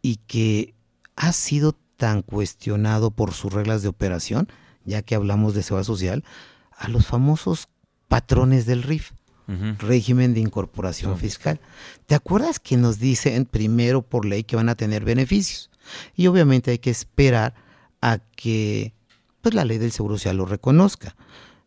y 0.00 0.16
que 0.28 0.74
ha 1.16 1.32
sido 1.32 1.76
tan 1.96 2.22
cuestionado 2.22 3.10
por 3.10 3.32
sus 3.32 3.52
reglas 3.52 3.82
de 3.82 3.88
operación, 3.88 4.48
ya 4.84 5.02
que 5.02 5.14
hablamos 5.14 5.54
de 5.54 5.62
seguridad 5.62 5.86
social, 5.86 6.24
a 6.76 6.88
los 6.88 7.06
famosos 7.06 7.68
patrones 8.08 8.66
del 8.66 8.82
RIF, 8.82 9.12
régimen 9.78 10.34
de 10.34 10.40
incorporación 10.40 11.16
fiscal. 11.18 11.60
¿Te 12.06 12.16
acuerdas 12.16 12.58
que 12.58 12.76
nos 12.76 12.98
dicen 12.98 13.44
primero 13.44 14.02
por 14.02 14.24
ley 14.24 14.42
que 14.42 14.56
van 14.56 14.68
a 14.68 14.74
tener 14.74 15.04
beneficios? 15.04 15.70
Y 16.16 16.26
obviamente 16.26 16.72
hay 16.72 16.78
que 16.78 16.90
esperar 16.90 17.54
a 18.00 18.18
que 18.18 18.92
pues, 19.42 19.54
la 19.54 19.64
ley 19.64 19.78
del 19.78 19.92
seguro 19.92 20.16
social 20.16 20.38
lo 20.38 20.46
reconozca. 20.46 21.14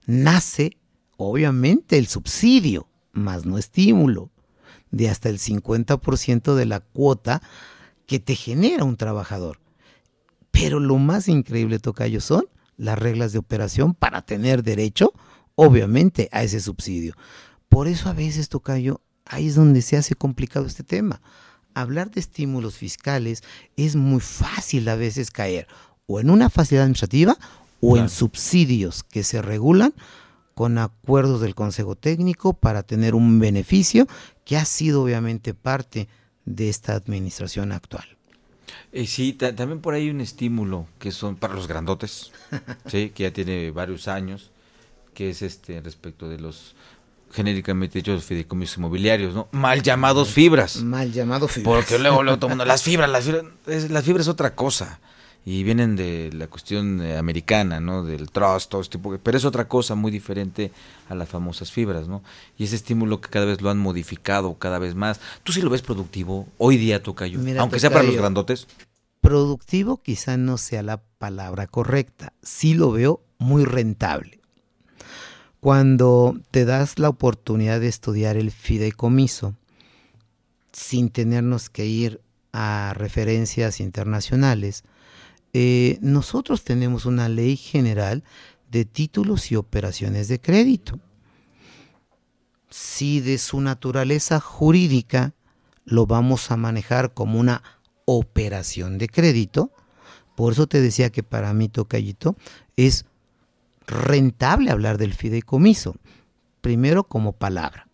Nace, 0.05 0.77
obviamente, 1.15 1.97
el 1.97 2.07
subsidio, 2.07 2.87
más 3.13 3.45
no 3.45 3.57
estímulo, 3.57 4.29
de 4.91 5.09
hasta 5.09 5.29
el 5.29 5.39
50% 5.39 6.55
de 6.55 6.65
la 6.65 6.81
cuota 6.81 7.41
que 8.05 8.19
te 8.19 8.35
genera 8.35 8.83
un 8.83 8.97
trabajador. 8.97 9.59
Pero 10.59 10.81
lo 10.81 10.97
más 10.97 11.29
increíble, 11.29 11.79
Tocayo, 11.79 12.19
son 12.19 12.43
las 12.75 12.99
reglas 12.99 13.31
de 13.31 13.39
operación 13.39 13.93
para 13.93 14.21
tener 14.21 14.61
derecho, 14.61 15.13
obviamente, 15.55 16.27
a 16.33 16.43
ese 16.43 16.59
subsidio. 16.59 17.15
Por 17.69 17.87
eso 17.87 18.09
a 18.09 18.13
veces, 18.13 18.49
Tocayo, 18.49 18.99
ahí 19.25 19.47
es 19.47 19.55
donde 19.55 19.81
se 19.81 19.95
hace 19.95 20.15
complicado 20.15 20.65
este 20.65 20.83
tema. 20.83 21.21
Hablar 21.75 22.11
de 22.11 22.19
estímulos 22.19 22.75
fiscales 22.75 23.41
es 23.77 23.95
muy 23.95 24.19
fácil 24.19 24.89
a 24.89 24.95
veces 24.95 25.31
caer 25.31 25.65
o 26.07 26.19
en 26.19 26.29
una 26.29 26.49
facilidad 26.49 26.83
administrativa 26.83 27.37
o 27.79 27.95
en 27.95 28.09
subsidios 28.09 29.03
que 29.03 29.23
se 29.23 29.41
regulan 29.41 29.93
con 30.55 30.77
acuerdos 30.77 31.39
del 31.39 31.55
Consejo 31.55 31.95
Técnico 31.95 32.51
para 32.51 32.83
tener 32.83 33.15
un 33.15 33.39
beneficio 33.39 34.07
que 34.43 34.57
ha 34.57 34.65
sido 34.65 35.03
obviamente 35.03 35.53
parte 35.53 36.09
de 36.43 36.67
esta 36.67 36.95
administración 36.95 37.71
actual. 37.71 38.18
Eh, 38.91 39.07
sí, 39.07 39.33
también 39.33 39.81
por 39.81 39.93
ahí 39.93 40.09
un 40.09 40.21
estímulo 40.21 40.87
que 40.99 41.11
son 41.11 41.35
para 41.35 41.53
los 41.53 41.67
grandotes, 41.67 42.31
sí, 42.87 43.09
que 43.09 43.23
ya 43.23 43.31
tiene 43.31 43.71
varios 43.71 44.07
años, 44.07 44.51
que 45.13 45.29
es 45.29 45.41
este 45.41 45.81
respecto 45.81 46.29
de 46.29 46.39
los 46.39 46.75
genéricamente 47.31 47.99
hechos 47.99 48.23
fideicomisos 48.23 48.77
inmobiliarios, 48.77 49.35
¿no? 49.35 49.47
Mal 49.51 49.83
llamados 49.83 50.29
fibras. 50.29 50.77
Mal 50.77 51.11
llamados 51.11 51.51
fibras. 51.51 51.75
Porque 51.75 51.99
luego, 51.99 52.23
luego 52.23 52.39
todo 52.39 52.47
el 52.47 52.51
mundo, 52.53 52.65
las 52.65 52.81
fibras, 52.83 53.09
las 53.09 53.25
fibras, 53.25 53.45
las 53.89 54.03
fibras 54.03 54.25
es 54.25 54.29
otra 54.29 54.55
cosa 54.55 54.99
y 55.45 55.63
vienen 55.63 55.95
de 55.95 56.31
la 56.33 56.47
cuestión 56.47 57.01
eh, 57.01 57.17
americana, 57.17 57.79
¿no? 57.79 58.03
Del 58.03 58.29
trust, 58.29 58.69
todo 58.69 58.81
este 58.81 58.97
tipo, 58.97 59.17
pero 59.17 59.37
es 59.37 59.45
otra 59.45 59.67
cosa 59.67 59.95
muy 59.95 60.11
diferente 60.11 60.71
a 61.07 61.15
las 61.15 61.29
famosas 61.29 61.71
fibras, 61.71 62.07
¿no? 62.07 62.23
Y 62.57 62.65
ese 62.65 62.75
estímulo 62.75 63.21
que 63.21 63.29
cada 63.29 63.45
vez 63.45 63.61
lo 63.61 63.69
han 63.69 63.79
modificado 63.79 64.55
cada 64.55 64.79
vez 64.79 64.95
más. 64.95 65.19
¿Tú 65.43 65.51
sí 65.51 65.61
lo 65.61 65.69
ves 65.69 65.81
productivo 65.81 66.47
hoy 66.57 66.77
día, 66.77 67.01
Tocayo? 67.01 67.39
Aunque 67.59 67.79
sea 67.79 67.89
para 67.89 68.03
los 68.03 68.15
grandotes. 68.15 68.67
Productivo 69.21 70.01
quizá 70.01 70.37
no 70.37 70.57
sea 70.57 70.83
la 70.83 71.01
palabra 71.17 71.67
correcta, 71.67 72.33
sí 72.41 72.73
lo 72.73 72.91
veo 72.91 73.21
muy 73.37 73.65
rentable. 73.65 74.39
Cuando 75.59 76.37
te 76.51 76.63
das 76.63 76.99
la 76.99 77.09
oportunidad 77.09 77.81
de 77.81 77.89
estudiar 77.89 78.37
el 78.37 78.51
fideicomiso, 78.51 79.55
sin 80.71 81.09
tenernos 81.09 81.69
que 81.69 81.85
ir 81.85 82.21
a 82.53 82.93
referencias 82.95 83.81
internacionales, 83.81 84.83
eh, 85.53 85.97
nosotros 86.01 86.63
tenemos 86.63 87.05
una 87.05 87.29
ley 87.29 87.57
general 87.57 88.23
de 88.69 88.85
títulos 88.85 89.51
y 89.51 89.55
operaciones 89.55 90.27
de 90.27 90.39
crédito. 90.39 90.99
si 92.71 93.19
de 93.19 93.39
su 93.39 93.59
naturaleza 93.61 94.39
jurídica 94.39 95.33
lo 95.85 96.05
vamos 96.05 96.51
a 96.51 96.55
manejar 96.55 97.15
como 97.15 97.39
una 97.39 97.63
operación 98.05 98.99
de 98.99 99.07
crédito, 99.07 99.71
por 100.35 100.53
eso 100.53 100.67
te 100.67 100.79
decía 100.79 101.09
que 101.09 101.23
para 101.23 101.53
mí, 101.53 101.67
Tocayito, 101.67 102.37
es 102.77 103.05
rentable 103.87 104.71
hablar 104.71 104.97
del 104.97 105.13
fideicomiso. 105.13 105.95
Primero 106.61 107.03
como 107.03 107.33
palabra. 107.33 107.89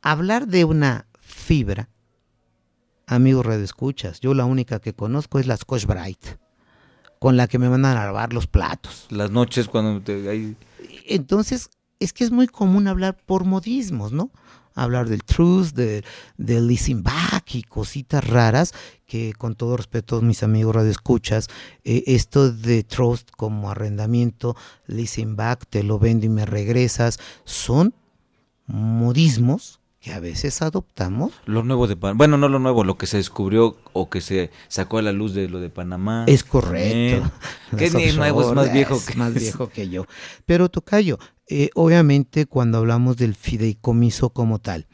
Hablar 0.00 0.46
de 0.46 0.64
una 0.64 1.06
fibra, 1.20 1.90
amigos 3.06 3.44
redescuchas, 3.44 4.20
yo 4.20 4.32
la 4.34 4.44
única 4.44 4.80
que 4.80 4.94
conozco 4.94 5.38
es 5.38 5.46
la 5.46 5.56
Scotch 5.56 5.84
Bright, 5.84 6.38
con 7.24 7.38
la 7.38 7.48
que 7.48 7.58
me 7.58 7.68
van 7.68 7.86
a 7.86 7.94
lavar 7.94 8.34
los 8.34 8.46
platos. 8.46 9.06
Las 9.08 9.30
noches 9.30 9.66
cuando 9.66 9.98
te, 10.02 10.28
hay... 10.28 10.58
Entonces, 11.06 11.70
es 11.98 12.12
que 12.12 12.22
es 12.22 12.30
muy 12.30 12.46
común 12.46 12.86
hablar 12.86 13.16
por 13.16 13.46
modismos, 13.46 14.12
¿no? 14.12 14.30
Hablar 14.74 15.08
del 15.08 15.24
truth, 15.24 15.68
del 15.68 16.04
de 16.36 16.60
leasing 16.60 17.02
back 17.02 17.54
y 17.54 17.62
cositas 17.62 18.28
raras 18.28 18.74
que 19.06 19.32
con 19.32 19.54
todo 19.54 19.78
respeto 19.78 20.20
mis 20.20 20.42
amigos 20.42 20.76
radioescuchas, 20.76 21.48
eh, 21.82 22.04
esto 22.08 22.52
de 22.52 22.84
trust 22.84 23.30
como 23.30 23.70
arrendamiento, 23.70 24.54
leasing 24.86 25.34
back, 25.34 25.64
te 25.70 25.82
lo 25.82 25.98
vendo 25.98 26.26
y 26.26 26.28
me 26.28 26.44
regresas, 26.44 27.18
son 27.44 27.94
modismos 28.66 29.80
que 30.04 30.12
a 30.12 30.20
veces 30.20 30.60
adoptamos. 30.60 31.32
Lo 31.46 31.62
nuevo 31.62 31.86
de 31.86 31.96
Panamá. 31.96 32.18
Bueno, 32.18 32.36
no 32.36 32.50
lo 32.50 32.58
nuevo, 32.58 32.84
lo 32.84 32.98
que 32.98 33.06
se 33.06 33.16
descubrió 33.16 33.78
o 33.94 34.10
que 34.10 34.20
se 34.20 34.50
sacó 34.68 34.98
a 34.98 35.02
la 35.02 35.12
luz 35.12 35.32
de 35.32 35.48
lo 35.48 35.60
de 35.60 35.70
Panamá. 35.70 36.26
Es 36.28 36.44
correcto. 36.44 37.30
Que 37.78 37.88
ni 37.88 38.12
nuevo 38.12 38.42
es 38.42 38.54
más 38.54 38.70
viejo 38.70 39.00
que 39.04 39.14
más 39.14 39.32
viejo 39.32 39.70
que 39.70 39.88
yo. 39.88 40.04
Pero 40.44 40.68
Tocayo, 40.68 41.18
eh, 41.48 41.70
obviamente 41.74 42.44
cuando 42.44 42.76
hablamos 42.78 43.16
del 43.16 43.34
fideicomiso 43.34 44.28
como 44.28 44.58
tal, 44.58 44.86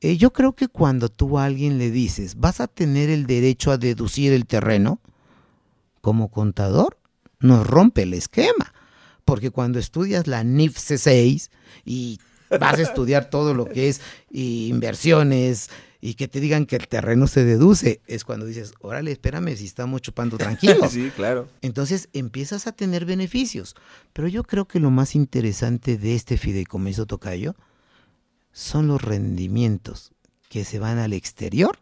eh, 0.00 0.16
yo 0.16 0.32
creo 0.32 0.56
que 0.56 0.66
cuando 0.66 1.08
tú 1.08 1.38
a 1.38 1.44
alguien 1.44 1.78
le 1.78 1.92
dices, 1.92 2.34
vas 2.36 2.60
a 2.60 2.66
tener 2.66 3.10
el 3.10 3.26
derecho 3.26 3.70
a 3.70 3.78
deducir 3.78 4.32
el 4.32 4.44
terreno, 4.44 5.00
como 6.00 6.32
contador, 6.32 6.98
nos 7.38 7.64
rompe 7.64 8.02
el 8.02 8.12
esquema. 8.12 8.74
Porque 9.24 9.52
cuando 9.52 9.78
estudias 9.78 10.26
la 10.26 10.42
NIF 10.42 10.78
C6 10.78 11.48
y 11.84 12.18
vas 12.50 12.78
a 12.78 12.82
estudiar 12.82 13.30
todo 13.30 13.54
lo 13.54 13.66
que 13.66 13.88
es 13.88 14.00
inversiones 14.30 15.70
y 16.00 16.14
que 16.14 16.28
te 16.28 16.40
digan 16.40 16.66
que 16.66 16.76
el 16.76 16.86
terreno 16.86 17.26
se 17.26 17.44
deduce, 17.44 18.00
es 18.06 18.24
cuando 18.24 18.46
dices, 18.46 18.72
órale, 18.80 19.10
espérame 19.10 19.56
si 19.56 19.64
estamos 19.64 20.00
chupando 20.00 20.38
tranquilos. 20.38 20.92
sí, 20.92 21.10
claro. 21.14 21.48
Entonces 21.60 22.08
empiezas 22.12 22.66
a 22.66 22.72
tener 22.72 23.04
beneficios. 23.04 23.74
Pero 24.12 24.28
yo 24.28 24.44
creo 24.44 24.66
que 24.66 24.78
lo 24.78 24.90
más 24.90 25.14
interesante 25.16 25.96
de 25.96 26.14
este 26.14 26.36
fideicomiso 26.36 27.06
tocayo 27.06 27.56
son 28.52 28.86
los 28.86 29.02
rendimientos 29.02 30.12
que 30.48 30.64
se 30.64 30.78
van 30.78 30.98
al 30.98 31.12
exterior 31.12 31.78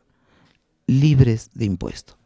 libres 0.87 1.51
de 1.55 1.65
impuesto, 1.65 2.17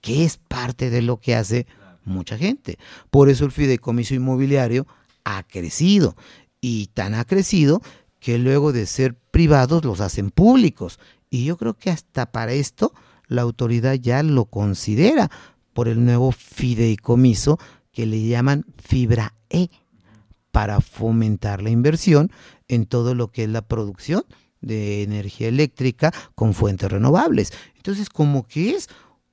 que 0.00 0.24
es 0.24 0.36
parte 0.36 0.90
de 0.90 1.02
lo 1.02 1.18
que 1.18 1.34
hace 1.34 1.66
mucha 2.04 2.38
gente. 2.38 2.78
Por 3.10 3.28
eso 3.28 3.44
el 3.44 3.52
fideicomiso 3.52 4.14
inmobiliario 4.14 4.86
ha 5.24 5.42
crecido 5.42 6.16
y 6.66 6.86
tan 6.94 7.12
ha 7.12 7.26
crecido 7.26 7.82
que 8.18 8.38
luego 8.38 8.72
de 8.72 8.86
ser 8.86 9.14
privados 9.14 9.84
los 9.84 10.00
hacen 10.00 10.30
públicos. 10.30 10.98
Y 11.28 11.44
yo 11.44 11.58
creo 11.58 11.74
que 11.74 11.90
hasta 11.90 12.32
para 12.32 12.54
esto 12.54 12.94
la 13.26 13.42
autoridad 13.42 13.96
ya 13.96 14.22
lo 14.22 14.46
considera 14.46 15.30
por 15.74 15.88
el 15.88 16.02
nuevo 16.02 16.32
fideicomiso 16.32 17.58
que 17.92 18.06
le 18.06 18.26
llaman 18.26 18.64
Fibra 18.82 19.34
E 19.50 19.68
para 20.52 20.80
fomentar 20.80 21.60
la 21.60 21.68
inversión 21.68 22.32
en 22.66 22.86
todo 22.86 23.14
lo 23.14 23.30
que 23.30 23.44
es 23.44 23.50
la 23.50 23.60
producción 23.60 24.24
de 24.62 25.02
energía 25.02 25.48
eléctrica 25.48 26.14
con 26.34 26.54
fuentes 26.54 26.90
renovables. 26.90 27.52
Entonces, 27.76 28.08
como 28.08 28.46
que 28.46 28.70
es 28.70 28.88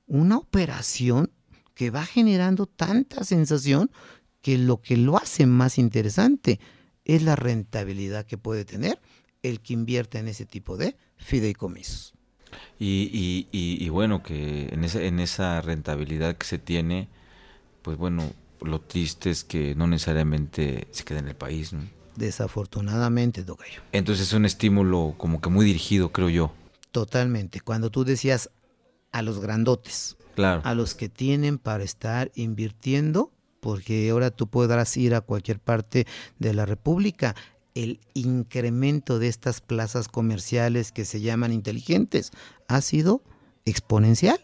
una 0.06 0.36
operación 0.36 1.30
que 1.74 1.88
va 1.88 2.04
generando 2.04 2.66
tanta 2.66 3.24
sensación 3.24 3.90
que 4.42 4.58
lo 4.58 4.82
que 4.82 4.98
lo 4.98 5.16
hace 5.16 5.46
más 5.46 5.78
interesante 5.78 6.60
es 7.04 7.22
la 7.22 7.36
rentabilidad 7.36 8.26
que 8.26 8.38
puede 8.38 8.64
tener 8.64 9.00
el 9.42 9.60
que 9.60 9.72
invierte 9.72 10.18
en 10.18 10.28
ese 10.28 10.46
tipo 10.46 10.76
de 10.76 10.96
fideicomisos. 11.16 12.14
Y, 12.78 13.48
y, 13.52 13.84
y, 13.84 13.88
bueno, 13.88 14.22
que 14.22 14.68
en 14.70 14.84
esa, 14.84 15.02
en 15.02 15.20
esa 15.20 15.60
rentabilidad 15.60 16.36
que 16.36 16.46
se 16.46 16.58
tiene, 16.58 17.08
pues 17.82 17.96
bueno, 17.96 18.30
lo 18.60 18.80
triste 18.80 19.30
es 19.30 19.44
que 19.44 19.74
no 19.74 19.86
necesariamente 19.86 20.88
se 20.90 21.04
queda 21.04 21.20
en 21.20 21.28
el 21.28 21.34
país. 21.34 21.72
¿no? 21.72 21.82
Desafortunadamente, 22.16 23.42
Tocayo. 23.42 23.82
Entonces 23.92 24.28
es 24.28 24.32
un 24.32 24.44
estímulo 24.44 25.14
como 25.16 25.40
que 25.40 25.48
muy 25.48 25.64
dirigido, 25.64 26.12
creo 26.12 26.28
yo. 26.28 26.52
Totalmente. 26.90 27.60
Cuando 27.60 27.90
tú 27.90 28.04
decías 28.04 28.50
a 29.12 29.22
los 29.22 29.40
grandotes, 29.40 30.16
claro. 30.34 30.60
a 30.64 30.74
los 30.74 30.94
que 30.94 31.08
tienen 31.08 31.58
para 31.58 31.84
estar 31.84 32.30
invirtiendo, 32.34 33.32
porque 33.62 34.10
ahora 34.10 34.32
tú 34.32 34.48
podrás 34.48 34.96
ir 34.96 35.14
a 35.14 35.20
cualquier 35.20 35.60
parte 35.60 36.04
de 36.40 36.52
la 36.52 36.66
República. 36.66 37.36
El 37.76 38.00
incremento 38.12 39.20
de 39.20 39.28
estas 39.28 39.60
plazas 39.60 40.08
comerciales 40.08 40.90
que 40.90 41.04
se 41.04 41.20
llaman 41.20 41.52
inteligentes 41.52 42.32
ha 42.66 42.80
sido 42.80 43.22
exponencial 43.64 44.40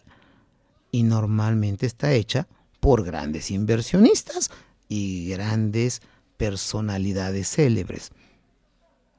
y 0.89 1.03
normalmente 1.03 1.85
está 1.85 2.13
hecha 2.13 2.47
por 2.79 3.03
grandes 3.03 3.51
inversionistas 3.51 4.51
y 4.87 5.27
grandes 5.29 6.01
personalidades 6.37 7.49
célebres. 7.49 8.11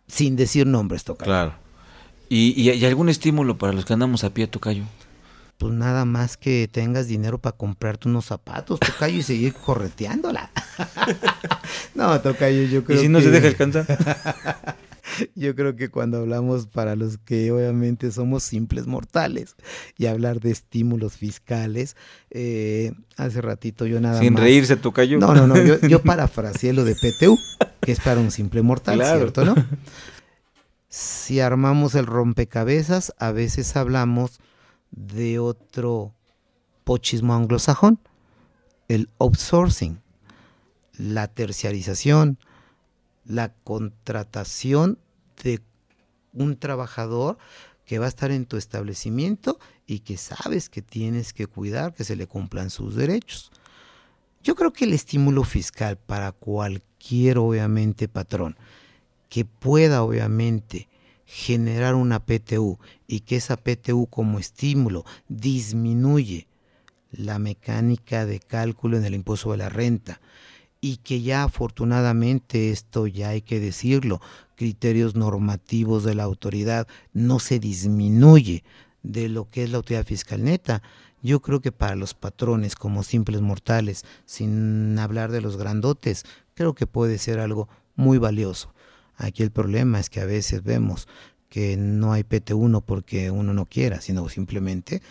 Sin 0.09 0.35
decir 0.35 0.67
nombres, 0.67 1.05
Tocayo. 1.05 1.31
Claro. 1.31 1.55
¿Y, 2.31 2.59
y, 2.59 2.85
algún 2.87 3.11
estímulo 3.11 3.59
para 3.59 3.75
los 3.75 3.85
que 3.85 3.93
andamos 3.93 4.25
a 4.25 4.33
pie, 4.33 4.47
Tocayo? 4.47 4.85
Pues 5.61 5.75
nada 5.75 6.07
más 6.07 6.39
que 6.39 6.71
tengas 6.73 7.07
dinero 7.07 7.37
para 7.37 7.55
comprarte 7.55 8.09
unos 8.09 8.25
zapatos, 8.25 8.81
Tocayo, 8.81 9.19
y 9.19 9.23
seguir 9.23 9.53
correteándola. 9.53 10.51
no, 11.95 12.19
Tocayo, 12.23 12.63
yo 12.63 12.83
creo 12.83 12.85
que... 12.85 12.95
¿Y 12.95 12.99
si 13.07 13.09
no 13.11 13.21
se 13.21 13.31
deja 13.31 13.49
alcanzar? 13.49 13.85
yo 15.35 15.55
creo 15.55 15.77
que 15.77 15.91
cuando 15.91 16.17
hablamos 16.17 16.67
para 16.67 16.97
los 16.97 17.19
que 17.19 17.53
obviamente 17.53 18.11
somos 18.11 18.43
simples 18.43 18.87
mortales 18.87 19.55
y 19.99 20.07
hablar 20.07 20.41
de 20.41 20.51
estímulos 20.51 21.19
fiscales, 21.19 21.95
eh, 22.31 22.93
hace 23.19 23.43
ratito 23.43 23.85
yo 23.85 24.01
nada 24.01 24.19
Sin 24.19 24.33
más... 24.33 24.41
Sin 24.41 24.49
reírse, 24.49 24.77
Tocayo. 24.77 25.19
No, 25.19 25.35
no, 25.35 25.47
no, 25.47 25.63
yo, 25.63 25.79
yo 25.81 26.01
parafraseé 26.03 26.73
lo 26.73 26.87
de 26.87 26.95
PTU, 26.95 27.39
que 27.83 27.93
es 27.93 28.01
para 28.01 28.19
un 28.19 28.31
simple 28.31 28.63
mortal, 28.63 28.97
claro. 28.97 29.19
¿cierto, 29.19 29.45
no? 29.45 29.55
Si 30.89 31.39
armamos 31.39 31.95
el 31.97 32.07
rompecabezas, 32.07 33.13
a 33.19 33.31
veces 33.31 33.77
hablamos 33.77 34.41
de 34.91 35.39
otro 35.39 36.15
pochismo 36.85 37.35
anglosajón, 37.35 38.01
el 38.89 39.09
outsourcing, 39.19 40.01
la 40.99 41.29
terciarización, 41.29 42.39
la 43.25 43.53
contratación 43.53 44.99
de 45.43 45.61
un 46.33 46.57
trabajador 46.57 47.39
que 47.85 47.99
va 47.99 48.07
a 48.07 48.09
estar 48.09 48.31
en 48.31 48.47
tu 48.47 48.57
establecimiento 48.57 49.59
y 49.87 50.01
que 50.01 50.17
sabes 50.17 50.69
que 50.69 50.83
tienes 50.83 51.33
que 51.33 51.47
cuidar 51.47 51.95
que 51.95 52.05
se 52.05 52.17
le 52.17 52.27
cumplan 52.27 52.71
sus 52.71 52.95
derechos. 52.95 53.51
Yo 54.43 54.55
creo 54.55 54.73
que 54.73 54.85
el 54.85 54.93
estímulo 54.93 55.45
fiscal 55.45 55.97
para 55.97 56.33
cualquier, 56.33 57.39
obviamente, 57.39 58.09
patrón 58.09 58.57
que 59.29 59.45
pueda, 59.45 60.03
obviamente, 60.03 60.89
generar 61.33 61.95
una 61.95 62.19
PTU 62.19 62.81
y 63.07 63.21
que 63.21 63.37
esa 63.37 63.57
PTU 63.57 64.09
como 64.09 64.41
estímulo 64.41 65.05
disminuye 65.29 66.49
la 67.13 67.39
mecánica 67.39 68.27
de 68.27 68.41
cálculo 68.41 68.97
en 68.97 69.05
el 69.05 69.15
impuesto 69.15 69.53
de 69.53 69.59
la 69.59 69.69
renta 69.69 70.21
y 70.81 70.97
que 70.97 71.23
ya 71.23 71.45
afortunadamente 71.45 72.73
esto 72.73 73.07
ya 73.07 73.29
hay 73.29 73.43
que 73.43 73.61
decirlo, 73.61 74.21
criterios 74.57 75.15
normativos 75.15 76.03
de 76.03 76.17
la 76.17 76.25
autoridad 76.25 76.89
no 77.13 77.39
se 77.39 77.61
disminuye 77.61 78.65
de 79.05 79.29
lo 79.29 79.49
que 79.49 79.63
es 79.63 79.71
la 79.71 79.77
autoridad 79.77 80.05
fiscal 80.05 80.43
neta. 80.43 80.83
Yo 81.23 81.41
creo 81.43 81.61
que 81.61 81.71
para 81.71 81.95
los 81.95 82.15
patrones 82.15 82.75
como 82.75 83.05
simples 83.05 83.41
mortales, 83.41 84.05
sin 84.27 84.99
hablar 84.99 85.31
de 85.31 85.43
los 85.43 85.57
grandotes, 85.57 86.25
creo 86.55 86.75
que 86.75 86.89
puede 86.89 87.19
ser 87.19 87.39
algo 87.39 87.69
muy 87.95 88.19
valioso. 88.19 88.75
Aquí 89.21 89.43
el 89.43 89.51
problema 89.51 90.01
es 90.01 90.11
que 90.11 90.21
a 90.21 90.25
veces 90.25 90.63
vemos 90.63 91.09
que 91.49 91.77
no 91.77 92.13
hay 92.13 92.23
PT1 92.23 92.83
porque 92.85 93.31
uno 93.31 93.53
no 93.53 93.67
quiera, 93.67 94.01
sino 94.01 94.29
simplemente 94.29 95.03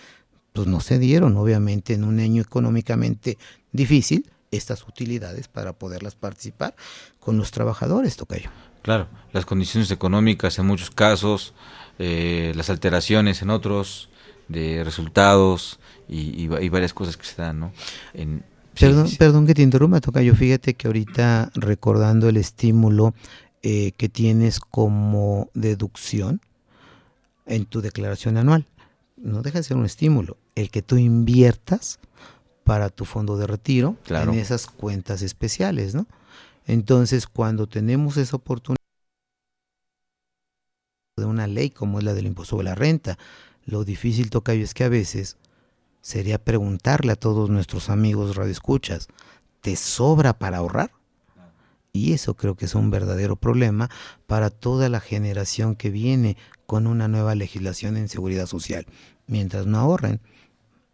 pues 0.54 0.68
no 0.68 0.80
se 0.80 0.98
dieron, 0.98 1.38
obviamente, 1.38 1.94
en 1.94 2.04
un 2.04 2.20
año 2.20 2.42
económicamente 2.42 3.38
difícil, 3.72 4.30
estas 4.52 4.88
utilidades 4.88 5.48
para 5.48 5.74
poderlas 5.74 6.16
participar 6.16 6.76
con 7.20 7.38
los 7.38 7.52
trabajadores, 7.52 8.16
Tocayo. 8.16 8.50
Claro, 8.82 9.08
las 9.32 9.46
condiciones 9.46 9.92
económicas 9.92 10.58
en 10.58 10.66
muchos 10.66 10.90
casos, 10.90 11.54
eh, 12.00 12.52
las 12.56 12.70
alteraciones 12.70 13.42
en 13.42 13.52
otros, 13.52 14.10
de 14.48 14.84
resultados 14.84 15.80
y, 16.08 16.46
y, 16.46 16.50
y, 16.60 16.70
varias 16.70 16.94
cosas 16.94 17.16
que 17.16 17.26
se 17.26 17.40
dan, 17.40 17.60
¿no? 17.60 17.72
En, 18.14 18.44
perdón, 18.80 19.06
sí, 19.06 19.12
sí. 19.12 19.18
perdón 19.18 19.46
que 19.46 19.54
te 19.54 19.62
interrumpa, 19.62 20.02
Tocayo, 20.02 20.34
fíjate 20.34 20.74
que 20.74 20.88
ahorita 20.88 21.52
recordando 21.54 22.28
el 22.30 22.38
estímulo 22.38 23.14
eh, 23.62 23.92
que 23.94 24.10
tienes 24.10 24.60
como 24.60 25.50
deducción 25.54 26.42
en 27.46 27.66
tu 27.66 27.82
declaración 27.82 28.38
anual. 28.38 28.66
No 29.18 29.42
deja 29.42 29.60
de 29.60 29.64
ser 29.64 29.78
un 29.78 29.86
estímulo. 29.86 30.38
El 30.56 30.72
que 30.72 30.82
tú 30.82 30.98
inviertas 30.98 32.00
para 32.64 32.90
tu 32.90 33.06
fondo 33.06 33.38
de 33.38 33.48
retiro 33.48 33.98
Claro. 34.04 34.32
en 34.32 34.40
esas 34.40 34.68
cuentas 34.68 35.22
especiales, 35.22 35.96
¿no? 35.96 36.06
Entonces, 36.68 37.26
cuando 37.28 37.68
tenemos 37.68 38.16
esa 38.18 38.36
oportunidad 38.36 38.78
de 41.18 41.26
una 41.26 41.48
ley 41.48 41.70
como 41.70 41.98
es 42.00 42.06
la 42.06 42.14
del 42.14 42.28
impuesto 42.28 42.52
sobre 42.52 42.66
la 42.66 42.76
renta, 42.76 43.18
lo 43.66 43.84
difícil, 43.84 44.30
Tocayo, 44.30 44.64
es 44.64 44.74
que 44.74 44.84
a 44.84 44.90
veces 44.90 45.38
sería 46.02 46.38
preguntarle 46.44 47.12
a 47.12 47.16
todos 47.16 47.50
nuestros 47.50 47.90
amigos 47.90 48.36
radioescuchas, 48.36 49.08
¿te 49.62 49.76
sobra 49.76 50.38
para 50.38 50.58
ahorrar? 50.58 50.92
Y 52.00 52.14
eso 52.14 52.34
creo 52.34 52.56
que 52.56 52.64
es 52.64 52.76
un 52.76 52.92
verdadero 52.92 53.36
problema 53.36 53.90
para 54.26 54.50
toda 54.50 54.88
la 54.88 55.02
generación 55.02 55.76
que 55.76 55.90
viene 55.90 56.38
con 56.66 56.88
una 56.88 57.10
nueva 57.10 57.36
legislación 57.36 57.98
en 57.98 58.08
seguridad 58.08 58.46
social. 58.46 58.86
Mientras 59.28 59.66
no 59.66 59.78
ahorren, 59.80 60.22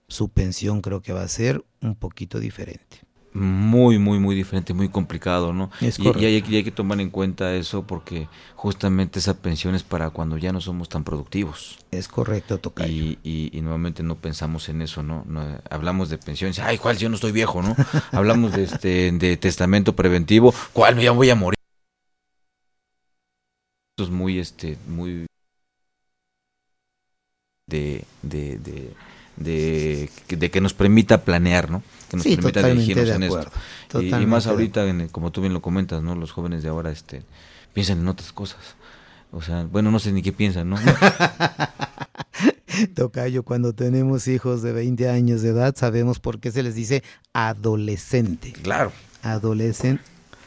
su 0.07 0.29
pensión 0.29 0.81
creo 0.81 1.01
que 1.01 1.13
va 1.13 1.21
a 1.21 1.27
ser 1.27 1.63
un 1.79 1.93
poquito 1.95 2.39
diferente. 2.39 3.04
Muy, 3.35 3.99
muy, 3.99 4.17
muy 4.17 4.33
diferente, 4.33 4.73
muy 4.73 4.87
complicado, 4.87 5.51
¿no? 5.51 5.69
Es 5.81 5.99
y, 5.99 6.03
y 6.03 6.05
hay, 6.07 6.13
correcto. 6.13 6.51
y 6.51 6.55
hay 6.55 6.63
que 6.63 6.71
tomar 6.71 7.01
en 7.01 7.09
cuenta 7.09 7.53
eso 7.53 7.85
porque 7.85 8.29
justamente 8.55 9.19
esa 9.19 9.33
pensión 9.35 9.75
es 9.75 9.83
para 9.83 10.09
cuando 10.09 10.37
ya 10.37 10.53
no 10.53 10.61
somos 10.61 10.87
tan 10.87 11.03
productivos. 11.03 11.77
Es 11.91 12.07
correcto, 12.07 12.57
Tocayo. 12.59 12.89
Y, 12.89 13.19
y, 13.23 13.49
y 13.51 13.61
nuevamente 13.61 14.03
no 14.03 14.15
pensamos 14.15 14.69
en 14.69 14.81
eso, 14.81 15.03
¿no? 15.03 15.25
No, 15.27 15.43
hablamos 15.69 16.09
de 16.09 16.17
pensiones, 16.17 16.59
ay, 16.59 16.77
¿cuál? 16.77 16.97
Yo 16.97 17.09
no 17.09 17.15
estoy 17.15 17.33
viejo, 17.33 17.61
¿no? 17.61 17.75
hablamos 18.13 18.53
de, 18.53 18.63
este, 18.63 19.11
de 19.11 19.35
testamento 19.35 19.97
preventivo, 19.97 20.53
¿cuál? 20.71 20.97
Ya 20.99 21.11
voy 21.11 21.29
a 21.29 21.35
morir. 21.35 21.55
Eso 23.97 24.05
es 24.05 24.09
muy, 24.09 24.39
este, 24.39 24.77
muy... 24.87 25.25
De, 27.67 28.05
de, 28.21 28.59
de, 28.59 28.93
de, 29.37 30.09
que- 30.27 30.37
de 30.37 30.51
que 30.51 30.61
nos 30.61 30.73
permita 30.73 31.23
planear, 31.23 31.69
¿no? 31.69 31.83
Que 32.09 32.17
nos 32.17 32.23
Sí, 32.23 32.35
permita 32.35 32.65
dirigirnos 32.67 33.09
en 33.09 33.23
acuerdo, 33.23 33.51
esto. 33.83 34.01
Y- 34.01 34.25
más 34.25 34.47
ahorita, 34.47 34.85
en 34.87 35.07
como 35.09 35.31
tú 35.31 35.41
bien 35.41 35.53
lo 35.53 35.61
comentas, 35.61 36.01
¿no? 36.03 36.15
Los 36.15 36.31
jóvenes 36.31 36.63
de 36.63 36.69
ahora 36.69 36.91
este, 36.91 37.23
piensan 37.73 37.99
en 37.99 38.07
otras 38.07 38.31
cosas. 38.31 38.59
O 39.31 39.41
sea, 39.41 39.63
bueno, 39.69 39.91
no 39.91 39.99
sé 39.99 40.11
ni 40.13 40.21
qué 40.21 40.31
piensan, 40.31 40.69
¿no? 40.69 40.77
Tocayo, 42.95 43.43
cuando 43.43 43.73
tenemos 43.73 44.27
hijos 44.27 44.61
de 44.61 44.73
20 44.73 45.09
años 45.09 45.41
de 45.41 45.49
edad, 45.49 45.75
sabemos 45.77 46.19
por 46.19 46.39
qué 46.39 46.51
se 46.51 46.63
les 46.63 46.75
dice 46.75 47.03
adolescente. 47.33 48.51
Claro. 48.53 48.91
Adolecen 49.23 49.99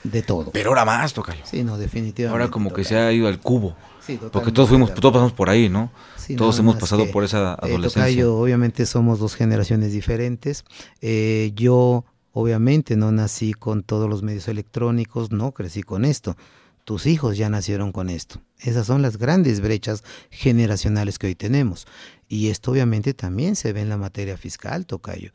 de 0.05 0.23
todo. 0.23 0.51
Pero 0.53 0.71
ahora 0.71 0.85
más, 0.85 1.13
Tocayo. 1.15 1.41
Sí, 1.45 1.65
no, 1.65 1.79
definitivamente. 1.79 2.41
Ahora 2.43 2.51
como 2.51 2.73
que 2.73 2.85
se 2.85 2.97
ha 2.97 3.11
ido 3.13 3.29
al 3.29 3.41
cubo. 3.41 3.77
Sí, 4.09 4.19
Porque 4.33 4.53
todos 4.53 4.71
fuimos, 4.71 4.95
todos 4.95 5.13
pasamos 5.13 5.33
por 5.35 5.51
ahí, 5.51 5.69
¿no? 5.69 5.93
Sí, 6.17 6.35
todos 6.35 6.59
hemos 6.59 6.77
pasado 6.77 7.05
que, 7.05 7.13
por 7.13 7.25
esa 7.25 7.53
eh, 7.53 7.67
adolescencia. 7.67 8.05
Tocayo, 8.05 8.37
obviamente 8.39 8.87
somos 8.87 9.19
dos 9.19 9.35
generaciones 9.35 9.93
diferentes. 9.93 10.65
Eh, 11.03 11.53
yo, 11.55 12.07
obviamente, 12.33 12.97
no 12.97 13.13
nací 13.13 13.53
con 13.53 13.83
todos 13.83 14.09
los 14.09 14.23
medios 14.23 14.49
electrónicos, 14.49 15.31
no 15.31 15.53
crecí 15.53 15.83
con 15.83 16.07
esto. 16.07 16.39
Tus 16.85 17.05
hijos 17.05 17.37
ya 17.37 17.51
nacieron 17.51 17.93
con 17.93 18.09
esto. 18.09 18.41
Esas 18.61 18.87
son 18.87 19.03
las 19.03 19.19
grandes 19.19 19.61
brechas 19.61 20.03
generacionales 20.31 21.19
que 21.19 21.27
hoy 21.27 21.35
tenemos. 21.35 21.87
Y 22.29 22.49
esto 22.49 22.71
obviamente 22.71 23.13
también 23.13 23.57
se 23.57 23.75
ve 23.75 23.83
en 23.83 23.91
la 23.91 23.99
materia 23.99 24.39
fiscal, 24.39 24.87
Tocayo. 24.87 25.33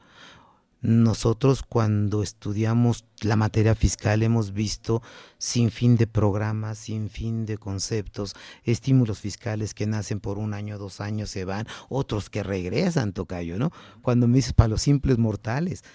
Nosotros 0.84 1.64
cuando 1.64 2.22
estudiamos 2.22 3.06
la 3.22 3.38
materia 3.38 3.74
fiscal 3.74 4.22
hemos 4.22 4.52
visto 4.52 5.02
sin 5.38 5.72
fin 5.72 5.96
de 5.96 6.08
programas, 6.08 6.78
sin 6.78 7.10
fin 7.10 7.46
de 7.46 7.58
conceptos, 7.58 8.36
estímulos 8.66 9.22
fiscales 9.22 9.74
que 9.74 9.88
nacen 9.88 10.20
por 10.20 10.38
un 10.38 10.54
año, 10.54 10.78
dos 10.78 11.00
años, 11.00 11.30
se 11.30 11.46
van, 11.46 11.68
otros 11.88 12.30
que 12.30 12.44
regresan, 12.44 13.14
Tocayo, 13.14 13.58
¿no? 13.58 13.72
Cuando 14.02 14.28
me 14.28 14.36
dices 14.36 14.52
para 14.52 14.68
los 14.68 14.82
simples 14.82 15.18
mortales, 15.18 15.86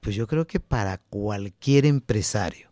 pues 0.00 0.14
yo 0.14 0.26
creo 0.26 0.46
que 0.46 0.60
para 0.60 0.98
cualquier 0.98 1.86
empresario, 1.86 2.68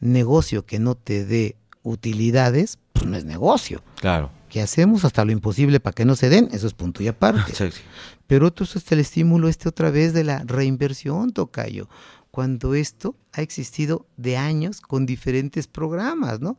negocio 0.00 0.64
que 0.64 0.78
no 0.78 0.94
te 0.94 1.26
dé 1.26 1.56
utilidades, 1.82 2.78
pues 2.94 3.04
no 3.04 3.18
es 3.18 3.26
negocio. 3.26 3.82
Claro. 3.96 4.30
Que 4.56 4.62
hacemos 4.62 5.04
hasta 5.04 5.22
lo 5.26 5.32
imposible 5.32 5.80
para 5.80 5.92
que 5.92 6.06
no 6.06 6.16
se 6.16 6.30
den, 6.30 6.48
eso 6.50 6.66
es 6.66 6.72
punto 6.72 7.02
y 7.02 7.08
aparte. 7.08 7.54
Sí, 7.54 7.70
sí. 7.76 7.82
Pero 8.26 8.46
otro 8.46 8.64
es 8.64 8.90
el 8.90 9.00
estímulo 9.00 9.50
este 9.50 9.68
otra 9.68 9.90
vez 9.90 10.14
de 10.14 10.24
la 10.24 10.44
reinversión, 10.46 11.34
Tocayo, 11.34 11.90
cuando 12.30 12.74
esto 12.74 13.14
ha 13.34 13.42
existido 13.42 14.06
de 14.16 14.38
años 14.38 14.80
con 14.80 15.04
diferentes 15.04 15.66
programas, 15.66 16.40
¿no? 16.40 16.58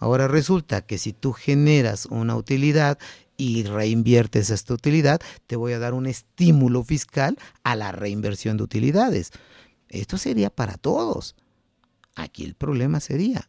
Ahora 0.00 0.26
resulta 0.26 0.80
que 0.82 0.98
si 0.98 1.12
tú 1.12 1.32
generas 1.34 2.06
una 2.06 2.34
utilidad 2.34 2.98
y 3.36 3.62
reinviertes 3.62 4.50
esta 4.50 4.74
utilidad, 4.74 5.20
te 5.46 5.54
voy 5.54 5.72
a 5.72 5.78
dar 5.78 5.94
un 5.94 6.08
estímulo 6.08 6.82
fiscal 6.82 7.38
a 7.62 7.76
la 7.76 7.92
reinversión 7.92 8.56
de 8.56 8.64
utilidades. 8.64 9.30
Esto 9.88 10.18
sería 10.18 10.50
para 10.50 10.78
todos. 10.78 11.36
Aquí 12.16 12.42
el 12.42 12.56
problema 12.56 12.98
sería 12.98 13.48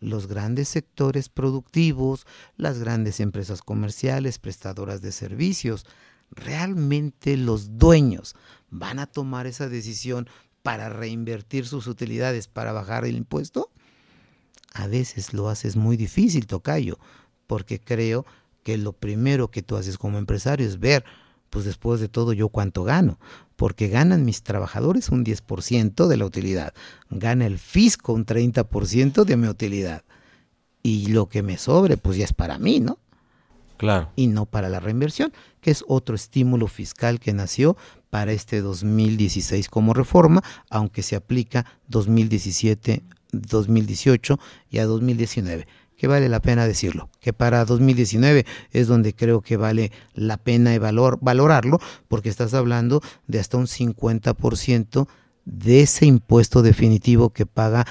los 0.00 0.26
grandes 0.26 0.68
sectores 0.68 1.28
productivos, 1.28 2.26
las 2.56 2.78
grandes 2.78 3.20
empresas 3.20 3.62
comerciales, 3.62 4.38
prestadoras 4.38 5.00
de 5.02 5.12
servicios, 5.12 5.86
realmente 6.30 7.36
los 7.36 7.78
dueños 7.78 8.34
van 8.70 8.98
a 8.98 9.06
tomar 9.06 9.46
esa 9.46 9.68
decisión 9.68 10.28
para 10.62 10.88
reinvertir 10.88 11.66
sus 11.66 11.86
utilidades 11.86 12.48
para 12.48 12.72
bajar 12.72 13.04
el 13.04 13.16
impuesto? 13.16 13.70
A 14.72 14.88
veces 14.88 15.32
lo 15.32 15.48
haces 15.48 15.76
muy 15.76 15.96
difícil, 15.96 16.48
Tocayo, 16.48 16.98
porque 17.46 17.80
creo 17.80 18.26
que 18.64 18.76
lo 18.76 18.92
primero 18.92 19.50
que 19.52 19.62
tú 19.62 19.76
haces 19.76 19.96
como 19.96 20.18
empresario 20.18 20.66
es 20.66 20.80
ver, 20.80 21.04
pues 21.50 21.64
después 21.64 22.00
de 22.00 22.08
todo 22.08 22.32
yo 22.32 22.48
cuánto 22.48 22.84
gano, 22.84 23.18
porque 23.56 23.88
ganan 23.88 24.24
mis 24.24 24.42
trabajadores 24.42 25.08
un 25.08 25.24
10% 25.24 26.06
de 26.06 26.16
la 26.16 26.24
utilidad, 26.24 26.74
gana 27.10 27.46
el 27.46 27.58
fisco 27.58 28.12
un 28.12 28.26
30% 28.26 29.24
de 29.24 29.36
mi 29.36 29.48
utilidad, 29.48 30.04
y 30.82 31.08
lo 31.08 31.28
que 31.28 31.42
me 31.42 31.58
sobre 31.58 31.96
pues 31.96 32.16
ya 32.16 32.24
es 32.24 32.32
para 32.32 32.58
mí, 32.58 32.80
¿no? 32.80 32.98
Claro. 33.76 34.10
y 34.16 34.28
no 34.28 34.46
para 34.46 34.70
la 34.70 34.80
reinversión, 34.80 35.34
que 35.60 35.70
es 35.70 35.84
otro 35.86 36.14
estímulo 36.14 36.66
fiscal 36.66 37.20
que 37.20 37.34
nació 37.34 37.76
para 38.08 38.32
este 38.32 38.62
2016 38.62 39.68
como 39.68 39.92
reforma, 39.92 40.42
aunque 40.70 41.02
se 41.02 41.14
aplica 41.14 41.66
2017, 41.88 43.02
2018 43.32 44.38
y 44.70 44.78
a 44.78 44.86
2019 44.86 45.66
que 45.96 46.06
vale 46.06 46.28
la 46.28 46.40
pena 46.40 46.66
decirlo, 46.66 47.08
que 47.20 47.32
para 47.32 47.64
2019 47.64 48.44
es 48.72 48.86
donde 48.86 49.14
creo 49.14 49.40
que 49.40 49.56
vale 49.56 49.92
la 50.14 50.36
pena 50.36 50.74
y 50.74 50.78
valor, 50.78 51.18
valorarlo, 51.20 51.78
porque 52.08 52.28
estás 52.28 52.54
hablando 52.54 53.02
de 53.26 53.40
hasta 53.40 53.56
un 53.56 53.66
50% 53.66 55.08
de 55.44 55.80
ese 55.80 56.06
impuesto 56.06 56.62
definitivo 56.62 57.30
que 57.30 57.46
paga 57.46 57.86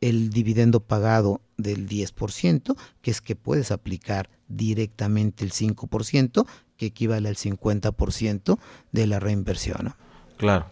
el 0.00 0.30
dividendo 0.30 0.80
pagado 0.80 1.42
del 1.58 1.88
10%, 1.88 2.76
que 3.02 3.10
es 3.10 3.20
que 3.20 3.36
puedes 3.36 3.70
aplicar 3.70 4.30
directamente 4.48 5.44
el 5.44 5.52
5%, 5.52 6.46
que 6.76 6.86
equivale 6.86 7.28
al 7.28 7.36
50% 7.36 8.58
de 8.92 9.06
la 9.06 9.20
reinversión. 9.20 9.84
¿no? 9.84 9.96
Claro. 10.38 10.66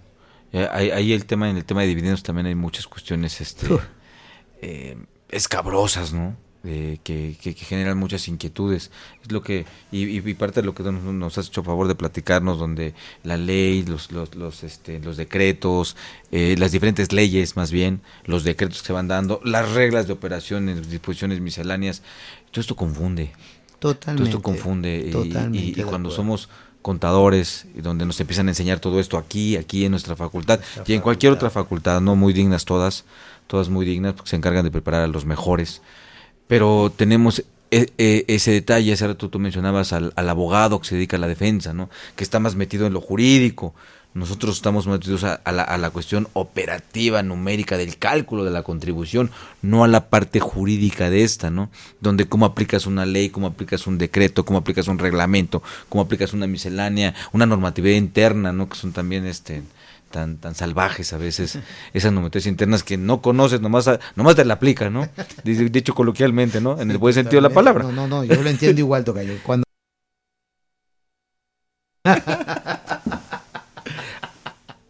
Eh, 0.53 0.67
Ahí, 0.73 0.91
ahí 0.91 1.13
el 1.13 1.27
tema, 1.27 1.51
en 1.51 1.59
el 1.59 1.67
tema 1.67 1.83
de 1.83 1.89
dividendos 1.89 2.23
también 2.23 2.47
hay 2.47 2.55
muchas 2.55 2.87
cuestiones 2.87 3.43
este, 3.43 3.67
eh, 4.63 4.97
escabrosas, 5.29 6.15
¿no? 6.15 6.37
Eh, 6.71 6.99
que, 7.03 7.35
que- 7.41 7.55
que 7.55 7.65
generan 7.65 7.97
muchas 7.97 8.29
inquietudes. 8.29 8.91
Es 9.25 9.33
lo 9.33 9.43
que, 9.43 9.65
y, 9.91 10.05
y- 10.05 10.19
y 10.23 10.35
parte 10.35 10.61
de 10.61 10.67
lo 10.67 10.75
que 10.75 10.83
nos, 10.83 11.03
nos 11.03 11.39
has 11.39 11.47
hecho 11.47 11.63
favor 11.63 11.89
de 11.89 11.95
platicarnos, 11.95 12.59
donde 12.59 12.93
la 13.25 13.39
ley, 13.39 13.85
los, 13.85 14.13
los, 14.13 14.35
los, 14.35 14.63
este, 14.65 15.01
los 15.01 15.17
decretos, 15.17 15.97
eh, 16.31 16.57
las 16.59 16.71
diferentes 16.73 17.11
leyes 17.13 17.57
más 17.57 17.71
bien, 17.73 18.03
los 18.27 18.45
decretos 18.45 18.83
que 18.83 18.89
se 18.89 18.93
van 18.93 19.09
dando, 19.09 19.41
las 19.45 19.73
reglas 19.73 20.07
de 20.09 20.13
operaciones, 20.13 20.91
disposiciones 20.91 21.41
misceláneas, 21.41 22.03
todo 22.51 22.61
esto 22.61 22.77
confunde. 22.77 23.33
Totalmente. 23.79 24.17
Todo 24.31 24.39
esto 24.39 24.43
confunde. 24.43 25.05
y- 25.07 25.09
y- 25.09 25.13
totalmente 25.13 25.81
y, 25.81 25.85
cuando 25.85 26.11
somos 26.17 26.49
contadores, 26.83 27.65
donde 27.77 28.05
nos 28.05 28.21
empiezan 28.21 28.49
a 28.49 28.51
enseñar 28.51 28.79
todo 28.79 29.01
esto 29.01 29.17
aquí, 29.17 29.57
aquí 29.57 29.85
en 29.87 29.93
nuestra 29.93 30.17
facultad, 30.17 30.61
y 30.87 30.93
en 30.95 31.01
cualquier 31.01 31.33
otra 31.33 31.49
facultad, 31.51 32.01
no 32.03 32.15
muy 32.15 32.33
dignas 32.35 32.65
todas, 32.67 33.05
todas 33.47 33.71
muy 33.71 33.87
dignas, 33.87 34.13
porque 34.13 34.29
se 34.31 34.37
encargan 34.37 34.65
de 34.65 34.71
preparar 34.71 35.03
a 35.05 35.07
los 35.07 35.25
mejores. 35.25 35.81
Pero 36.49 36.93
tenemos 36.95 37.45
e- 37.71 37.93
e- 37.99 38.25
ese 38.29 38.51
detalle, 38.51 38.93
hace 38.93 39.07
rato 39.07 39.29
tú 39.29 39.39
mencionabas 39.39 39.93
al, 39.93 40.13
al 40.17 40.29
abogado 40.29 40.81
que 40.81 40.89
se 40.89 40.95
dedica 40.97 41.17
a 41.17 41.21
la 41.21 41.29
defensa, 41.29 41.73
¿no? 41.73 41.89
Que 42.17 42.25
está 42.25 42.41
más 42.41 42.57
metido 42.57 42.87
en 42.87 42.95
lo 42.95 43.01
jurídico, 43.01 43.75
nosotros 44.15 44.57
estamos 44.57 44.87
metidos 44.87 45.23
a, 45.25 45.35
a, 45.35 45.53
la, 45.53 45.63
a, 45.63 45.77
la, 45.77 45.91
cuestión 45.91 46.29
operativa, 46.33 47.23
numérica 47.23 47.77
del 47.77 47.99
cálculo 47.99 48.43
de 48.45 48.51
la 48.51 48.63
contribución, 48.63 49.31
no 49.63 49.85
a 49.85 49.89
la 49.89 50.09
parte 50.09 50.41
jurídica 50.41 51.11
de 51.11 51.23
esta, 51.23 51.51
¿no? 51.51 51.71
Donde 52.01 52.27
cómo 52.27 52.47
aplicas 52.47 52.87
una 52.87 53.05
ley, 53.05 53.29
cómo 53.29 53.47
aplicas 53.47 53.87
un 53.87 53.99
decreto, 53.99 54.45
cómo 54.45 54.59
aplicas 54.59 54.89
un 54.89 54.99
reglamento, 54.99 55.63
cómo 55.89 56.03
aplicas 56.03 56.33
una 56.33 56.47
miscelánea, 56.47 57.15
una 57.33 57.47
normatividad 57.47 57.97
interna, 57.97 58.53
¿no? 58.53 58.69
Que 58.69 58.77
son 58.77 58.93
también 58.93 59.27
este 59.27 59.63
tan, 60.11 60.39
tan 60.39 60.55
salvajes 60.55 61.13
a 61.13 61.19
veces, 61.19 61.59
esas 61.93 62.13
normativas 62.13 62.47
internas 62.47 62.83
que 62.83 62.97
no 62.97 63.23
conoces, 63.23 63.61
nomás, 63.61 63.91
nomás 64.17 64.37
te 64.37 64.45
la 64.45 64.55
aplica, 64.55 64.91
¿no? 64.91 65.09
Dicho 65.45 65.95
coloquialmente, 65.95 66.61
¿no? 66.61 66.81
En 66.81 66.91
el 66.91 66.99
buen 66.99 67.15
sentido 67.15 67.43
de 67.43 67.49
la 67.49 67.55
palabra. 67.55 67.85
No, 67.85 67.93
no, 67.93 68.07
no, 68.07 68.25
yo 68.25 68.43
lo 68.43 68.51
entiendo 68.51 68.81
igual, 68.81 69.05
Tocayo. 69.05 69.35
Cuando 69.43 69.65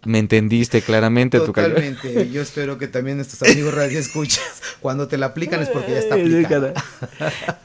Me 0.04 0.18
entendiste 0.18 0.80
claramente, 0.80 1.38
Totalmente. 1.38 2.08
Tocayo. 2.08 2.30
Yo 2.30 2.40
espero 2.40 2.78
que 2.78 2.88
también 2.88 3.20
estos 3.20 3.42
amigos 3.42 3.74
radio 3.74 3.98
escuchas, 3.98 4.62
cuando 4.80 5.06
te 5.06 5.18
la 5.18 5.26
aplican 5.26 5.60
es 5.60 5.68
porque 5.68 5.92
ya 5.92 5.98
está 5.98 6.14
aplicada. 6.14 6.72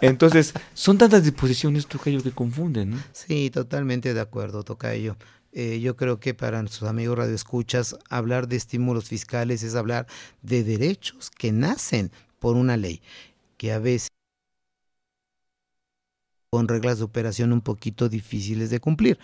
Entonces, 0.02 0.54
son 0.74 0.98
tantas 0.98 1.24
disposiciones, 1.24 1.88
Tocayo, 1.88 2.22
que 2.22 2.32
confunden, 2.32 2.92
¿no? 2.92 2.98
Sí, 3.14 3.50
totalmente 3.50 4.14
de 4.14 4.20
acuerdo, 4.20 4.64
Tocayo. 4.64 5.16
Eh, 5.56 5.80
yo 5.80 5.96
creo 5.96 6.20
que 6.20 6.34
para 6.34 6.62
nuestros 6.62 6.90
amigos 6.90 7.18
radioescuchas, 7.18 7.96
hablar 8.10 8.48
de 8.48 8.56
estímulos 8.56 9.08
fiscales 9.08 9.62
es 9.62 9.76
hablar 9.76 10.08
de 10.42 10.64
derechos 10.64 11.30
que 11.30 11.52
nacen 11.52 12.12
por 12.40 12.56
una 12.56 12.76
ley, 12.76 13.02
que 13.58 13.72
a 13.72 13.78
veces 13.78 14.10
con 16.50 16.68
reglas 16.68 16.98
de 16.98 17.04
operación 17.04 17.54
un 17.54 17.62
poquito 17.62 18.10
difíciles 18.10 18.70
de 18.70 18.80
cumplir, 18.80 19.20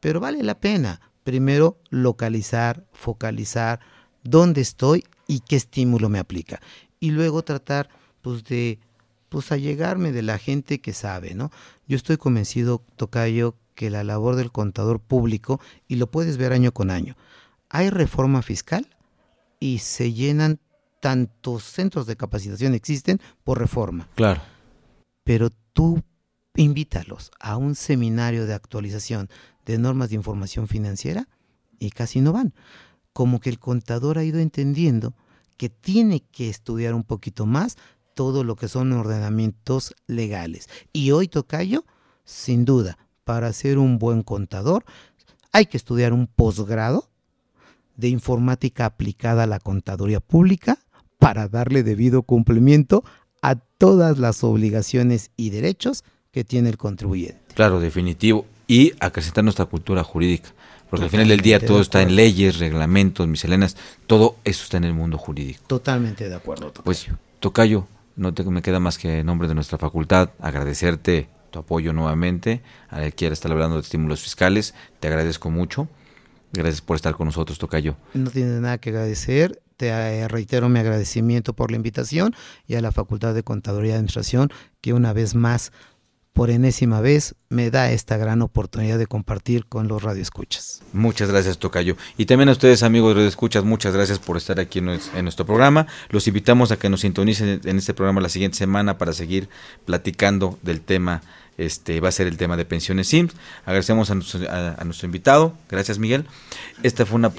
pero 0.00 0.20
vale 0.20 0.42
la 0.42 0.58
pena 0.58 1.00
primero 1.22 1.78
localizar, 1.90 2.84
focalizar 2.92 3.80
dónde 4.22 4.60
estoy 4.62 5.04
y 5.26 5.40
qué 5.40 5.56
estímulo 5.56 6.08
me 6.08 6.18
aplica. 6.18 6.60
Y 7.00 7.10
luego 7.10 7.42
tratar 7.42 7.88
pues 8.22 8.44
de 8.44 8.78
pues 9.28 9.50
allegarme 9.52 10.12
de 10.12 10.22
la 10.22 10.38
gente 10.38 10.80
que 10.80 10.92
sabe, 10.92 11.34
¿no? 11.34 11.50
Yo 11.88 11.96
estoy 11.96 12.16
convencido, 12.16 12.82
Tocayo, 12.96 13.56
que 13.74 13.90
la 13.90 14.04
labor 14.04 14.36
del 14.36 14.52
contador 14.52 15.00
público, 15.00 15.60
y 15.88 15.96
lo 15.96 16.10
puedes 16.10 16.36
ver 16.36 16.52
año 16.52 16.72
con 16.72 16.90
año, 16.90 17.16
hay 17.68 17.90
reforma 17.90 18.42
fiscal 18.42 18.88
y 19.58 19.78
se 19.78 20.12
llenan 20.12 20.60
tantos 21.00 21.64
centros 21.64 22.06
de 22.06 22.16
capacitación 22.16 22.74
existen 22.74 23.20
por 23.42 23.58
reforma. 23.58 24.08
Claro. 24.14 24.40
Pero 25.24 25.50
tú 25.72 26.02
invítalos 26.56 27.30
a 27.40 27.56
un 27.56 27.74
seminario 27.74 28.46
de 28.46 28.54
actualización 28.54 29.28
de 29.66 29.78
normas 29.78 30.10
de 30.10 30.16
información 30.16 30.68
financiera 30.68 31.28
y 31.78 31.90
casi 31.90 32.20
no 32.20 32.32
van. 32.32 32.54
Como 33.12 33.40
que 33.40 33.50
el 33.50 33.58
contador 33.58 34.18
ha 34.18 34.24
ido 34.24 34.38
entendiendo 34.38 35.14
que 35.56 35.68
tiene 35.68 36.20
que 36.20 36.48
estudiar 36.48 36.94
un 36.94 37.04
poquito 37.04 37.46
más 37.46 37.76
todo 38.14 38.44
lo 38.44 38.56
que 38.56 38.68
son 38.68 38.92
ordenamientos 38.92 39.94
legales. 40.06 40.68
Y 40.92 41.10
hoy, 41.10 41.28
Tocayo, 41.28 41.84
sin 42.24 42.64
duda, 42.64 42.98
para 43.24 43.52
ser 43.52 43.78
un 43.78 43.98
buen 43.98 44.22
contador, 44.22 44.84
hay 45.52 45.66
que 45.66 45.76
estudiar 45.76 46.12
un 46.12 46.26
posgrado 46.26 47.08
de 47.96 48.08
informática 48.08 48.86
aplicada 48.86 49.44
a 49.44 49.46
la 49.46 49.60
contaduría 49.60 50.20
pública 50.20 50.78
para 51.18 51.48
darle 51.48 51.82
debido 51.82 52.22
cumplimiento 52.22 53.04
a 53.40 53.56
todas 53.56 54.18
las 54.18 54.42
obligaciones 54.42 55.30
y 55.36 55.50
derechos 55.50 56.04
que 56.32 56.44
tiene 56.44 56.68
el 56.70 56.76
contribuyente. 56.76 57.40
Claro, 57.54 57.80
definitivo. 57.80 58.46
Y 58.66 58.92
acrecentar 58.98 59.44
nuestra 59.44 59.66
cultura 59.66 60.02
jurídica. 60.02 60.50
Porque 60.90 61.04
al 61.04 61.10
final 61.10 61.28
del 61.28 61.40
día 61.40 61.64
todo 61.64 61.80
está 61.80 62.02
en 62.02 62.16
leyes, 62.16 62.58
reglamentos, 62.58 63.26
misceláneas, 63.26 63.76
todo 64.06 64.36
eso 64.44 64.64
está 64.64 64.76
en 64.76 64.84
el 64.84 64.94
mundo 64.94 65.18
jurídico. 65.18 65.62
Totalmente 65.66 66.28
de 66.28 66.34
acuerdo. 66.34 66.70
Tocayo. 66.70 66.84
Pues, 66.84 67.08
Tocayo, 67.40 67.86
no 68.16 68.32
te, 68.32 68.44
me 68.44 68.62
queda 68.62 68.80
más 68.80 68.98
que 68.98 69.20
en 69.20 69.26
nombre 69.26 69.48
de 69.48 69.54
nuestra 69.54 69.78
facultad 69.78 70.30
agradecerte 70.38 71.28
tu 71.54 71.60
apoyo 71.60 71.92
nuevamente. 71.92 72.62
A 72.90 73.10
quiera 73.12 73.32
estar 73.32 73.50
hablando 73.52 73.76
de 73.76 73.82
estímulos 73.82 74.20
fiscales, 74.20 74.74
te 74.98 75.06
agradezco 75.06 75.50
mucho. 75.50 75.88
Gracias 76.52 76.80
por 76.80 76.96
estar 76.96 77.14
con 77.14 77.26
nosotros, 77.26 77.58
Tocayo. 77.58 77.96
No 78.12 78.30
tienes 78.30 78.60
nada 78.60 78.78
que 78.78 78.90
agradecer. 78.90 79.62
Te 79.76 80.28
reitero 80.28 80.68
mi 80.68 80.80
agradecimiento 80.80 81.52
por 81.52 81.70
la 81.70 81.76
invitación 81.76 82.34
y 82.66 82.74
a 82.74 82.80
la 82.80 82.92
Facultad 82.92 83.34
de 83.34 83.42
Contaduría 83.42 83.92
y 83.92 83.94
Administración 83.94 84.50
que 84.80 84.92
una 84.92 85.12
vez 85.12 85.34
más 85.34 85.72
por 86.34 86.50
enésima 86.50 87.00
vez 87.00 87.36
me 87.48 87.70
da 87.70 87.92
esta 87.92 88.16
gran 88.16 88.42
oportunidad 88.42 88.98
de 88.98 89.06
compartir 89.06 89.66
con 89.66 89.86
los 89.86 90.02
radioescuchas. 90.02 90.82
Muchas 90.92 91.30
gracias, 91.30 91.58
Tocayo. 91.58 91.96
Y 92.18 92.26
también 92.26 92.48
a 92.48 92.52
ustedes, 92.52 92.82
amigos 92.82 93.14
radioescuchas, 93.14 93.64
muchas 93.64 93.94
gracias 93.94 94.18
por 94.18 94.36
estar 94.36 94.58
aquí 94.58 94.80
en, 94.80 94.86
nuestro 95.22 95.46
programa. 95.46 95.86
Los 96.10 96.26
invitamos 96.26 96.72
a 96.72 96.76
que 96.76 96.88
nos 96.88 97.02
sintonicen 97.02 97.60
en 97.64 97.78
este 97.78 97.94
programa 97.94 98.20
la 98.20 98.28
siguiente 98.28 98.58
semana 98.58 98.98
para 98.98 99.12
seguir 99.12 99.48
platicando 99.84 100.58
del 100.62 100.80
tema. 100.80 101.22
Este 101.56 102.00
va 102.00 102.08
a 102.08 102.12
ser 102.12 102.26
el 102.26 102.36
tema 102.36 102.56
de 102.56 102.64
pensiones 102.64 103.08
SIMS. 103.08 103.34
Agradecemos 103.64 104.10
a 104.10 104.14
nuestro, 104.14 104.40
a, 104.50 104.82
nuestro 104.84 105.06
invitado. 105.06 105.56
Gracias, 105.68 105.98
Miguel. 105.98 106.24
Esta 106.82 107.06
fue 107.06 107.16
una 107.16 107.32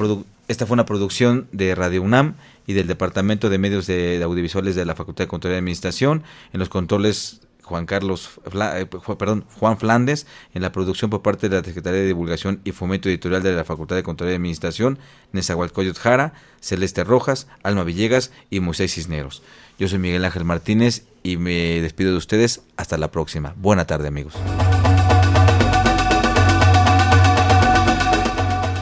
esta 0.47 0.67
fue 0.67 0.75
una 0.75 0.85
producción 0.85 1.47
de 1.51 1.73
Radio 1.73 2.03
UNAM 2.03 2.35
y 2.67 2.73
del 2.73 2.85
Departamento 2.85 3.49
de 3.49 3.57
Medios 3.57 3.87
de 3.87 4.21
Audiovisuales 4.23 4.75
de 4.75 4.85
la 4.85 4.95
Facultad 4.95 5.23
de 5.23 5.27
Control 5.27 5.53
y 5.53 5.57
Administración. 5.57 6.23
En 6.53 6.59
los 6.59 6.69
controles 6.69 7.41
Juan 7.65 7.87
Carlos, 7.87 8.39
eh, 8.53 8.85
perdón, 9.17 9.45
Juan 9.59 9.79
Flandes, 9.79 10.27
en 10.53 10.61
la 10.61 10.71
producción 10.71 11.09
por 11.09 11.23
parte 11.23 11.49
de 11.49 11.57
la 11.57 11.63
Secretaría 11.63 11.99
de 11.99 12.05
Divulgación 12.05 12.61
y 12.63 12.73
Fomento 12.73 13.09
Editorial 13.09 13.41
de 13.41 13.53
la 13.53 13.63
Facultad 13.63 13.95
de 13.95 14.03
Control 14.03 14.29
y 14.29 14.35
Administración, 14.35 14.99
Nezahualcóyotl 15.31 15.99
Jara, 15.99 16.33
Celeste 16.61 17.03
Rojas, 17.03 17.47
Alma 17.63 17.83
Villegas 17.83 18.31
y 18.51 18.59
Moisés 18.59 18.93
Cisneros. 18.93 19.41
Yo 19.79 19.87
soy 19.87 19.97
Miguel 19.97 20.25
Ángel 20.25 20.45
Martínez 20.45 21.05
y 21.25 21.37
me 21.37 21.81
despido 21.81 22.11
de 22.11 22.17
ustedes. 22.17 22.61
Hasta 22.77 22.97
la 22.97 23.09
próxima. 23.09 23.53
Buena 23.57 23.85
tarde, 23.85 24.07
amigos. 24.07 24.33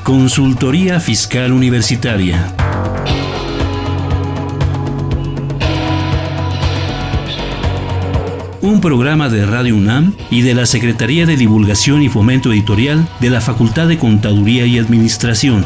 Consultoría 0.04 1.00
Fiscal 1.00 1.54
Universitaria. 1.54 2.54
un 8.64 8.80
programa 8.80 9.28
de 9.28 9.46
Radio 9.46 9.76
UNAM 9.76 10.16
y 10.32 10.42
de 10.42 10.56
la 10.56 10.66
Secretaría 10.66 11.26
de 11.26 11.36
Divulgación 11.36 12.02
y 12.02 12.08
Fomento 12.08 12.54
Editorial 12.54 13.06
de 13.20 13.30
la 13.30 13.42
Facultad 13.42 13.90
de 13.90 13.98
Contaduría 13.98 14.66
y 14.66 14.80
Administración. 14.80 15.66